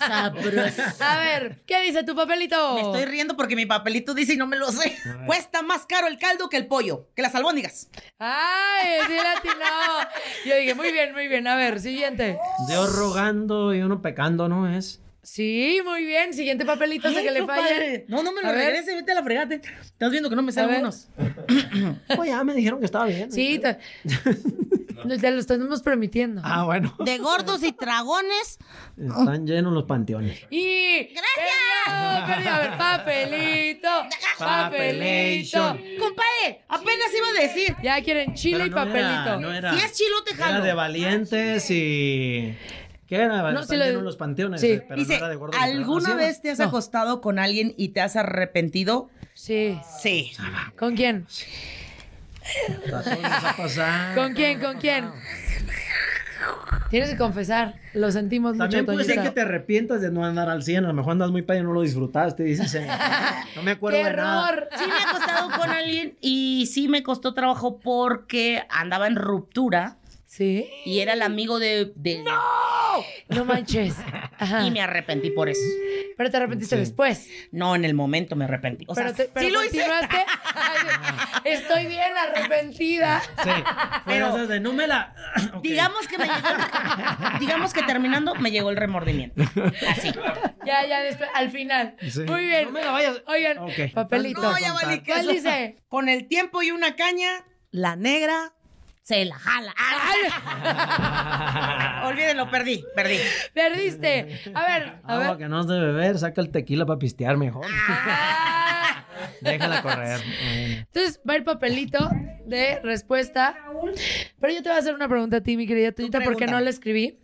Sabroso. 0.00 0.82
A 1.00 1.18
ver, 1.18 1.62
¿qué 1.64 1.80
dice 1.82 2.02
tu 2.02 2.16
papelito? 2.16 2.74
Me 2.74 2.80
estoy 2.80 3.04
riendo 3.04 3.36
porque 3.36 3.54
mi 3.54 3.66
papelito 3.66 4.14
dice 4.14 4.34
y 4.34 4.36
no 4.36 4.48
me 4.48 4.56
lo 4.56 4.72
sé. 4.72 4.96
Cuesta 5.26 5.62
más 5.62 5.86
caro 5.86 6.08
el 6.08 6.18
caldo 6.18 6.48
que 6.48 6.56
el 6.56 6.66
pollo, 6.66 7.08
que 7.14 7.22
las 7.22 7.34
albóndigas. 7.36 7.88
Ay, 8.18 8.98
sí 9.06 9.14
latinó. 9.14 9.64
Yo 10.44 10.56
dije, 10.56 10.74
muy 10.74 10.90
bien, 10.90 11.12
muy 11.12 11.28
bien. 11.28 11.46
A 11.46 11.54
ver, 11.54 11.78
siguiente. 11.80 12.38
Dios 12.66 12.96
rogando 12.96 13.72
y 13.74 13.80
uno 13.80 14.02
pecando, 14.02 14.48
¿no 14.48 14.68
es? 14.68 15.00
Sí, 15.26 15.80
muy 15.84 16.04
bien. 16.04 16.32
Siguiente 16.32 16.64
papelito 16.64 17.08
hasta 17.08 17.20
que 17.20 17.32
le 17.32 17.44
falle. 17.44 18.04
No, 18.06 18.22
no 18.22 18.30
me 18.32 18.42
lo 18.42 18.48
A 18.48 18.52
ver. 18.52 18.66
regrese, 18.66 18.94
vete 18.94 19.10
a 19.10 19.16
la 19.16 19.24
fregate. 19.24 19.60
Estás 19.82 20.10
viendo 20.12 20.30
que 20.30 20.36
no 20.36 20.42
me 20.42 20.52
A 20.52 20.54
ver. 20.54 20.70
algunos. 20.76 21.08
Pues 22.14 22.28
ya 22.30 22.44
me 22.44 22.54
dijeron 22.54 22.78
que 22.78 22.84
estaba 22.86 23.06
bien. 23.06 23.32
Sí, 23.32 23.58
te, 23.58 23.76
te 25.18 25.30
lo 25.32 25.40
estamos 25.40 25.82
permitiendo. 25.82 26.42
Ah, 26.44 26.62
bueno. 26.64 26.94
De 27.04 27.18
gordos 27.18 27.60
y 27.64 27.72
dragones. 27.72 28.58
Están 28.96 29.46
llenos 29.48 29.72
los 29.72 29.82
panteones. 29.84 30.38
Y. 30.48 31.08
¡Gracias! 31.12 31.88
A 31.88 32.58
ver, 32.60 32.78
papelito. 32.78 33.88
Papelito. 34.38 34.38
Papelation. 34.38 35.80
Compadre, 35.98 36.64
apenas 36.68 37.08
iba 37.18 37.28
a 37.28 37.42
decir. 37.42 37.76
Ya 37.82 38.00
quieren 38.02 38.34
chile 38.34 38.58
Pero 38.58 38.66
y 38.66 38.70
no 38.70 38.76
papelito. 38.76 39.02
era- 39.08 39.36
no 39.40 39.52
era- 39.52 39.72
Si 39.74 39.80
es 39.84 39.92
chilote, 39.92 40.34
Era 40.34 40.44
jalo. 40.46 40.64
de 40.64 40.72
valientes 40.72 41.68
y. 41.70 42.54
¿Qué 43.06 43.16
era? 43.16 43.52
No, 43.52 43.62
sí 43.62 43.76
lo- 43.76 44.00
los 44.02 44.16
panteones. 44.16 44.60
sí. 44.60 44.80
Pero 44.88 44.98
Dice, 44.98 45.12
no 45.12 45.18
era 45.18 45.28
de 45.28 45.36
gordos. 45.36 45.60
¿alguna 45.60 46.08
¿Así 46.10 46.16
vez 46.16 46.40
te 46.42 46.50
has 46.50 46.58
No. 46.58 46.66
acostado 46.66 47.20
con 47.20 47.38
alguien 47.38 47.72
y 47.76 47.88
te 47.90 48.00
has 48.00 48.16
arrepentido? 48.16 49.08
Sí. 49.34 49.78
Sí. 50.00 50.32
¿Con 50.78 50.96
quién? 50.96 51.26
¿Con 54.14 54.34
quién? 54.34 54.60
¿Con 54.60 54.78
quién? 54.78 55.10
Tienes 56.90 57.10
que 57.10 57.16
confesar. 57.16 57.74
Lo 57.94 58.12
sentimos 58.12 58.52
mucho, 58.52 58.62
También 58.64 58.86
puede 58.86 59.02
ser 59.04 59.20
que 59.22 59.30
te 59.30 59.40
arrepientas 59.40 60.00
de 60.00 60.10
no 60.12 60.24
andar 60.24 60.48
al 60.48 60.62
100. 60.62 60.84
A 60.84 60.88
lo 60.88 60.94
mejor 60.94 61.12
andas 61.12 61.30
muy 61.32 61.42
pedo 61.42 61.58
y 61.58 61.62
no 61.62 61.72
lo 61.72 61.82
disfrutaste. 61.82 62.44
Dices, 62.44 62.72
eh, 62.76 62.86
no 63.56 63.62
me 63.62 63.72
acuerdo 63.72 63.98
¡Qué 64.02 64.04
de 64.04 64.12
nada. 64.16 64.48
error! 64.50 64.68
Sí 64.78 64.84
me 64.86 64.94
he 64.96 65.02
acostado 65.02 65.50
con 65.60 65.70
alguien 65.70 66.16
y 66.20 66.66
sí 66.72 66.88
me 66.88 67.02
costó 67.02 67.34
trabajo 67.34 67.80
porque 67.80 68.62
andaba 68.70 69.08
en 69.08 69.16
ruptura 69.16 69.96
¿Sí? 70.36 70.68
y 70.84 71.00
era 71.00 71.14
el 71.14 71.22
amigo 71.22 71.58
de... 71.58 71.92
de- 71.96 72.22
No 73.28 73.44
manches. 73.44 73.94
Ajá. 74.38 74.66
Y 74.66 74.70
me 74.70 74.80
arrepentí 74.82 75.30
por 75.30 75.48
eso. 75.48 75.60
Pero 76.16 76.30
te 76.30 76.36
arrepentiste 76.36 76.76
Sí. 76.76 76.80
después. 76.80 77.28
No, 77.52 77.74
en 77.74 77.84
el 77.86 77.94
momento 77.94 78.36
me 78.36 78.44
arrepentí. 78.44 78.84
O 78.88 78.94
pero 78.94 79.08
sea, 79.14 79.16
te, 79.26 79.32
pero 79.32 79.46
sí 79.46 79.52
lo 79.52 79.64
hice. 79.64 79.82
Ay, 80.54 80.86
Estoy 81.44 81.86
bien 81.86 82.12
arrepentida. 82.16 83.20
Sí. 83.42 83.50
Pero- 84.06 84.32
Pero. 84.34 84.46
De, 84.46 84.60
no 84.60 84.72
me 84.74 84.86
la. 84.86 85.14
Digamos 85.62 86.06
que 86.06 86.18
me 86.18 86.24
llegó 86.24 86.36
el- 86.48 87.38
digamos 87.40 87.72
que 87.72 87.82
terminando 87.82 88.34
me 88.34 88.50
llegó 88.50 88.68
el 88.70 88.76
remordimiento. 88.76 89.42
Así. 89.88 90.12
Ya, 90.66 90.86
ya, 90.86 91.00
después, 91.00 91.28
al 91.34 91.50
final. 91.50 91.96
Sí. 92.10 92.20
Muy 92.20 92.44
bien. 92.46 92.64
No 92.66 92.70
me 92.72 92.84
la 92.84 92.92
vayas- 92.92 93.22
Oigan, 93.26 93.58
papelito. 93.94 94.42
No, 94.42 94.58
ya 94.58 94.72
valí 94.74 95.00
que 95.00 95.12
¿Cuál 95.12 95.20
eso. 95.22 95.32
dice? 95.32 95.78
Con 95.88 96.08
el 96.08 96.28
tiempo 96.28 96.62
y 96.62 96.70
una 96.72 96.94
caña, 96.96 97.44
la 97.70 97.96
negra 97.96 98.52
se 99.06 99.24
la 99.24 99.38
jala. 99.38 99.72
Olvídenlo, 102.08 102.50
perdí, 102.50 102.84
perdí. 102.96 103.18
Perdiste. 103.54 104.40
A 104.52 104.66
ver, 104.66 104.98
a 105.04 105.14
Agua 105.14 105.28
ver. 105.28 105.36
que 105.38 105.48
no 105.48 105.60
has 105.60 105.68
de 105.68 105.78
beber, 105.78 106.18
saca 106.18 106.40
el 106.40 106.50
tequila 106.50 106.86
para 106.86 106.98
pistear 106.98 107.36
mejor. 107.36 107.66
Ah. 107.88 109.04
Déjala 109.40 109.80
correr. 109.82 110.20
Entonces 110.78 111.20
va 111.28 111.36
el 111.36 111.44
papelito 111.44 112.10
de 112.46 112.80
respuesta. 112.82 113.56
Pero 114.40 114.52
yo 114.52 114.60
te 114.64 114.70
voy 114.70 114.76
a 114.76 114.80
hacer 114.80 114.96
una 114.96 115.08
pregunta 115.08 115.36
a 115.36 115.40
ti, 115.40 115.56
mi 115.56 115.68
querida 115.68 115.92
Toñita, 115.92 116.20
porque 116.22 116.48
no 116.48 116.58
la 116.58 116.70
escribí. 116.70 117.14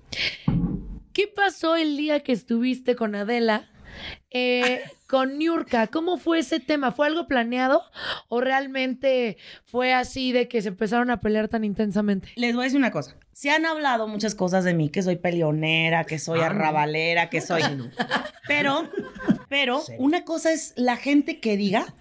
¿Qué 1.12 1.26
pasó 1.34 1.74
el 1.74 1.96
día 1.96 2.20
que 2.20 2.30
estuviste 2.30 2.94
con 2.94 3.16
Adela? 3.16 3.68
Eh, 4.30 4.82
con 5.06 5.38
Niurka, 5.38 5.86
¿cómo 5.88 6.18
fue 6.18 6.38
ese 6.38 6.60
tema? 6.60 6.92
¿Fue 6.92 7.06
algo 7.06 7.26
planeado 7.26 7.82
o 8.28 8.40
realmente 8.40 9.36
fue 9.64 9.92
así 9.92 10.32
de 10.32 10.48
que 10.48 10.62
se 10.62 10.68
empezaron 10.68 11.10
a 11.10 11.20
pelear 11.20 11.48
tan 11.48 11.64
intensamente? 11.64 12.28
Les 12.36 12.54
voy 12.54 12.62
a 12.62 12.64
decir 12.64 12.78
una 12.78 12.90
cosa. 12.90 13.16
Se 13.32 13.50
han 13.50 13.66
hablado 13.66 14.08
muchas 14.08 14.34
cosas 14.34 14.64
de 14.64 14.74
mí, 14.74 14.88
que 14.88 15.02
soy 15.02 15.16
peleonera, 15.16 16.04
que 16.04 16.18
soy 16.18 16.40
arrabalera, 16.40 17.30
que 17.30 17.40
soy... 17.40 17.62
Pero, 18.46 18.88
pero, 19.48 19.82
una 19.98 20.24
cosa 20.24 20.52
es 20.52 20.72
la 20.76 20.96
gente 20.96 21.40
que 21.40 21.56
diga 21.56 21.94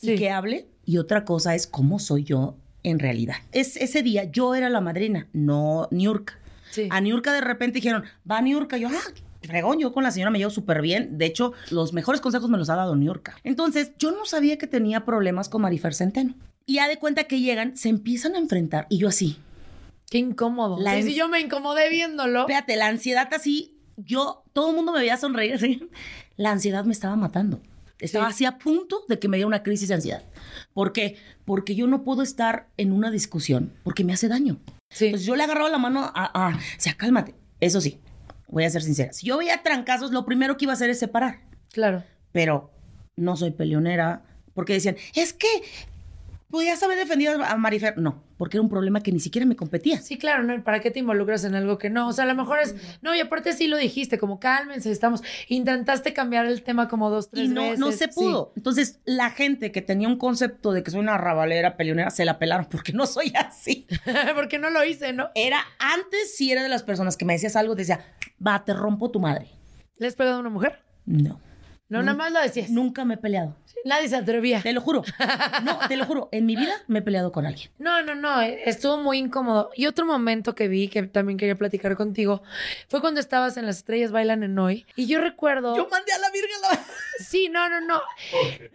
Sí. 0.00 0.12
y 0.12 0.16
que 0.16 0.30
hable, 0.30 0.68
y 0.84 0.98
otra 0.98 1.24
cosa 1.24 1.54
es 1.56 1.66
cómo 1.66 1.98
soy 1.98 2.22
yo 2.22 2.56
en 2.84 2.98
realidad. 2.98 3.36
Es, 3.52 3.76
ese 3.76 4.02
día 4.02 4.24
yo 4.24 4.54
era 4.54 4.70
la 4.70 4.80
madrina, 4.80 5.26
no 5.32 5.88
Niurka. 5.90 6.38
Sí. 6.70 6.88
A 6.90 7.00
Niurka 7.00 7.32
de 7.32 7.40
repente 7.40 7.76
dijeron, 7.76 8.04
va 8.30 8.40
Niurka. 8.40 8.76
Yo, 8.76 8.88
ah, 8.88 9.12
fregón, 9.42 9.78
yo 9.78 9.92
con 9.92 10.02
la 10.02 10.10
señora 10.10 10.30
me 10.30 10.38
llevo 10.38 10.50
súper 10.50 10.82
bien. 10.82 11.18
De 11.18 11.26
hecho, 11.26 11.52
los 11.70 11.92
mejores 11.92 12.20
consejos 12.20 12.50
me 12.50 12.58
los 12.58 12.70
ha 12.70 12.76
dado 12.76 12.96
Niurka. 12.96 13.36
Entonces, 13.44 13.92
yo 13.98 14.10
no 14.12 14.24
sabía 14.24 14.58
que 14.58 14.66
tenía 14.66 15.04
problemas 15.04 15.48
con 15.48 15.62
Marifer 15.62 15.94
Centeno. 15.94 16.34
Y 16.66 16.74
ya 16.74 16.88
de 16.88 16.98
cuenta 16.98 17.24
que 17.24 17.40
llegan, 17.40 17.76
se 17.76 17.88
empiezan 17.88 18.34
a 18.34 18.38
enfrentar. 18.38 18.86
Y 18.90 18.98
yo 18.98 19.08
así, 19.08 19.38
Qué 20.10 20.16
incómodo. 20.18 20.78
La 20.80 20.94
Sí, 20.96 21.02
sí, 21.02 21.14
yo 21.14 21.28
me 21.28 21.38
incomodé 21.38 21.90
viéndolo. 21.90 22.40
espérate, 22.40 22.76
la 22.76 22.86
ansiedad 22.86 23.28
así, 23.34 23.76
yo, 23.98 24.42
todo 24.54 24.70
el 24.70 24.76
mundo 24.76 24.90
me 24.92 25.00
veía 25.00 25.18
sonreír 25.18 25.52
así. 25.54 25.86
La 26.38 26.50
ansiedad 26.50 26.84
me 26.86 26.92
estaba 26.92 27.14
matando. 27.14 27.60
Estaba 28.00 28.26
Sí. 28.28 28.30
así 28.32 28.44
a 28.46 28.56
punto 28.58 29.02
de 29.08 29.18
que 29.18 29.28
me 29.28 29.36
diera 29.36 29.46
una 29.48 29.62
crisis 29.62 29.88
de 29.88 29.94
ansiedad. 29.96 30.22
¿Por 30.72 30.92
qué? 30.94 31.16
Porque 31.44 31.74
yo 31.74 31.86
no 31.88 32.04
puedo 32.04 32.22
estar 32.22 32.68
en 32.78 32.92
una 32.92 33.10
discusión 33.10 33.74
porque 33.82 34.02
me 34.04 34.14
hace 34.14 34.28
daño. 34.28 34.56
Sí. 34.88 35.06
Entonces 35.06 35.26
yo 35.26 35.36
le 35.36 35.42
agarraba 35.42 35.68
la 35.68 35.78
mano 35.78 36.00
a, 36.02 36.12
a- 36.14 36.56
o 36.56 36.60
sea, 36.78 36.94
cálmate. 36.94 37.34
Eso 37.60 37.80
sí, 37.82 37.98
voy 38.48 38.64
a 38.64 38.70
ser 38.70 38.82
sincera. 38.82 39.12
Si 39.12 39.26
yo 39.26 39.38
veía 39.38 39.62
trancazos, 39.62 40.10
lo 40.10 40.24
primero 40.24 40.56
que 40.56 40.64
iba 40.64 40.72
a 40.72 40.74
hacer 40.74 40.90
es 40.90 40.98
separar. 40.98 41.40
Claro. 41.72 42.02
Pero 42.32 42.70
no 43.16 43.36
soy 43.36 43.50
peleonera. 43.52 44.22
Porque 44.54 44.72
decían, 44.72 44.96
es 45.14 45.32
que 45.32 45.46
podías 46.50 46.82
haber 46.82 46.98
defendido 46.98 47.42
a 47.44 47.56
Marifer. 47.56 47.98
No, 47.98 48.22
porque 48.36 48.56
era 48.56 48.62
un 48.62 48.68
problema 48.68 49.00
que 49.02 49.12
ni 49.12 49.20
siquiera 49.20 49.46
me 49.46 49.56
competía. 49.56 50.00
Sí, 50.00 50.16
claro, 50.18 50.42
¿no? 50.42 50.62
¿Para 50.64 50.80
qué 50.80 50.90
te 50.90 50.98
involucras 50.98 51.44
en 51.44 51.54
algo 51.54 51.78
que 51.78 51.90
no? 51.90 52.08
O 52.08 52.12
sea, 52.12 52.24
a 52.24 52.26
lo 52.26 52.34
mejor 52.34 52.58
es. 52.60 52.74
No, 53.02 53.14
y 53.14 53.20
aparte 53.20 53.52
sí 53.52 53.66
lo 53.66 53.76
dijiste, 53.76 54.18
como 54.18 54.40
cálmense, 54.40 54.90
estamos. 54.90 55.22
Intentaste 55.48 56.12
cambiar 56.12 56.46
el 56.46 56.62
tema 56.62 56.88
como 56.88 57.10
dos, 57.10 57.30
tres 57.30 57.50
y 57.50 57.52
no, 57.52 57.62
veces. 57.62 57.78
no 57.78 57.92
se 57.92 57.98
Sí. 58.06 58.10
pudo. 58.14 58.52
Entonces, 58.56 59.00
la 59.04 59.30
gente 59.30 59.72
que 59.72 59.82
tenía 59.82 60.08
un 60.08 60.16
concepto 60.16 60.72
de 60.72 60.82
que 60.82 60.90
soy 60.90 61.00
una 61.00 61.18
rabalera, 61.18 61.76
peleonera, 61.76 62.10
se 62.10 62.24
la 62.24 62.38
pelaron 62.38 62.66
porque 62.70 62.92
no 62.92 63.06
soy 63.06 63.32
así. 63.36 63.86
Porque 64.34 64.58
no 64.58 64.70
lo 64.70 64.84
hice, 64.84 65.12
¿no? 65.12 65.30
Era 65.34 65.58
antes, 65.78 66.36
si 66.36 66.50
era 66.52 66.62
de 66.62 66.68
las 66.68 66.82
personas 66.82 67.16
que 67.16 67.24
me 67.24 67.32
decías 67.34 67.56
algo, 67.56 67.74
decía, 67.74 68.04
va, 68.44 68.64
te 68.64 68.72
rompo 68.72 69.10
tu 69.10 69.20
madre. 69.20 69.48
¿Le 69.98 70.06
has 70.06 70.14
pegado 70.14 70.36
a 70.36 70.40
una 70.40 70.48
mujer? 70.50 70.80
No. 71.06 71.40
No, 71.88 72.02
nada 72.02 72.16
más 72.16 72.32
lo 72.32 72.40
decías. 72.40 72.68
Nunca 72.70 73.04
me 73.04 73.14
he 73.14 73.16
peleado. 73.16 73.56
Nadie 73.84 74.08
se 74.08 74.16
atrevía. 74.16 74.60
Te 74.60 74.72
lo 74.72 74.80
juro. 74.80 75.02
No, 75.64 75.78
te 75.88 75.96
lo 75.96 76.04
juro. 76.04 76.28
En 76.32 76.46
mi 76.46 76.56
vida 76.56 76.72
me 76.86 76.98
he 76.98 77.02
peleado 77.02 77.32
con 77.32 77.46
alguien. 77.46 77.70
No, 77.78 78.02
no, 78.02 78.14
no, 78.14 78.42
eh, 78.42 78.62
estuvo 78.66 78.98
muy 78.98 79.18
incómodo. 79.18 79.70
Y 79.74 79.86
otro 79.86 80.04
momento 80.04 80.54
que 80.54 80.68
vi, 80.68 80.88
que 80.88 81.02
también 81.04 81.38
quería 81.38 81.54
platicar 81.56 81.96
contigo, 81.96 82.42
fue 82.88 83.00
cuando 83.00 83.20
estabas 83.20 83.56
en 83.56 83.66
Las 83.66 83.78
Estrellas 83.78 84.10
Bailan 84.10 84.42
en 84.42 84.58
Hoy. 84.58 84.84
Y 84.96 85.06
yo 85.06 85.20
recuerdo... 85.20 85.74
mandé 85.90 86.12
a 86.12 86.18
la 86.18 86.30
Virgen 86.30 86.60
la... 86.62 86.80
Sí, 87.24 87.48
no, 87.48 87.68
no, 87.68 87.80
no. 87.80 88.00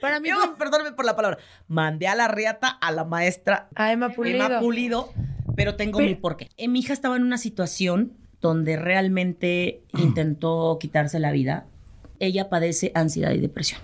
Para 0.02 0.20
mí 0.20 0.30
Yo, 0.30 0.38
fue 0.40 0.56
perdóname 0.58 0.94
por 0.94 1.06
la 1.06 1.16
palabra. 1.16 1.38
Mandé 1.68 2.08
a 2.08 2.16
la 2.16 2.28
riata 2.28 2.70
a 2.70 2.92
la 2.92 3.04
maestra 3.04 3.68
a 3.76 3.92
Emma 3.92 4.10
Pulido. 4.10 4.46
Emma 4.46 4.60
Pulido, 4.60 5.14
pero 5.56 5.76
tengo 5.76 6.00
Pero- 6.00 6.10
mi 6.10 6.16
porqué. 6.16 6.50
Eh, 6.58 6.68
Mi 6.68 6.80
hija 6.80 6.94
estaba 6.94 7.16
en 7.16 7.24
una 7.24 7.38
situación 7.38 8.14
donde 8.42 8.76
realmente 8.76 9.84
intentó 9.98 10.78
quitarse 10.80 11.20
la 11.20 11.32
vida. 11.32 11.66
Ella 12.26 12.50
padece 12.50 12.92
ansiedad 12.96 13.32
y 13.32 13.40
depresión. 13.40 13.82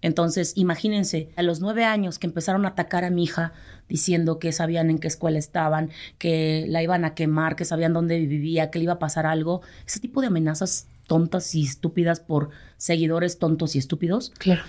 Entonces, 0.00 0.52
imagínense, 0.54 1.30
a 1.34 1.42
los 1.42 1.60
nueve 1.60 1.84
años 1.84 2.18
que 2.18 2.26
empezaron 2.26 2.66
a 2.66 2.68
atacar 2.70 3.04
a 3.04 3.10
mi 3.10 3.24
hija 3.24 3.52
diciendo 3.88 4.38
que 4.38 4.52
sabían 4.52 4.90
en 4.90 4.98
qué 4.98 5.08
escuela 5.08 5.38
estaban, 5.38 5.90
que 6.18 6.66
la 6.68 6.82
iban 6.82 7.04
a 7.06 7.14
quemar, 7.14 7.56
que 7.56 7.64
sabían 7.64 7.94
dónde 7.94 8.18
vivía, 8.20 8.70
que 8.70 8.78
le 8.78 8.84
iba 8.84 8.92
a 8.94 8.98
pasar 8.98 9.24
algo. 9.26 9.62
Ese 9.86 10.00
tipo 10.00 10.20
de 10.20 10.26
amenazas 10.26 10.88
tontas 11.06 11.54
y 11.54 11.64
estúpidas 11.64 12.20
por 12.20 12.50
seguidores 12.76 13.38
tontos 13.38 13.74
y 13.76 13.78
estúpidos, 13.78 14.30
Claro. 14.38 14.62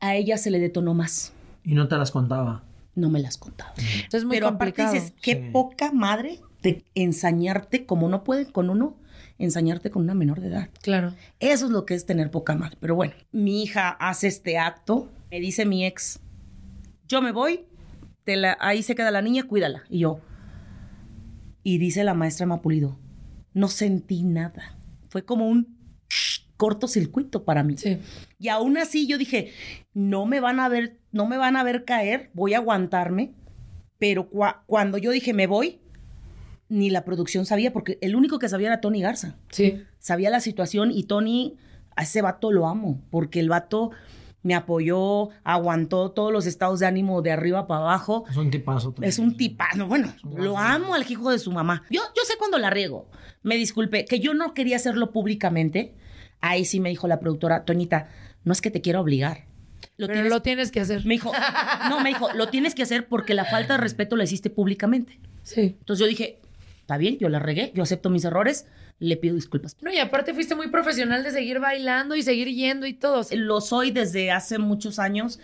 a 0.00 0.16
ella 0.16 0.36
se 0.36 0.50
le 0.50 0.58
detonó 0.58 0.92
más. 0.94 1.32
Y 1.64 1.74
no 1.74 1.88
te 1.88 1.96
las 1.96 2.10
contaba. 2.10 2.62
No 2.94 3.08
me 3.10 3.20
las 3.20 3.38
contaba. 3.38 3.72
Entonces 3.78 4.14
es 4.20 4.24
muy 4.24 4.36
Pero 4.36 4.48
complicado. 4.48 4.88
aparte 4.88 5.00
dices, 5.06 5.18
qué 5.22 5.32
Sí. 5.34 5.50
poca 5.52 5.92
madre 5.92 6.40
de 6.62 6.84
ensañarte 6.94 7.86
como 7.86 8.08
no 8.08 8.22
pueden 8.24 8.50
con 8.52 8.68
uno, 8.70 8.96
ensañarte 9.38 9.90
con 9.90 10.02
una 10.02 10.14
menor 10.14 10.40
de 10.40 10.48
edad. 10.48 10.68
Claro. 10.82 11.14
Eso 11.40 11.66
es 11.66 11.70
lo 11.70 11.84
que 11.86 11.94
es 11.94 12.06
tener 12.06 12.30
poca 12.30 12.54
madre. 12.56 12.76
Pero 12.80 12.94
bueno, 12.94 13.14
mi 13.32 13.62
hija 13.62 13.90
hace 13.90 14.26
este 14.26 14.58
acto, 14.58 15.10
me 15.30 15.40
dice 15.40 15.64
mi 15.64 15.84
ex, 15.86 16.20
yo 17.06 17.22
me 17.22 17.32
voy, 17.32 17.60
te 18.24 18.36
la- 18.36 18.56
ahí 18.60 18.82
se 18.82 18.94
queda 18.94 19.10
la 19.10 19.22
niña, 19.22 19.44
cuídala. 19.44 19.84
Y 19.88 20.00
yo, 20.00 20.20
y 21.62 21.78
dice 21.78 22.04
la 22.04 22.14
maestra 22.14 22.46
Mapulido, 22.46 22.98
no 23.54 23.68
sentí 23.68 24.22
nada. 24.24 24.76
Fue 25.08 25.24
como 25.24 25.48
un 25.48 25.76
cortocircuito 26.56 27.44
para 27.44 27.62
mí. 27.62 27.76
Sí. 27.76 27.98
Y 28.38 28.48
aún 28.48 28.76
así 28.78 29.06
yo 29.06 29.16
dije, 29.18 29.52
no 29.94 30.26
me 30.26 30.40
van 30.40 30.60
a 30.60 30.68
ver, 30.68 30.98
no 31.12 31.26
me 31.26 31.36
van 31.38 31.56
a 31.56 31.62
ver 31.62 31.84
caer, 31.84 32.30
voy 32.34 32.54
a 32.54 32.58
aguantarme. 32.58 33.32
Pero 33.98 34.30
cua- 34.30 34.62
cuando 34.66 34.98
yo 34.98 35.10
dije 35.10 35.32
me 35.34 35.46
voy, 35.46 35.80
ni 36.68 36.90
la 36.90 37.04
producción 37.04 37.46
sabía, 37.46 37.72
porque 37.72 37.98
el 38.00 38.14
único 38.16 38.38
que 38.38 38.48
sabía 38.48 38.68
era 38.68 38.80
Tony 38.80 39.00
Garza. 39.00 39.36
Sí. 39.50 39.82
Sabía 39.98 40.30
la 40.30 40.40
situación 40.40 40.90
y 40.92 41.04
Tony, 41.04 41.56
a 41.96 42.02
ese 42.02 42.20
vato 42.22 42.52
lo 42.52 42.66
amo, 42.66 43.00
porque 43.10 43.40
el 43.40 43.48
vato 43.48 43.90
me 44.42 44.54
apoyó, 44.54 45.30
aguantó 45.44 46.10
todos 46.12 46.32
los 46.32 46.46
estados 46.46 46.78
de 46.80 46.86
ánimo 46.86 47.22
de 47.22 47.32
arriba 47.32 47.66
para 47.66 47.80
abajo. 47.80 48.24
Es 48.30 48.36
un 48.36 48.50
tipazo. 48.50 48.92
también. 48.92 49.08
Es 49.08 49.18
un 49.18 49.36
tipano, 49.36 49.86
bueno, 49.88 50.14
lo 50.36 50.56
amo 50.58 50.94
al 50.94 51.10
hijo 51.10 51.30
de 51.30 51.38
su 51.38 51.50
mamá. 51.50 51.82
Yo, 51.90 52.00
yo 52.16 52.22
sé 52.24 52.34
cuando 52.38 52.58
la 52.58 52.70
riego. 52.70 53.08
Me 53.42 53.56
disculpe, 53.56 54.04
que 54.04 54.20
yo 54.20 54.34
no 54.34 54.54
quería 54.54 54.76
hacerlo 54.76 55.10
públicamente. 55.10 55.94
Ahí 56.40 56.64
sí 56.64 56.78
me 56.80 56.88
dijo 56.90 57.08
la 57.08 57.18
productora, 57.18 57.64
Toñita, 57.64 58.08
no 58.44 58.52
es 58.52 58.60
que 58.60 58.70
te 58.70 58.80
quiera 58.80 59.00
obligar. 59.00 59.46
Lo 59.96 60.06
Pero 60.06 60.20
tienes- 60.20 60.30
lo 60.32 60.42
tienes 60.42 60.70
que 60.70 60.80
hacer. 60.80 61.04
Me 61.04 61.14
dijo, 61.14 61.32
no, 61.88 62.00
me 62.00 62.10
dijo, 62.10 62.28
lo 62.34 62.48
tienes 62.48 62.74
que 62.76 62.82
hacer 62.84 63.08
porque 63.08 63.34
la 63.34 63.44
falta 63.44 63.74
de 63.74 63.78
respeto 63.80 64.14
la 64.16 64.24
hiciste 64.24 64.50
públicamente. 64.50 65.18
Sí. 65.42 65.76
Entonces 65.80 65.98
yo 66.00 66.06
dije, 66.06 66.40
está 66.88 66.96
bien, 66.96 67.18
yo 67.18 67.28
la 67.28 67.38
regué, 67.38 67.70
yo 67.74 67.82
acepto 67.82 68.08
mis 68.08 68.24
errores, 68.24 68.66
le 68.98 69.18
pido 69.18 69.34
disculpas. 69.34 69.76
No, 69.82 69.92
y 69.92 69.98
aparte 69.98 70.32
fuiste 70.32 70.54
muy 70.54 70.68
profesional 70.68 71.22
de 71.22 71.30
seguir 71.30 71.60
bailando 71.60 72.16
y 72.16 72.22
seguir 72.22 72.48
yendo 72.48 72.86
y 72.86 72.94
todo. 72.94 73.26
Lo 73.32 73.60
soy 73.60 73.90
desde 73.90 74.30
hace 74.30 74.56
muchos 74.56 74.98
años 74.98 75.38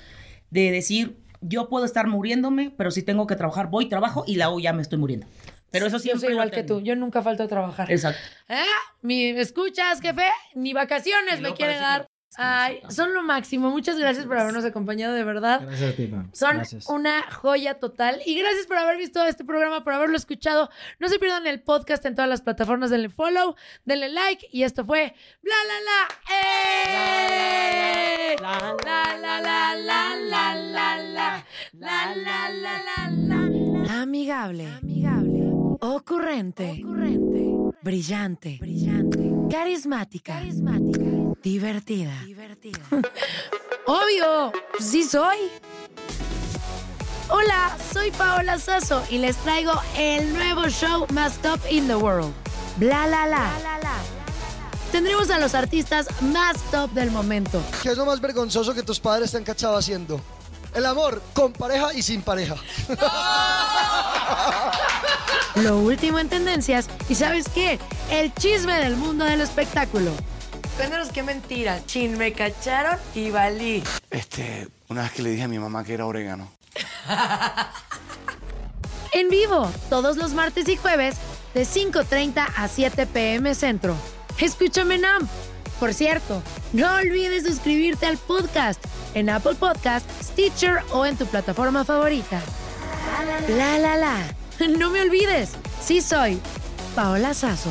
de 0.49 0.71
decir, 0.71 1.19
yo 1.43 1.69
puedo 1.69 1.85
estar 1.85 2.07
muriéndome, 2.07 2.73
pero 2.79 2.91
si 2.91 3.03
tengo 3.03 3.27
que 3.27 3.37
trabajar, 3.37 3.69
voy, 3.69 3.91
trabajo 3.91 4.25
y 4.27 4.37
la 4.37 4.49
ya 4.59 4.73
me 4.73 4.81
estoy 4.81 4.99
muriendo. 4.99 5.27
Pero 5.71 5.87
eso 5.87 5.97
Yo 5.97 6.01
siempre 6.01 6.21
soy 6.21 6.29
lo 6.31 6.35
igual 6.37 6.51
que 6.51 6.63
tú. 6.63 6.81
Yo 6.81 6.97
nunca 6.97 7.21
falto 7.21 7.43
a 7.43 7.49
trabajar. 7.49 7.93
Exacto. 7.93 8.23
¿Eh? 8.49 8.65
Mi, 9.03 9.25
¿Escuchas, 9.25 10.01
jefe? 10.01 10.25
Ni 10.55 10.73
vacaciones 10.73 11.35
me 11.35 11.41
luego 11.41 11.57
quiere 11.57 11.75
parece 11.75 11.85
dar. 11.85 12.09
Ay, 12.37 12.81
son 12.89 13.13
lo 13.15 13.23
máximo. 13.23 13.71
Muchas 13.71 13.99
gracias 13.99 14.27
por 14.27 14.39
habernos 14.39 14.65
acompañado, 14.65 15.15
de 15.15 15.25
verdad. 15.25 15.61
Gracias 15.63 15.93
a 15.93 15.97
ti, 15.97 16.07
Pam. 16.07 16.31
Son 16.33 16.57
Gracias. 16.57 16.89
una 16.89 17.23
joya 17.31 17.75
total. 17.75 18.21
Y 18.27 18.39
gracias 18.39 18.67
por 18.67 18.79
haber 18.79 18.97
visto 18.97 19.23
este 19.25 19.45
programa, 19.45 19.85
por 19.85 19.93
haberlo 19.93 20.17
escuchado. 20.17 20.71
No 20.99 21.09
se 21.09 21.19
pierdan 21.19 21.47
el 21.47 21.61
podcast 21.63 22.05
en 22.07 22.15
todas 22.15 22.29
las 22.29 22.43
plataformas. 22.43 22.91
Denle 22.91 23.11
follow, 23.11 23.55
denle 23.85 24.09
like. 24.09 24.49
Y 24.51 24.63
esto 24.63 24.85
fue 24.85 25.15
Bla 25.43 25.55
La 25.69 25.81
La. 25.81 26.35
¡Eh! 26.35 28.37
La 28.41 28.77
la 28.85 29.17
la 29.17 29.41
la 29.41 29.75
la 29.75 30.15
la 30.17 30.55
la 30.55 30.97
la 31.73 32.15
la 32.15 32.49
la 32.51 32.51
la 32.51 32.79
la 33.51 34.03
Amigable. 34.03 34.67
Amigable. 34.83 35.51
Ocurrente. 35.81 36.83
Brillante. 37.83 38.59
Brillante. 38.61 39.31
Carismática. 39.51 40.35
Carismática. 40.35 41.24
Divertida. 41.45 42.23
Divertida. 42.25 42.81
Obvio, 43.87 44.51
sí 44.81 45.05
soy. 45.05 45.37
Hola, 47.29 47.77
soy 47.93 48.11
Paola 48.13 48.59
Sasso 48.59 49.05
y 49.11 49.19
les 49.19 49.37
traigo 49.37 49.73
el 49.99 50.33
nuevo 50.33 50.71
show 50.71 51.07
más 51.13 51.37
top 51.43 51.61
in 51.71 51.87
the 51.87 51.97
world. 51.97 52.33
Bla 52.79 53.07
la 53.07 53.27
la. 53.27 53.51
Tendremos 54.91 55.29
a 55.29 55.39
los 55.39 55.55
artistas 55.55 56.07
más 56.23 56.57
top 56.71 56.91
del 56.93 57.11
momento. 57.11 57.63
¿Qué 57.83 57.91
es 57.91 57.99
lo 57.99 58.07
más 58.07 58.23
vergonzoso 58.23 58.73
que 58.73 58.83
tus 58.83 58.99
padres 58.99 59.33
te 59.33 59.37
han 59.37 59.45
cachado 59.45 59.77
haciendo? 59.77 60.19
El 60.73 60.87
amor 60.87 61.21
con 61.35 61.53
pareja 61.53 61.93
y 61.93 62.01
sin 62.01 62.23
pareja. 62.23 62.57
Lo 65.57 65.77
último 65.77 66.19
en 66.19 66.31
tendencias 66.31 66.89
y 67.07 67.15
¿sabes 67.15 67.45
qué? 67.55 67.79
El 68.11 68.33
chisme 68.33 68.81
del 68.81 68.97
mundo 68.97 69.27
del 69.27 69.43
espectáculo. 69.43 70.11
Cuéntanos 70.77 71.09
qué 71.11 71.23
mentiras. 71.23 71.87
Chin, 71.87 72.19
me 72.19 72.33
cacharon 72.33 72.99
y 73.15 73.31
valí. 73.31 73.83
Este, 74.11 74.69
una 74.89 75.03
vez 75.03 75.13
que 75.13 75.23
le 75.23 75.31
dije 75.31 75.45
a 75.45 75.49
mi 75.49 75.59
mamá 75.59 75.85
que 75.85 75.95
era 75.95 76.07
orégano. 76.07 76.51
En 79.13 79.29
vivo, 79.29 79.71
todos 79.89 80.17
los 80.17 80.35
martes 80.35 80.69
y 80.69 80.77
jueves, 80.77 81.15
de 81.55 81.63
5.30 81.63 82.49
a 82.57 82.67
7 82.67 83.07
pm 83.07 83.55
centro. 83.55 83.95
Escúchame, 84.41 84.99
Nam. 84.99 85.29
Por 85.79 85.95
cierto, 85.95 86.43
no 86.73 86.93
olvides 86.97 87.45
suscribirte 87.45 88.07
al 88.07 88.19
podcast 88.19 88.85
en 89.15 89.31
Apple 89.31 89.55
Podcast, 89.55 90.05
Stitcher 90.21 90.81
o 90.91 91.07
en 91.07 91.17
tu 91.17 91.27
plataforma 91.27 91.85
favorita. 91.85 92.43
La 93.51 93.79
la 93.79 93.97
la. 93.97 94.17
No 94.79 94.91
me 94.91 95.03
olvides, 95.03 95.53
sí 95.81 96.01
soy 96.01 96.41
Paola 96.97 97.35
Sazo. 97.35 97.71